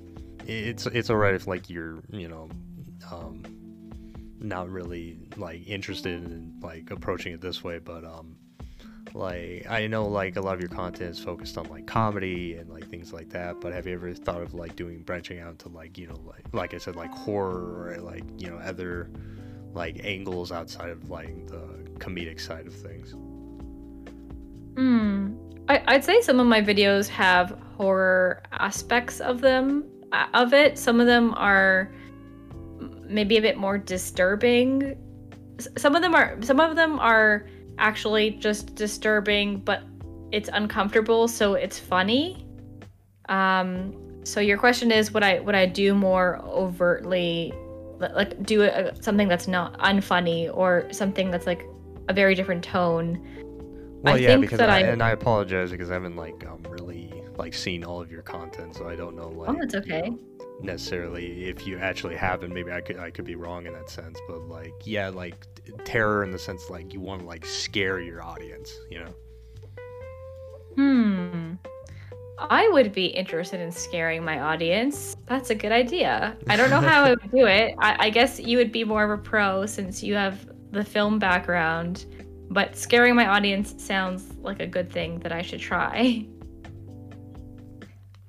it's 0.46 0.86
it's 0.86 1.10
alright 1.10 1.34
if 1.34 1.46
like 1.46 1.70
you're 1.70 2.02
you 2.10 2.28
know 2.28 2.48
um 3.10 3.42
not 4.42 4.68
really 4.68 5.18
like 5.36 5.66
interested 5.66 6.24
in 6.24 6.54
like 6.60 6.90
approaching 6.90 7.32
it 7.34 7.40
this 7.40 7.62
way, 7.62 7.78
but 7.78 8.04
um, 8.04 8.36
like 9.14 9.66
I 9.68 9.86
know 9.86 10.06
like 10.06 10.36
a 10.36 10.40
lot 10.40 10.54
of 10.54 10.60
your 10.60 10.70
content 10.70 11.10
is 11.10 11.18
focused 11.18 11.58
on 11.58 11.68
like 11.68 11.86
comedy 11.86 12.54
and 12.54 12.70
like 12.70 12.88
things 12.88 13.12
like 13.12 13.30
that. 13.30 13.60
But 13.60 13.72
have 13.72 13.86
you 13.86 13.94
ever 13.94 14.12
thought 14.14 14.42
of 14.42 14.54
like 14.54 14.76
doing 14.76 15.02
branching 15.02 15.40
out 15.40 15.58
to 15.60 15.68
like 15.68 15.98
you 15.98 16.06
know 16.06 16.20
like 16.24 16.44
like 16.52 16.74
I 16.74 16.78
said 16.78 16.96
like 16.96 17.10
horror 17.10 17.92
or 17.92 18.00
like 18.00 18.24
you 18.38 18.48
know 18.48 18.56
other 18.56 19.10
like 19.72 20.00
angles 20.04 20.52
outside 20.52 20.90
of 20.90 21.10
like 21.10 21.46
the 21.46 21.88
comedic 21.98 22.40
side 22.40 22.66
of 22.66 22.74
things? 22.74 23.12
Hmm. 24.76 25.36
I, 25.68 25.82
I'd 25.86 26.04
say 26.04 26.20
some 26.22 26.40
of 26.40 26.46
my 26.46 26.60
videos 26.60 27.08
have 27.08 27.56
horror 27.76 28.42
aspects 28.52 29.20
of 29.20 29.40
them 29.40 29.84
of 30.34 30.52
it. 30.52 30.78
Some 30.78 31.00
of 31.00 31.06
them 31.06 31.34
are 31.36 31.92
maybe 33.12 33.36
a 33.36 33.42
bit 33.42 33.56
more 33.56 33.78
disturbing. 33.78 34.96
Some 35.76 35.94
of 35.94 36.02
them 36.02 36.14
are 36.14 36.36
some 36.42 36.60
of 36.60 36.76
them 36.76 36.98
are 36.98 37.46
actually 37.78 38.30
just 38.30 38.74
disturbing, 38.74 39.58
but 39.58 39.82
it's 40.32 40.48
uncomfortable, 40.52 41.28
so 41.28 41.54
it's 41.54 41.78
funny. 41.78 42.46
Um, 43.28 43.94
so 44.24 44.40
your 44.40 44.58
question 44.58 44.90
is, 44.90 45.12
would 45.12 45.22
I 45.22 45.40
would 45.40 45.54
I 45.54 45.66
do 45.66 45.94
more 45.94 46.38
overtly, 46.44 47.52
like 47.98 48.42
do 48.44 48.62
a, 48.62 48.94
something 49.02 49.28
that's 49.28 49.48
not 49.48 49.78
unfunny 49.78 50.50
or 50.52 50.88
something 50.92 51.30
that's 51.30 51.46
like 51.46 51.66
a 52.08 52.12
very 52.12 52.34
different 52.34 52.64
tone? 52.64 53.26
Well, 54.02 54.14
I 54.14 54.18
yeah, 54.18 54.36
because 54.36 54.60
I, 54.60 54.78
I, 54.78 54.80
and 54.80 55.02
I 55.02 55.10
apologize 55.10 55.70
because 55.70 55.90
I 55.90 55.94
haven't 55.94 56.16
like 56.16 56.44
um, 56.46 56.62
really 56.68 57.12
like 57.36 57.54
seen 57.54 57.84
all 57.84 58.00
of 58.00 58.10
your 58.10 58.22
content, 58.22 58.74
so 58.74 58.88
I 58.88 58.96
don't 58.96 59.16
know 59.16 59.28
like. 59.28 59.50
Oh, 59.50 59.58
it's 59.60 59.74
okay. 59.74 60.04
You 60.06 60.10
know, 60.10 60.18
necessarily 60.62 61.44
if 61.44 61.66
you 61.66 61.78
actually 61.78 62.16
haven't 62.16 62.52
maybe 62.52 62.70
i 62.72 62.80
could 62.80 62.98
i 62.98 63.10
could 63.10 63.24
be 63.24 63.34
wrong 63.34 63.66
in 63.66 63.72
that 63.72 63.90
sense 63.90 64.18
but 64.28 64.40
like 64.48 64.72
yeah 64.84 65.08
like 65.08 65.46
terror 65.84 66.24
in 66.24 66.30
the 66.30 66.38
sense 66.38 66.70
like 66.70 66.92
you 66.92 67.00
want 67.00 67.20
to 67.20 67.26
like 67.26 67.44
scare 67.44 68.00
your 68.00 68.22
audience 68.22 68.72
you 68.90 68.98
know? 68.98 69.14
Hmm. 70.74 71.54
I 72.38 72.68
would 72.68 72.92
be 72.92 73.06
interested 73.06 73.60
in 73.60 73.70
scaring 73.70 74.24
my 74.24 74.40
audience. 74.40 75.16
That's 75.26 75.50
a 75.50 75.54
good 75.54 75.70
idea. 75.70 76.36
I 76.48 76.56
don't 76.56 76.70
know 76.70 76.80
how 76.80 77.04
i 77.04 77.10
would 77.10 77.30
do 77.30 77.46
it. 77.46 77.74
I, 77.78 78.06
I 78.06 78.10
guess 78.10 78.40
you 78.40 78.56
would 78.56 78.72
be 78.72 78.82
more 78.82 79.04
of 79.04 79.10
a 79.10 79.22
pro 79.22 79.66
since 79.66 80.02
you 80.02 80.14
have 80.14 80.48
the 80.72 80.82
film 80.82 81.18
background 81.18 82.06
but 82.52 82.76
scaring 82.76 83.14
my 83.14 83.26
audience 83.26 83.74
sounds 83.82 84.34
like 84.42 84.60
a 84.60 84.66
good 84.66 84.90
thing 84.90 85.18
that 85.20 85.32
i 85.32 85.42
should 85.42 85.60
try 85.60 86.26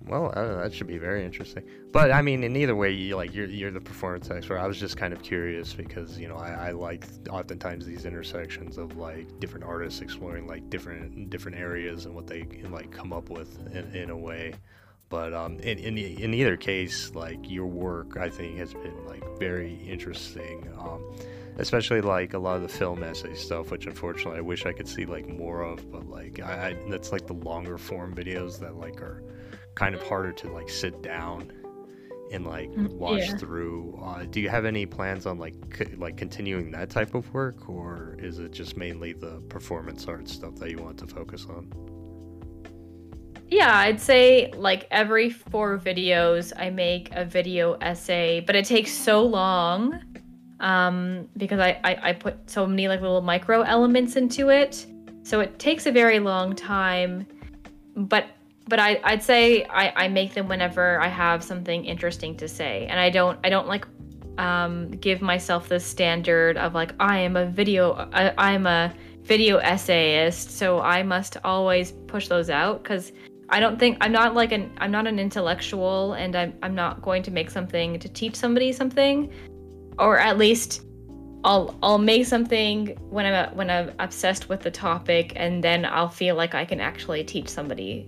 Well, 0.05 0.33
uh, 0.35 0.61
that 0.63 0.73
should 0.73 0.87
be 0.87 0.97
very 0.97 1.23
interesting. 1.25 1.63
But 1.91 2.11
I 2.11 2.21
mean, 2.21 2.43
in 2.43 2.55
either 2.57 2.75
way, 2.75 2.91
you 2.91 3.15
like 3.15 3.33
you're 3.33 3.47
you're 3.47 3.71
the 3.71 3.79
performance 3.79 4.29
expert. 4.29 4.57
I 4.57 4.67
was 4.67 4.77
just 4.77 4.97
kind 4.97 5.13
of 5.13 5.21
curious 5.23 5.73
because 5.73 6.19
you 6.19 6.27
know 6.27 6.35
I, 6.35 6.69
I 6.69 6.71
like 6.71 7.05
oftentimes 7.29 7.85
these 7.85 8.05
intersections 8.05 8.77
of 8.77 8.97
like 8.97 9.39
different 9.39 9.65
artists 9.65 10.01
exploring 10.01 10.45
like 10.45 10.69
different 10.69 11.29
different 11.29 11.57
areas 11.57 12.05
and 12.05 12.13
what 12.15 12.27
they 12.27 12.41
can 12.43 12.71
like 12.71 12.91
come 12.91 13.13
up 13.13 13.29
with 13.29 13.57
in, 13.73 13.95
in 13.95 14.09
a 14.09 14.17
way. 14.17 14.53
but 15.09 15.33
um, 15.33 15.59
in, 15.59 15.77
in 15.79 15.97
in 15.97 16.33
either 16.33 16.57
case, 16.57 17.11
like 17.15 17.49
your 17.49 17.67
work, 17.67 18.17
I 18.17 18.29
think 18.29 18.57
has 18.57 18.73
been 18.73 19.05
like 19.05 19.23
very 19.39 19.75
interesting. 19.87 20.67
Um, 20.77 21.01
especially 21.57 22.01
like 22.01 22.33
a 22.33 22.39
lot 22.39 22.55
of 22.55 22.63
the 22.63 22.67
film 22.67 23.03
essay 23.03 23.35
stuff, 23.35 23.69
which 23.71 23.85
unfortunately 23.85 24.39
I 24.39 24.41
wish 24.41 24.65
I 24.65 24.73
could 24.73 24.87
see 24.87 25.05
like 25.05 25.27
more 25.27 25.61
of. 25.61 25.89
But 25.91 26.09
like 26.09 26.41
I, 26.41 26.69
I 26.69 26.89
that's 26.89 27.11
like 27.11 27.27
the 27.27 27.35
longer 27.35 27.77
form 27.77 28.13
videos 28.15 28.59
that 28.59 28.75
like 28.75 29.01
are 29.01 29.23
kind 29.75 29.95
of 29.95 30.01
harder 30.03 30.31
to 30.31 30.51
like 30.51 30.69
sit 30.69 31.01
down 31.01 31.51
and 32.31 32.45
like 32.45 32.69
mm, 32.71 32.91
watch 32.93 33.21
yeah. 33.21 33.37
through. 33.37 33.99
Uh, 34.03 34.23
do 34.25 34.41
you 34.41 34.49
have 34.49 34.65
any 34.65 34.85
plans 34.85 35.25
on 35.25 35.37
like 35.37 35.55
c- 35.77 35.95
like 35.95 36.17
continuing 36.17 36.71
that 36.71 36.89
type 36.89 37.15
of 37.15 37.31
work, 37.33 37.69
or 37.69 38.15
is 38.19 38.39
it 38.39 38.51
just 38.51 38.75
mainly 38.75 39.13
the 39.13 39.41
performance 39.49 40.07
art 40.07 40.27
stuff 40.27 40.55
that 40.55 40.71
you 40.71 40.77
want 40.77 40.97
to 40.97 41.07
focus 41.07 41.45
on? 41.49 41.71
Yeah, 43.49 43.77
I'd 43.77 44.01
say 44.01 44.51
like 44.55 44.87
every 44.89 45.29
four 45.29 45.77
videos 45.77 46.51
I 46.57 46.71
make 46.71 47.09
a 47.11 47.23
video 47.23 47.73
essay, 47.73 48.39
but 48.39 48.55
it 48.55 48.65
takes 48.65 48.91
so 48.91 49.23
long 49.23 50.01
um, 50.59 51.27
because 51.37 51.59
I, 51.59 51.79
I, 51.83 52.09
I 52.09 52.13
put 52.13 52.49
so 52.49 52.65
many 52.65 52.87
like 52.87 53.01
little 53.01 53.21
micro 53.21 53.61
elements 53.61 54.15
into 54.15 54.49
it. 54.49 54.87
So 55.21 55.39
it 55.39 55.59
takes 55.59 55.85
a 55.85 55.91
very 55.91 56.19
long 56.19 56.55
time, 56.55 57.27
but 57.95 58.25
but 58.67 58.79
I, 58.79 58.99
I'd 59.03 59.23
say 59.23 59.65
I, 59.65 60.05
I 60.05 60.07
make 60.07 60.33
them 60.33 60.47
whenever 60.47 60.99
I 61.01 61.07
have 61.07 61.43
something 61.43 61.85
interesting 61.85 62.35
to 62.37 62.47
say, 62.47 62.87
and 62.89 62.99
I 62.99 63.09
don't 63.09 63.39
I 63.43 63.49
don't 63.49 63.67
like 63.67 63.85
um, 64.37 64.89
give 64.91 65.21
myself 65.21 65.69
the 65.69 65.79
standard 65.79 66.57
of 66.57 66.73
like 66.73 66.93
I 66.99 67.19
am 67.19 67.35
a 67.35 67.45
video 67.45 68.09
I, 68.13 68.33
I'm 68.37 68.65
a 68.65 68.93
video 69.23 69.57
essayist, 69.57 70.51
so 70.51 70.79
I 70.81 71.03
must 71.03 71.37
always 71.43 71.91
push 71.91 72.27
those 72.27 72.49
out 72.49 72.83
because 72.83 73.11
I 73.49 73.59
don't 73.59 73.77
think 73.77 73.97
I'm 74.01 74.11
not 74.11 74.33
like 74.33 74.51
an 74.51 74.71
I'm 74.77 74.91
not 74.91 75.07
an 75.07 75.19
intellectual, 75.19 76.13
and 76.13 76.35
I'm 76.35 76.53
I'm 76.61 76.75
not 76.75 77.01
going 77.01 77.23
to 77.23 77.31
make 77.31 77.49
something 77.49 77.99
to 77.99 78.09
teach 78.09 78.35
somebody 78.35 78.71
something 78.71 79.31
or 79.99 80.19
at 80.19 80.37
least 80.37 80.83
I'll 81.43 81.77
I'll 81.83 81.97
make 81.97 82.25
something 82.25 82.97
when 83.09 83.25
I'm 83.25 83.55
when 83.55 83.69
I'm 83.69 83.91
obsessed 83.99 84.47
with 84.49 84.61
the 84.61 84.71
topic, 84.71 85.33
and 85.35 85.63
then 85.63 85.85
I'll 85.85 86.09
feel 86.09 86.35
like 86.35 86.55
I 86.55 86.63
can 86.63 86.79
actually 86.79 87.23
teach 87.23 87.49
somebody 87.49 88.07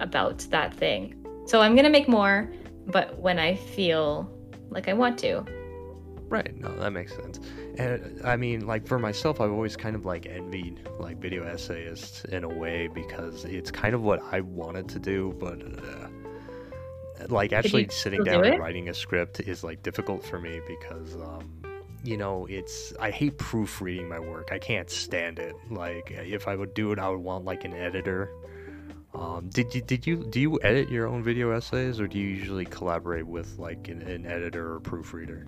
about 0.00 0.38
that 0.50 0.74
thing. 0.74 1.14
So 1.46 1.60
I'm 1.60 1.74
gonna 1.74 1.90
make 1.90 2.08
more, 2.08 2.52
but 2.86 3.18
when 3.18 3.38
I 3.38 3.54
feel 3.54 4.30
like 4.70 4.88
I 4.88 4.92
want 4.92 5.18
to. 5.20 5.44
Right. 6.28 6.54
No, 6.58 6.74
that 6.76 6.90
makes 6.90 7.14
sense. 7.14 7.40
And 7.78 8.20
I 8.22 8.36
mean, 8.36 8.66
like 8.66 8.86
for 8.86 8.98
myself, 8.98 9.40
I've 9.40 9.50
always 9.50 9.76
kind 9.76 9.96
of 9.96 10.04
like 10.04 10.26
envied 10.26 10.86
like 10.98 11.18
video 11.18 11.44
essayists 11.44 12.24
in 12.26 12.44
a 12.44 12.48
way 12.48 12.86
because 12.86 13.46
it's 13.46 13.70
kind 13.70 13.94
of 13.94 14.02
what 14.02 14.22
I 14.30 14.40
wanted 14.40 14.88
to 14.90 14.98
do, 14.98 15.34
but. 15.38 15.62
Uh, 15.62 16.08
like 17.28 17.52
actually 17.52 17.88
sitting 17.88 18.22
down 18.22 18.44
and 18.44 18.60
writing 18.60 18.88
a 18.88 18.94
script 18.94 19.40
is 19.40 19.64
like 19.64 19.82
difficult 19.82 20.24
for 20.24 20.38
me 20.38 20.60
because 20.66 21.16
um, 21.16 21.50
you 22.04 22.16
know 22.16 22.46
it's 22.46 22.92
i 23.00 23.10
hate 23.10 23.36
proofreading 23.38 24.08
my 24.08 24.20
work 24.20 24.50
i 24.52 24.58
can't 24.58 24.88
stand 24.88 25.38
it 25.38 25.54
like 25.70 26.10
if 26.12 26.46
i 26.46 26.54
would 26.54 26.72
do 26.74 26.92
it 26.92 26.98
i 26.98 27.08
would 27.08 27.18
want 27.18 27.44
like 27.44 27.64
an 27.64 27.74
editor 27.74 28.30
um, 29.14 29.48
did 29.48 29.74
you 29.74 29.80
did 29.82 30.06
you 30.06 30.24
do 30.24 30.40
you 30.40 30.58
edit 30.62 30.88
your 30.90 31.06
own 31.06 31.22
video 31.22 31.50
essays 31.50 32.00
or 32.00 32.06
do 32.06 32.18
you 32.18 32.28
usually 32.28 32.64
collaborate 32.64 33.26
with 33.26 33.58
like 33.58 33.88
an, 33.88 34.02
an 34.02 34.26
editor 34.26 34.74
or 34.74 34.80
proofreader 34.80 35.46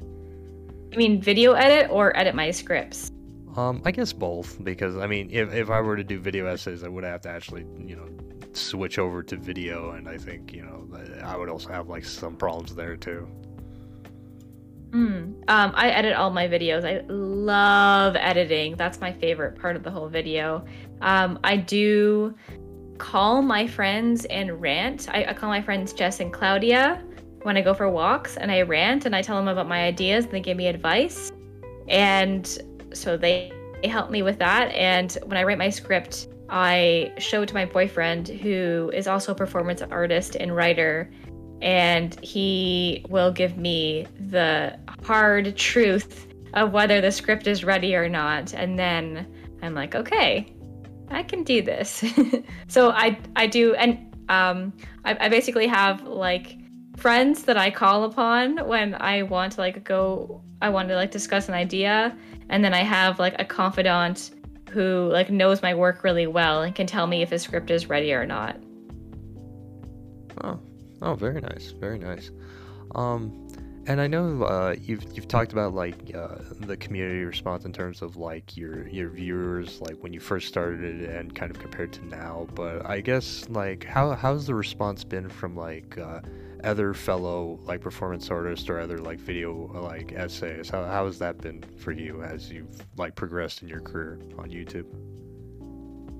i 0.92 0.96
mean 0.96 1.20
video 1.20 1.52
edit 1.52 1.90
or 1.90 2.16
edit 2.16 2.34
my 2.34 2.50
scripts 2.50 3.12
um, 3.56 3.82
I 3.84 3.90
guess 3.90 4.12
both 4.12 4.62
because 4.62 4.96
I 4.96 5.06
mean, 5.06 5.28
if, 5.30 5.52
if 5.52 5.70
I 5.70 5.80
were 5.80 5.96
to 5.96 6.04
do 6.04 6.20
video 6.20 6.46
essays, 6.46 6.84
I 6.84 6.88
would 6.88 7.04
have 7.04 7.20
to 7.22 7.28
actually, 7.28 7.66
you 7.84 7.96
know, 7.96 8.08
switch 8.52 8.98
over 8.98 9.22
to 9.24 9.36
video, 9.36 9.90
and 9.90 10.08
I 10.08 10.18
think 10.18 10.52
you 10.52 10.62
know 10.62 10.88
I 11.22 11.36
would 11.36 11.48
also 11.48 11.68
have 11.70 11.88
like 11.88 12.04
some 12.04 12.36
problems 12.36 12.74
there 12.74 12.96
too. 12.96 13.28
Mm. 14.90 15.34
Um, 15.48 15.72
I 15.74 15.90
edit 15.90 16.14
all 16.14 16.30
my 16.30 16.48
videos. 16.48 16.84
I 16.84 17.04
love 17.08 18.16
editing. 18.16 18.76
That's 18.76 19.00
my 19.00 19.12
favorite 19.12 19.56
part 19.60 19.76
of 19.76 19.84
the 19.84 19.90
whole 19.90 20.08
video. 20.08 20.64
Um, 21.00 21.38
I 21.44 21.56
do 21.56 22.34
call 23.00 23.40
my 23.42 23.66
friends 23.66 24.26
and 24.26 24.60
rant. 24.60 25.08
I, 25.10 25.24
I, 25.24 25.32
call 25.32 25.48
my 25.48 25.62
friends 25.62 25.92
Jess 25.92 26.20
and 26.20 26.32
Claudia 26.32 27.02
when 27.42 27.56
I 27.56 27.62
go 27.62 27.72
for 27.72 27.88
walks, 27.90 28.36
and 28.36 28.52
I 28.52 28.60
rant 28.60 29.06
and 29.06 29.16
I 29.16 29.22
tell 29.22 29.36
them 29.36 29.48
about 29.48 29.66
my 29.66 29.84
ideas, 29.84 30.26
and 30.26 30.34
they 30.34 30.40
give 30.40 30.58
me 30.58 30.66
advice. 30.66 31.32
And 31.88 32.46
so 32.92 33.16
they, 33.16 33.52
they 33.82 33.88
help 33.88 34.10
me 34.10 34.22
with 34.22 34.38
that. 34.38 34.70
And 34.72 35.16
when 35.24 35.38
I 35.38 35.44
write 35.44 35.56
my 35.56 35.70
script, 35.70 36.28
I 36.50 37.12
show 37.18 37.42
it 37.42 37.46
to 37.46 37.54
my 37.54 37.64
boyfriend, 37.64 38.28
who 38.28 38.92
is 38.94 39.08
also 39.08 39.32
a 39.32 39.34
performance 39.34 39.80
artist 39.80 40.36
and 40.36 40.54
writer, 40.54 41.10
and 41.62 42.22
he 42.22 43.04
will 43.08 43.32
give 43.32 43.56
me 43.56 44.06
the 44.28 44.78
hard 45.04 45.56
truth 45.56 46.26
of 46.52 46.72
whether 46.72 47.00
the 47.00 47.10
script 47.10 47.46
is 47.46 47.64
ready 47.64 47.96
or 47.96 48.08
not. 48.10 48.52
And 48.52 48.78
then 48.78 49.26
I'm 49.62 49.74
like, 49.74 49.94
okay, 49.94 50.54
I 51.10 51.22
can 51.22 51.42
do 51.44 51.62
this. 51.62 52.04
so 52.68 52.90
I 52.90 53.18
I 53.36 53.46
do, 53.46 53.74
and 53.74 53.98
um, 54.28 54.72
I, 55.04 55.16
I 55.26 55.28
basically 55.28 55.66
have 55.66 56.02
like 56.02 56.56
friends 56.96 57.44
that 57.44 57.56
I 57.56 57.70
call 57.70 58.04
upon 58.04 58.58
when 58.68 58.94
I 59.00 59.22
want 59.22 59.52
to 59.54 59.60
like 59.60 59.82
go, 59.84 60.42
I 60.62 60.68
want 60.68 60.88
to 60.88 60.94
like 60.94 61.10
discuss 61.10 61.48
an 61.48 61.54
idea, 61.54 62.16
and 62.48 62.64
then 62.64 62.74
I 62.74 62.82
have 62.82 63.18
like 63.18 63.34
a 63.38 63.44
confidant 63.44 64.30
who 64.70 65.08
like 65.12 65.30
knows 65.30 65.62
my 65.62 65.74
work 65.74 66.04
really 66.04 66.26
well 66.26 66.62
and 66.62 66.74
can 66.74 66.86
tell 66.86 67.06
me 67.06 67.22
if 67.22 67.32
a 67.32 67.38
script 67.38 67.70
is 67.70 67.88
ready 67.88 68.12
or 68.12 68.24
not. 68.24 68.56
Oh, 70.42 70.60
oh, 71.02 71.14
very 71.14 71.40
nice, 71.40 71.72
very 71.72 71.98
nice. 71.98 72.30
Um, 72.94 73.48
and 73.86 74.00
I 74.00 74.06
know 74.06 74.42
uh, 74.42 74.74
you've 74.80 75.04
you've 75.14 75.28
talked 75.28 75.52
about 75.52 75.74
like 75.74 76.14
uh, 76.14 76.36
the 76.60 76.76
community 76.76 77.24
response 77.24 77.64
in 77.64 77.72
terms 77.72 78.02
of 78.02 78.16
like 78.16 78.56
your 78.56 78.86
your 78.88 79.08
viewers, 79.08 79.80
like 79.80 79.96
when 80.00 80.12
you 80.12 80.20
first 80.20 80.48
started 80.48 81.02
and 81.02 81.34
kind 81.34 81.50
of 81.50 81.58
compared 81.58 81.92
to 81.94 82.06
now. 82.06 82.46
But 82.54 82.86
I 82.86 83.00
guess 83.00 83.48
like 83.48 83.84
how 83.84 84.12
how's 84.12 84.46
the 84.46 84.54
response 84.54 85.02
been 85.02 85.28
from 85.28 85.56
like 85.56 85.96
uh, 85.98 86.20
other 86.64 86.94
fellow 86.94 87.58
like 87.62 87.80
performance 87.80 88.30
artists 88.30 88.68
or 88.68 88.78
other 88.78 88.98
like 88.98 89.18
video 89.18 89.52
like 89.82 90.12
essays? 90.12 90.68
How, 90.68 90.84
how 90.84 91.06
has 91.06 91.18
that 91.18 91.38
been 91.38 91.62
for 91.78 91.92
you 91.92 92.22
as 92.22 92.50
you've 92.50 92.84
like 92.96 93.14
progressed 93.14 93.62
in 93.62 93.68
your 93.68 93.80
career 93.80 94.18
on 94.38 94.50
youtube? 94.50 94.86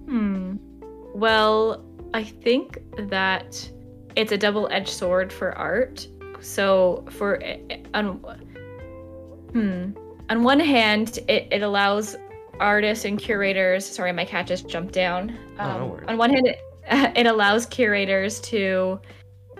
Hmm. 0.09 0.57
Well 1.15 1.85
i 2.15 2.25
think 2.25 2.79
that 3.11 3.71
it's 4.17 4.33
a 4.33 4.39
double-edged 4.39 4.89
sword 4.89 5.33
for 5.33 5.57
art 5.57 6.07
so 6.41 7.05
for 7.11 7.43
on 7.95 8.17
hmm 9.53 9.91
on 10.29 10.43
one 10.43 10.61
hand 10.61 11.19
it, 11.29 11.49
it 11.51 11.63
allows 11.63 12.17
artists 12.59 13.05
and 13.05 13.19
curators 13.19 13.85
sorry 13.85 14.13
my 14.13 14.25
cat 14.25 14.47
just 14.47 14.69
jumped 14.69 14.93
down. 14.93 15.31
Um, 15.59 15.71
oh, 15.71 15.97
no 15.97 16.01
on 16.09 16.19
one 16.19 16.31
hand 16.31 16.47
it, 16.47 16.59
it 17.17 17.27
allows 17.27 17.67
curators 17.67 18.41
to 18.41 19.01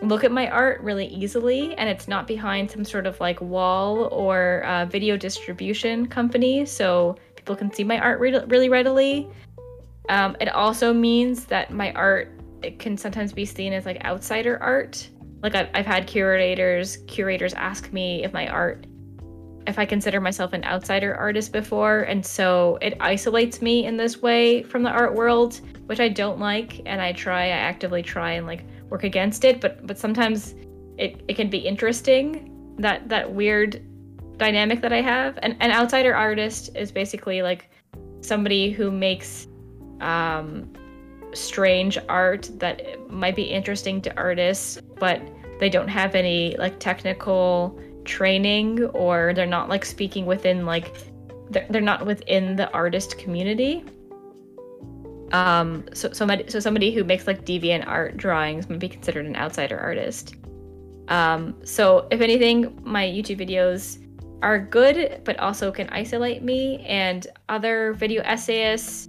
look 0.03 0.25
at 0.25 0.33
my 0.33 0.49
art 0.49 0.81
really 0.81 1.07
easily 1.07 1.75
and 1.77 1.89
it's 1.89 2.09
not 2.09 2.27
behind 2.27 2.71
some 2.71 2.85
sort 2.85 3.07
of 3.07 3.21
like 3.21 3.41
wall 3.41 4.05
or 4.13 4.65
uh, 4.65 4.87
video 4.87 5.17
distribution 5.17 6.07
company 6.07 6.65
so 6.65 7.17
people 7.37 7.55
can 7.55 7.73
see 7.73 7.85
my 7.85 7.99
art 7.99 8.19
re- 8.21 8.45
really 8.47 8.69
readily. 8.69 9.29
Um, 10.09 10.37
it 10.41 10.49
also 10.49 10.93
means 10.93 11.45
that 11.47 11.71
my 11.71 11.93
art 11.93 12.33
it 12.63 12.79
can 12.79 12.97
sometimes 12.97 13.33
be 13.33 13.45
seen 13.45 13.73
as 13.73 13.87
like 13.87 14.03
outsider 14.05 14.63
art 14.63 15.09
like 15.43 15.55
I've, 15.55 15.69
I've 15.75 15.87
had 15.87 16.07
curators 16.07 16.99
curators 17.07 17.55
ask 17.55 17.93
me 17.93 18.25
if 18.25 18.33
my 18.33 18.47
art 18.49 18.87
if 19.67 19.79
i 19.79 19.85
consider 19.85 20.21
myself 20.21 20.53
an 20.53 20.65
outsider 20.65 21.15
artist 21.15 21.53
before. 21.53 22.01
And 22.01 22.25
so 22.25 22.79
it 22.81 22.97
isolates 23.01 23.61
me 23.61 23.85
in 23.87 23.97
this 23.97 24.23
way 24.23 24.63
from 24.63 24.83
the 24.83 24.91
art 24.91 25.15
world 25.15 25.61
which 25.87 26.01
i 26.01 26.09
don't 26.09 26.39
like. 26.39 26.83
And 26.87 27.01
i 27.01 27.13
try 27.13 27.45
i 27.45 27.49
actively 27.49 28.03
try 28.03 28.33
and 28.33 28.47
like 28.47 28.65
work 28.89 29.05
against 29.05 29.45
it, 29.45 29.61
but 29.61 29.87
but 29.87 29.99
sometimes 29.99 30.55
it, 30.99 31.23
it 31.29 31.35
can 31.35 31.49
be 31.49 31.59
interesting 31.59 32.75
that 32.79 33.09
that 33.09 33.33
weird 33.33 33.83
dynamic 34.41 34.81
that 34.81 34.93
I 34.93 35.03
have. 35.03 35.39
And 35.43 35.57
an 35.61 35.71
outsider 35.71 36.15
artist 36.15 36.71
is 36.75 36.91
basically 36.91 37.43
like 37.43 37.71
somebody 38.23 38.71
who 38.71 38.91
makes 38.91 39.47
um, 40.01 40.73
strange 41.33 41.99
art 42.09 42.51
that 42.55 43.09
might 43.09 43.37
be 43.37 43.45
interesting 43.45 44.03
to 44.03 44.17
artists, 44.17 44.79
but 45.01 45.21
they 45.59 45.69
don't 45.69 45.89
have 45.89 46.15
any 46.15 46.57
like 46.59 46.79
technical 46.79 47.79
training 48.05 48.85
or 48.87 49.33
they're 49.35 49.47
not 49.47 49.69
like 49.69 49.85
speaking 49.85 50.27
within 50.27 50.65
like 50.65 50.95
they're, 51.51 51.67
they're 51.71 51.81
not 51.81 52.07
within 52.07 52.55
the 52.55 52.71
artist 52.71 53.19
community 53.19 53.85
um, 55.33 55.85
so 55.93 56.13
somebody 56.13 56.49
so 56.49 56.59
somebody 56.59 56.93
who 56.93 57.05
makes 57.05 57.27
like 57.27 57.45
deviant 57.45 57.87
art 57.87 58.17
drawings 58.17 58.69
might 58.69 58.81
be 58.81 58.89
considered 58.89 59.27
an 59.27 59.37
outsider 59.37 59.79
artist. 59.79 60.35
Um, 61.09 61.57
so 61.65 62.07
if 62.11 62.21
anything, 62.21 62.79
my 62.85 63.05
YouTube 63.05 63.41
videos 63.41 63.99
are 64.43 64.59
good, 64.59 65.21
but 65.25 65.39
also 65.39 65.71
can 65.71 65.89
isolate 65.91 66.43
me. 66.43 66.85
And 66.87 67.27
other 67.49 67.93
video 67.95 68.23
essayists, 68.23 69.09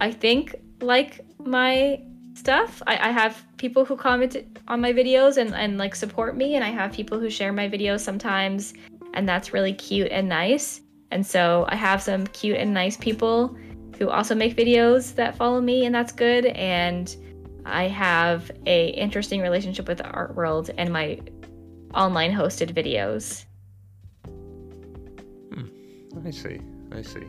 I 0.00 0.10
think, 0.10 0.54
like 0.80 1.20
my 1.38 2.02
stuff. 2.46 2.80
I, 2.86 3.08
I 3.08 3.10
have 3.10 3.44
people 3.56 3.84
who 3.84 3.96
comment 3.96 4.36
on 4.68 4.80
my 4.80 4.92
videos 4.92 5.36
and, 5.36 5.52
and 5.52 5.78
like 5.78 5.96
support 5.96 6.36
me, 6.36 6.54
and 6.54 6.62
I 6.62 6.68
have 6.68 6.92
people 6.92 7.18
who 7.18 7.28
share 7.28 7.52
my 7.52 7.68
videos 7.68 8.00
sometimes, 8.00 8.72
and 9.14 9.28
that's 9.28 9.52
really 9.52 9.72
cute 9.72 10.12
and 10.12 10.28
nice. 10.28 10.80
And 11.10 11.26
so 11.26 11.66
I 11.68 11.74
have 11.74 12.00
some 12.00 12.24
cute 12.28 12.56
and 12.56 12.72
nice 12.72 12.96
people 12.96 13.56
who 13.98 14.10
also 14.10 14.36
make 14.36 14.56
videos 14.56 15.12
that 15.16 15.36
follow 15.36 15.60
me, 15.60 15.86
and 15.86 15.92
that's 15.92 16.12
good. 16.12 16.46
And 16.46 17.16
I 17.64 17.88
have 17.88 18.52
a 18.64 18.90
interesting 18.90 19.40
relationship 19.40 19.88
with 19.88 19.98
the 19.98 20.08
art 20.10 20.36
world 20.36 20.70
and 20.78 20.92
my 20.92 21.18
online 21.94 22.32
hosted 22.32 22.72
videos. 22.72 23.44
Hmm. 25.52 25.66
I 26.24 26.30
see. 26.30 26.60
I 26.92 27.02
see. 27.02 27.26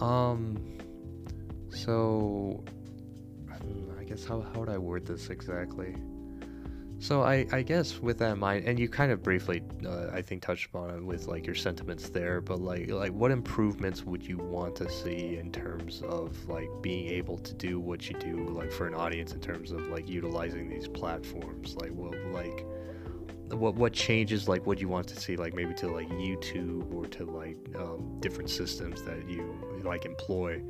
Um. 0.00 0.56
So, 1.68 2.62
guess 4.12 4.26
how 4.26 4.42
how 4.52 4.60
would 4.60 4.68
I 4.68 4.76
word 4.76 5.06
this 5.06 5.30
exactly? 5.30 5.96
So 6.98 7.22
I, 7.22 7.46
I 7.50 7.62
guess 7.62 7.98
with 7.98 8.18
that 8.18 8.34
in 8.34 8.38
mind, 8.38 8.64
and 8.64 8.78
you 8.78 8.88
kind 8.88 9.10
of 9.10 9.24
briefly, 9.24 9.60
uh, 9.84 10.06
I 10.12 10.22
think, 10.22 10.40
touched 10.40 10.66
upon 10.66 10.90
it 10.90 11.04
with 11.04 11.26
like 11.26 11.46
your 11.46 11.56
sentiments 11.56 12.10
there, 12.10 12.40
but 12.40 12.60
like 12.60 12.90
like 12.90 13.12
what 13.12 13.30
improvements 13.30 14.04
would 14.04 14.24
you 14.24 14.36
want 14.36 14.76
to 14.76 14.90
see 14.90 15.38
in 15.38 15.50
terms 15.50 16.02
of 16.02 16.48
like 16.48 16.68
being 16.82 17.08
able 17.08 17.38
to 17.38 17.54
do 17.54 17.80
what 17.80 18.08
you 18.08 18.16
do, 18.18 18.46
like 18.48 18.70
for 18.70 18.86
an 18.86 18.94
audience 18.94 19.32
in 19.32 19.40
terms 19.40 19.72
of 19.72 19.88
like 19.88 20.08
utilizing 20.08 20.68
these 20.68 20.86
platforms, 20.86 21.74
like 21.76 21.90
what 21.92 22.14
like 22.26 22.66
what 23.50 23.74
what 23.74 23.92
changes 23.94 24.46
like 24.46 24.64
what 24.66 24.78
you 24.80 24.88
want 24.88 25.08
to 25.08 25.18
see 25.18 25.36
like 25.36 25.54
maybe 25.54 25.74
to 25.74 25.88
like 25.88 26.08
YouTube 26.10 26.92
or 26.94 27.06
to 27.06 27.24
like 27.24 27.56
um, 27.76 28.18
different 28.20 28.48
systems 28.48 29.02
that 29.02 29.28
you 29.28 29.42
like 29.82 30.04
employ 30.04 30.62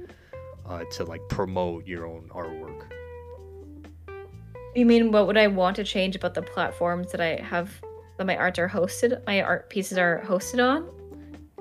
uh, 0.67 0.85
to 0.93 1.05
like 1.05 1.21
promote 1.29 1.87
your 1.87 2.07
own 2.07 2.29
artwork. 2.31 2.87
You 4.75 4.87
mean 4.87 5.13
what 5.13 5.27
would 5.27 5.37
I 5.37 5.49
want 5.49 5.77
to 5.77 5.85
change 5.85 6.17
about 6.17 6.35
the 6.35 6.43
platforms 6.43 7.13
that 7.13 7.21
I 7.21 7.41
have 7.43 7.71
that 8.17 8.27
my 8.27 8.37
arts 8.37 8.59
are 8.59 8.69
hosted, 8.69 9.25
my 9.27 9.43
art 9.43 9.69
pieces 9.69 9.99
are 9.99 10.23
hosted 10.25 10.65
on? 10.67 10.89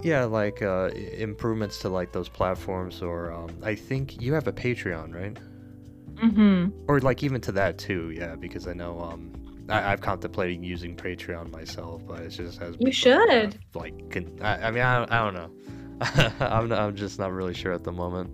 Yeah, 0.03 0.23
like 0.25 0.61
uh, 0.61 0.89
improvements 0.93 1.79
to 1.79 1.89
like 1.89 2.11
those 2.11 2.29
platforms, 2.29 3.01
or 3.01 3.31
um, 3.31 3.49
I 3.63 3.75
think 3.75 4.21
you 4.21 4.33
have 4.33 4.47
a 4.47 4.53
Patreon, 4.53 5.13
right? 5.13 5.37
Mm-hmm. 6.15 6.69
Or 6.87 6.99
like 6.99 7.23
even 7.23 7.41
to 7.41 7.51
that 7.53 7.77
too, 7.77 8.11
yeah, 8.11 8.35
because 8.35 8.67
I 8.67 8.73
know 8.73 8.99
um, 8.99 9.31
I, 9.69 9.81
have 9.81 10.01
contemplated 10.01 10.63
using 10.65 10.95
Patreon 10.95 11.51
myself, 11.51 12.05
but 12.07 12.21
it 12.21 12.29
just 12.29 12.59
has. 12.59 12.75
You 12.79 12.91
should. 12.91 13.59
like, 13.73 14.09
con- 14.09 14.39
I, 14.41 14.67
I, 14.67 14.71
mean, 14.71 14.83
I, 14.83 15.03
I 15.03 15.31
don't 15.31 15.33
know. 15.33 15.51
I'm 16.39 16.69
not, 16.69 16.79
I'm 16.79 16.95
just 16.95 17.19
not 17.19 17.31
really 17.31 17.53
sure 17.53 17.73
at 17.73 17.83
the 17.83 17.91
moment. 17.91 18.31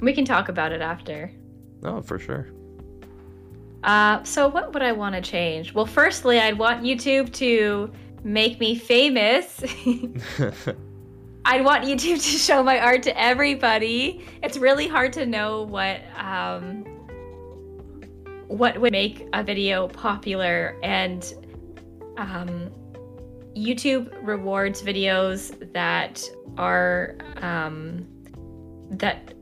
We 0.00 0.14
can 0.14 0.24
talk 0.24 0.48
about 0.48 0.72
it 0.72 0.80
after. 0.80 1.30
No, 1.82 2.00
for 2.00 2.18
sure. 2.18 2.48
Uh, 3.82 4.22
so 4.24 4.48
what 4.48 4.74
would 4.74 4.82
I 4.82 4.92
want 4.92 5.14
to 5.14 5.20
change? 5.20 5.74
Well, 5.74 5.86
firstly, 5.86 6.38
I'd 6.38 6.58
want 6.58 6.82
YouTube 6.82 7.32
to 7.34 7.90
make 8.22 8.60
me 8.60 8.74
famous. 8.74 9.62
I'd 11.44 11.64
want 11.64 11.84
YouTube 11.84 12.22
to 12.22 12.38
show 12.38 12.62
my 12.62 12.78
art 12.78 13.02
to 13.04 13.18
everybody. 13.18 14.24
It's 14.42 14.58
really 14.58 14.86
hard 14.86 15.12
to 15.14 15.24
know 15.24 15.62
what 15.62 16.00
um, 16.16 16.84
what 18.48 18.78
would 18.80 18.92
make 18.92 19.26
a 19.32 19.42
video 19.42 19.88
popular, 19.88 20.76
and 20.82 21.32
um, 22.18 22.70
YouTube 23.56 24.14
rewards 24.22 24.82
videos 24.82 25.72
that 25.72 26.22
are 26.58 27.16
um, 27.36 28.06
that 28.90 29.32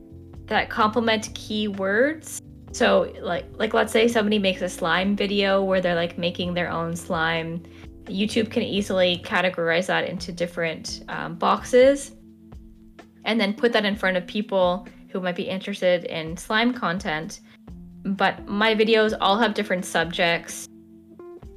that 0.45 0.69
complement 0.69 1.33
keywords 1.33 2.39
so 2.71 3.11
like 3.21 3.45
like 3.57 3.73
let's 3.73 3.91
say 3.91 4.07
somebody 4.07 4.39
makes 4.39 4.61
a 4.61 4.69
slime 4.69 5.15
video 5.15 5.63
where 5.63 5.81
they're 5.81 5.95
like 5.95 6.17
making 6.17 6.53
their 6.53 6.69
own 6.69 6.95
slime. 6.95 7.63
YouTube 8.05 8.49
can 8.49 8.63
easily 8.63 9.21
categorize 9.23 9.87
that 9.87 10.07
into 10.07 10.31
different 10.31 11.03
um, 11.09 11.35
boxes 11.35 12.15
and 13.25 13.39
then 13.39 13.53
put 13.53 13.71
that 13.73 13.85
in 13.85 13.95
front 13.95 14.17
of 14.17 14.25
people 14.25 14.87
who 15.09 15.19
might 15.19 15.35
be 15.35 15.43
interested 15.43 16.05
in 16.05 16.35
slime 16.37 16.73
content. 16.73 17.41
But 18.03 18.47
my 18.47 18.73
videos 18.73 19.15
all 19.19 19.37
have 19.37 19.53
different 19.53 19.85
subjects. 19.85 20.67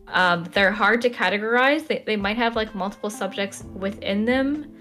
Um, 0.08 0.44
they're 0.52 0.72
hard 0.72 1.00
to 1.02 1.10
categorize. 1.10 1.86
They, 1.86 2.02
they 2.04 2.16
might 2.16 2.36
have 2.36 2.56
like 2.56 2.74
multiple 2.74 3.08
subjects 3.08 3.64
within 3.74 4.24
them 4.24 4.71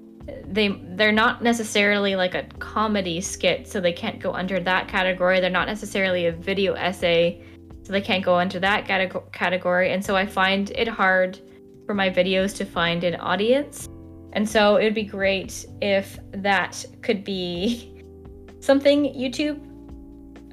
they 0.45 0.69
they're 0.95 1.11
not 1.11 1.41
necessarily 1.41 2.15
like 2.15 2.35
a 2.35 2.43
comedy 2.59 3.21
skit 3.21 3.67
so 3.67 3.79
they 3.79 3.93
can't 3.93 4.19
go 4.19 4.33
under 4.33 4.59
that 4.59 4.87
category. 4.87 5.39
They're 5.39 5.49
not 5.49 5.67
necessarily 5.67 6.27
a 6.27 6.31
video 6.31 6.73
essay 6.73 7.43
so 7.83 7.91
they 7.91 8.01
can't 8.01 8.23
go 8.23 8.35
under 8.35 8.59
that 8.59 8.85
category. 9.31 9.91
And 9.91 10.03
so 10.03 10.15
i 10.15 10.25
find 10.25 10.71
it 10.71 10.87
hard 10.87 11.39
for 11.85 11.93
my 11.93 12.09
videos 12.09 12.55
to 12.57 12.65
find 12.65 13.03
an 13.03 13.15
audience. 13.15 13.87
And 14.33 14.47
so 14.47 14.77
it 14.77 14.85
would 14.85 14.93
be 14.93 15.03
great 15.03 15.65
if 15.81 16.19
that 16.31 16.85
could 17.01 17.23
be 17.23 18.03
something 18.59 19.05
youtube 19.13 19.59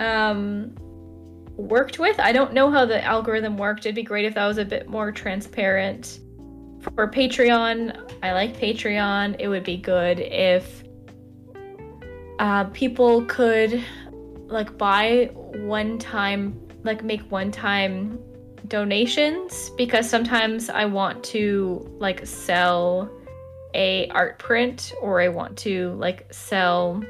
um, 0.01 0.75
worked 1.57 1.99
with. 1.99 2.19
I 2.21 2.33
don't 2.33 2.53
know 2.53 2.71
how 2.71 2.87
the 2.87 3.05
algorithm 3.05 3.57
worked. 3.57 3.85
It'd 3.85 3.95
be 3.95 4.03
great 4.03 4.25
if 4.25 4.35
that 4.35 4.47
was 4.47 4.59
a 4.59 4.65
bit 4.65 4.89
more 4.89 5.13
transparent 5.13 6.21
for 6.95 7.09
Patreon, 7.09 7.97
I 8.23 8.33
like 8.33 8.59
Patreon. 8.59 9.37
It 9.39 9.49
would 9.49 9.65
be 9.65 9.77
good 9.77 10.21
if 10.21 10.83
uh, 12.39 12.65
people 12.65 13.25
could 13.27 13.85
like 14.47 14.77
buy 14.79 15.31
one 15.35 15.99
time, 15.99 16.59
like 16.83 17.05
make 17.05 17.23
one 17.31 17.51
time 17.51 18.19
donations 18.67 19.71
because 19.77 20.09
sometimes 20.09 20.69
I 20.69 20.85
want 20.85 21.23
to 21.25 21.89
like 21.99 22.27
sell 22.27 23.11
a 23.75 24.09
art 24.09 24.39
print 24.39 24.93
or 25.01 25.21
I 25.21 25.29
want 25.29 25.57
to 25.59 25.93
like 25.95 26.33
sell 26.33 27.03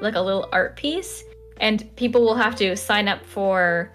like 0.00 0.14
a 0.14 0.20
little 0.20 0.48
art 0.52 0.76
piece 0.76 1.22
and 1.58 1.94
people 1.96 2.22
will 2.22 2.34
have 2.34 2.56
to 2.56 2.76
sign 2.76 3.08
up 3.08 3.24
for 3.24 3.92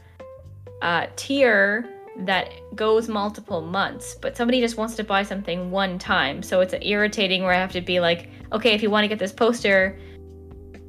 a 0.82 1.08
tier 1.16 1.97
that 2.26 2.52
goes 2.76 3.08
multiple 3.08 3.62
months, 3.62 4.16
but 4.16 4.36
somebody 4.36 4.60
just 4.60 4.78
wants 4.78 4.96
to 4.96 5.04
buy 5.04 5.24
something 5.24 5.72
one 5.72 6.00
time. 6.00 6.42
So 6.42 6.62
it's 6.62 6.74
irritating 6.82 7.44
where 7.44 7.54
I 7.54 7.58
have 7.58 7.72
to 7.74 7.82
be 7.82 8.00
like, 8.00 8.30
okay, 8.52 8.74
if 8.74 8.82
you 8.82 8.90
want 8.90 9.04
to 9.04 9.08
get 9.08 9.20
this 9.20 9.32
poster, 9.32 10.00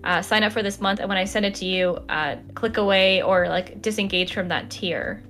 uh, 0.04 0.22
sign 0.22 0.42
up 0.42 0.52
for 0.52 0.62
this 0.62 0.80
month, 0.80 1.00
and 1.00 1.08
when 1.08 1.18
I 1.18 1.24
send 1.24 1.44
it 1.44 1.54
to 1.56 1.66
you, 1.66 1.98
uh, 2.08 2.36
click 2.54 2.76
away 2.76 3.22
or 3.22 3.48
like 3.48 3.82
disengage 3.82 4.32
from 4.32 4.48
that 4.48 4.70
tier. 4.70 5.22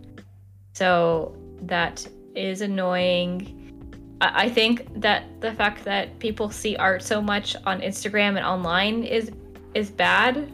So 0.74 1.34
that 1.62 2.06
is 2.34 2.60
annoying. 2.60 4.16
I, 4.20 4.44
I 4.44 4.48
think 4.48 4.86
that 5.00 5.40
the 5.40 5.52
fact 5.52 5.84
that 5.84 6.18
people 6.18 6.50
see 6.50 6.76
art 6.76 7.02
so 7.02 7.20
much 7.20 7.56
on 7.66 7.80
Instagram 7.80 8.36
and 8.36 8.46
online 8.46 9.02
is 9.02 9.32
is 9.74 9.90
bad. 9.90 10.52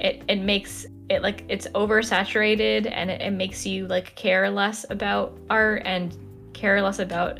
It 0.00 0.22
it 0.28 0.40
makes 0.40 0.86
it 1.08 1.22
like 1.22 1.44
it's 1.48 1.66
oversaturated 1.68 2.90
and 2.90 3.10
it, 3.10 3.20
it 3.20 3.30
makes 3.30 3.64
you 3.64 3.86
like 3.86 4.14
care 4.16 4.50
less 4.50 4.84
about 4.90 5.38
art 5.48 5.82
and 5.84 6.16
care 6.52 6.82
less 6.82 6.98
about 6.98 7.38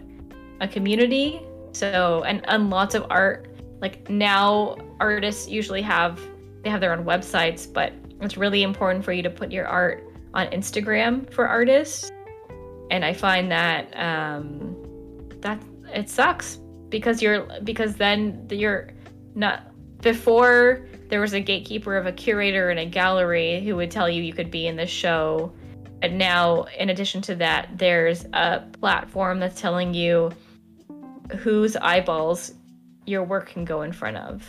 a 0.61 0.69
community. 0.69 1.41
So 1.73 2.23
and 2.27 2.49
and 2.49 2.71
lots 2.71 2.95
of 2.95 3.07
art 3.11 3.49
like 3.81 4.09
now 4.09 4.77
artists 5.01 5.49
usually 5.49 5.83
have 5.83 6.21
they 6.63 6.71
have 6.71 6.81
their 6.81 6.93
own 6.93 7.05
websites 7.05 7.71
but 7.71 7.93
it's 8.21 8.37
really 8.37 8.63
important 8.63 9.05
for 9.05 9.13
you 9.13 9.23
to 9.23 9.31
put 9.31 9.53
your 9.53 9.67
art 9.67 10.05
on 10.33 10.47
instagram 10.49 11.31
for 11.33 11.47
artists. 11.47 12.13
And 12.91 13.05
i 13.05 13.13
find 13.13 13.51
that 13.51 13.93
um 13.97 14.77
that 15.41 15.61
it 15.93 16.09
sucks 16.09 16.59
because 16.89 17.21
you're 17.21 17.47
because 17.65 17.97
then 17.97 18.47
you're 18.51 18.93
not 19.35 19.73
before 20.03 20.87
there 21.09 21.21
was 21.21 21.33
a 21.35 21.41
gatekeeper 21.41 21.97
of 21.97 22.07
a 22.07 22.13
curator 22.13 22.71
and 22.71 22.81
a 22.81 22.87
gallery 22.87 23.65
who 23.65 23.77
would 23.77 23.91
tell 23.91 24.09
you 24.09 24.23
you 24.23 24.33
could 24.33 24.51
be 24.51 24.67
in 24.67 24.77
the 24.77 24.87
show. 24.87 25.53
And 26.03 26.19
now, 26.19 26.65
in 26.79 26.91
addition 26.91 27.23
to 27.23 27.35
that, 27.37 27.79
there's 27.79 28.25
a 28.33 28.65
platform 28.81 29.41
that's 29.41 29.61
telling 29.61 29.95
you 29.95 30.33
whose 31.39 31.77
eyeballs 31.77 32.53
your 33.07 33.25
work 33.25 33.49
can 33.51 33.65
go 33.65 33.83
in 33.83 33.93
front 33.93 34.17
of. 34.17 34.47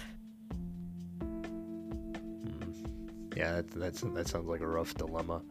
Yeah, 3.35 3.57
that, 3.57 3.71
that's, 3.71 4.01
that 4.01 4.27
sounds 4.27 4.47
like 4.47 4.61
a 4.61 4.67
rough 4.67 4.95
dilemma. 4.95 5.41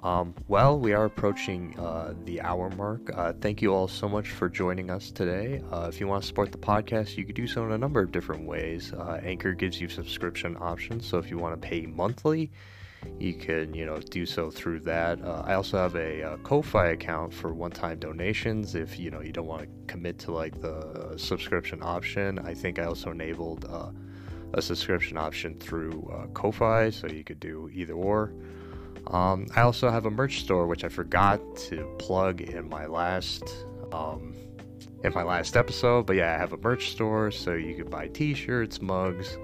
Um, 0.00 0.34
well, 0.48 0.78
we 0.78 0.92
are 0.92 1.04
approaching 1.04 1.78
uh, 1.78 2.14
the 2.24 2.40
hour 2.42 2.68
mark. 2.70 3.10
Uh, 3.16 3.32
thank 3.40 3.62
you 3.62 3.72
all 3.72 3.88
so 3.88 4.08
much 4.08 4.30
for 4.30 4.48
joining 4.48 4.90
us 4.90 5.10
today. 5.10 5.62
Uh, 5.72 5.88
if 5.88 6.00
you 6.00 6.06
want 6.06 6.22
to 6.22 6.26
support 6.26 6.52
the 6.52 6.58
podcast, 6.58 7.16
you 7.16 7.24
can 7.24 7.34
do 7.34 7.46
so 7.46 7.64
in 7.64 7.72
a 7.72 7.78
number 7.78 8.00
of 8.00 8.12
different 8.12 8.46
ways. 8.46 8.92
Uh, 8.92 9.20
Anchor 9.22 9.54
gives 9.54 9.80
you 9.80 9.88
subscription 9.88 10.56
options, 10.60 11.06
so 11.06 11.16
if 11.18 11.30
you 11.30 11.38
want 11.38 11.60
to 11.60 11.68
pay 11.68 11.86
monthly, 11.86 12.50
you 13.18 13.34
can 13.34 13.72
you 13.72 13.86
know 13.86 13.98
do 13.98 14.26
so 14.26 14.50
through 14.50 14.80
that. 14.80 15.22
Uh, 15.22 15.42
I 15.46 15.54
also 15.54 15.78
have 15.78 15.94
a, 15.94 16.20
a 16.22 16.38
Ko-fi 16.38 16.88
account 16.88 17.32
for 17.32 17.54
one-time 17.54 17.98
donations. 17.98 18.74
If 18.74 18.98
you 18.98 19.10
know 19.10 19.20
you 19.20 19.32
don't 19.32 19.46
want 19.46 19.62
to 19.62 19.68
commit 19.86 20.18
to 20.20 20.32
like 20.32 20.60
the 20.60 21.14
subscription 21.16 21.82
option, 21.82 22.38
I 22.40 22.52
think 22.52 22.78
I 22.78 22.84
also 22.84 23.10
enabled 23.10 23.66
uh, 23.70 23.90
a 24.54 24.60
subscription 24.60 25.16
option 25.16 25.58
through 25.58 26.10
uh, 26.12 26.26
Ko-fi, 26.28 26.90
so 26.90 27.06
you 27.06 27.24
could 27.24 27.40
do 27.40 27.70
either 27.72 27.94
or. 27.94 28.32
Um, 29.08 29.46
I 29.54 29.62
also 29.62 29.90
have 29.90 30.06
a 30.06 30.10
merch 30.10 30.40
store, 30.40 30.66
which 30.66 30.84
I 30.84 30.88
forgot 30.88 31.40
to 31.68 31.84
plug 31.98 32.40
in 32.40 32.68
my 32.68 32.86
last 32.86 33.44
um, 33.92 34.34
in 35.02 35.12
my 35.14 35.22
last 35.22 35.56
episode. 35.56 36.06
But 36.06 36.16
yeah, 36.16 36.34
I 36.34 36.38
have 36.38 36.52
a 36.52 36.56
merch 36.56 36.90
store, 36.90 37.30
so 37.30 37.52
you 37.52 37.74
could 37.74 37.90
buy 37.90 38.08
T-shirts, 38.08 38.80
mugs, 38.80 39.36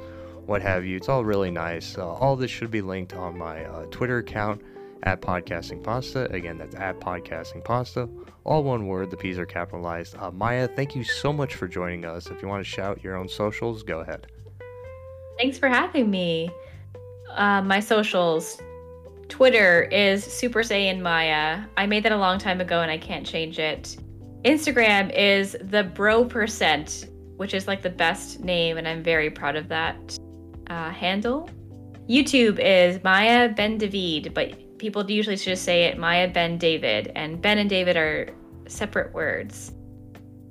what 0.46 0.62
have 0.62 0.84
you. 0.84 0.96
It's 0.96 1.08
all 1.08 1.24
really 1.24 1.50
nice. 1.50 1.98
Uh, 1.98 2.08
all 2.08 2.36
this 2.36 2.50
should 2.50 2.70
be 2.70 2.80
linked 2.80 3.14
on 3.14 3.38
my 3.38 3.64
uh, 3.64 3.86
Twitter 3.86 4.18
account 4.18 4.62
at 5.04 5.20
Podcasting 5.20 5.82
Pasta. 5.82 6.30
Again, 6.32 6.58
that's 6.58 6.74
at 6.74 6.98
Podcasting 7.00 7.64
Pasta. 7.64 8.08
All 8.44 8.64
one 8.64 8.86
word. 8.86 9.10
The 9.10 9.16
P's 9.16 9.38
are 9.38 9.46
capitalized. 9.46 10.16
Uh, 10.18 10.30
Maya, 10.30 10.68
thank 10.68 10.96
you 10.96 11.04
so 11.04 11.32
much 11.32 11.54
for 11.54 11.68
joining 11.68 12.04
us. 12.04 12.26
If 12.26 12.42
you 12.42 12.48
want 12.48 12.64
to 12.64 12.70
shout 12.70 13.04
your 13.04 13.16
own 13.16 13.28
socials, 13.28 13.82
go 13.82 14.00
ahead. 14.00 14.26
Thanks 15.38 15.58
for 15.58 15.68
having 15.68 16.10
me. 16.10 16.50
Uh, 17.30 17.62
my 17.62 17.80
socials. 17.80 18.60
Twitter 19.30 19.84
is 19.84 20.24
Super 20.24 20.60
Saiyan 20.60 21.00
Maya. 21.00 21.62
I 21.76 21.86
made 21.86 22.02
that 22.02 22.12
a 22.12 22.16
long 22.16 22.38
time 22.38 22.60
ago 22.60 22.82
and 22.82 22.90
I 22.90 22.98
can't 22.98 23.24
change 23.24 23.58
it. 23.58 23.96
Instagram 24.44 25.14
is 25.14 25.56
the 25.62 25.84
Bro 25.84 26.26
Percent, 26.26 27.08
which 27.36 27.54
is 27.54 27.68
like 27.68 27.80
the 27.80 27.90
best 27.90 28.40
name, 28.40 28.76
and 28.76 28.88
I'm 28.88 29.02
very 29.02 29.30
proud 29.30 29.56
of 29.56 29.68
that 29.68 30.18
uh, 30.68 30.90
handle. 30.90 31.48
YouTube 32.08 32.58
is 32.58 33.02
Maya 33.04 33.48
Ben 33.48 33.78
David, 33.78 34.34
but 34.34 34.78
people 34.78 35.08
usually 35.10 35.36
just 35.36 35.64
say 35.64 35.84
it 35.84 35.96
Maya 35.96 36.28
Ben 36.28 36.58
David, 36.58 37.12
and 37.14 37.40
Ben 37.40 37.58
and 37.58 37.70
David 37.70 37.96
are 37.96 38.28
separate 38.66 39.14
words. 39.14 39.72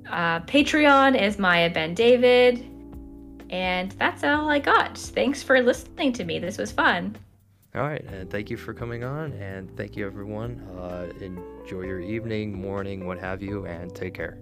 Uh, 0.08 0.40
Patreon 0.40 1.20
is 1.20 1.38
Maya 1.38 1.68
Ben 1.68 1.94
David, 1.94 2.64
and 3.50 3.92
that's 3.92 4.24
all 4.24 4.48
I 4.48 4.58
got. 4.58 4.96
Thanks 4.96 5.42
for 5.42 5.60
listening 5.60 6.12
to 6.14 6.24
me. 6.24 6.38
This 6.38 6.58
was 6.58 6.72
fun. 6.72 7.16
All 7.72 7.82
right, 7.82 8.02
and 8.02 8.28
thank 8.28 8.50
you 8.50 8.56
for 8.56 8.74
coming 8.74 9.04
on, 9.04 9.32
and 9.34 9.74
thank 9.76 9.96
you 9.96 10.04
everyone. 10.04 10.58
Uh, 10.76 11.08
enjoy 11.20 11.82
your 11.82 12.00
evening, 12.00 12.52
morning, 12.52 13.06
what 13.06 13.18
have 13.20 13.42
you, 13.42 13.64
and 13.66 13.94
take 13.94 14.14
care. 14.14 14.38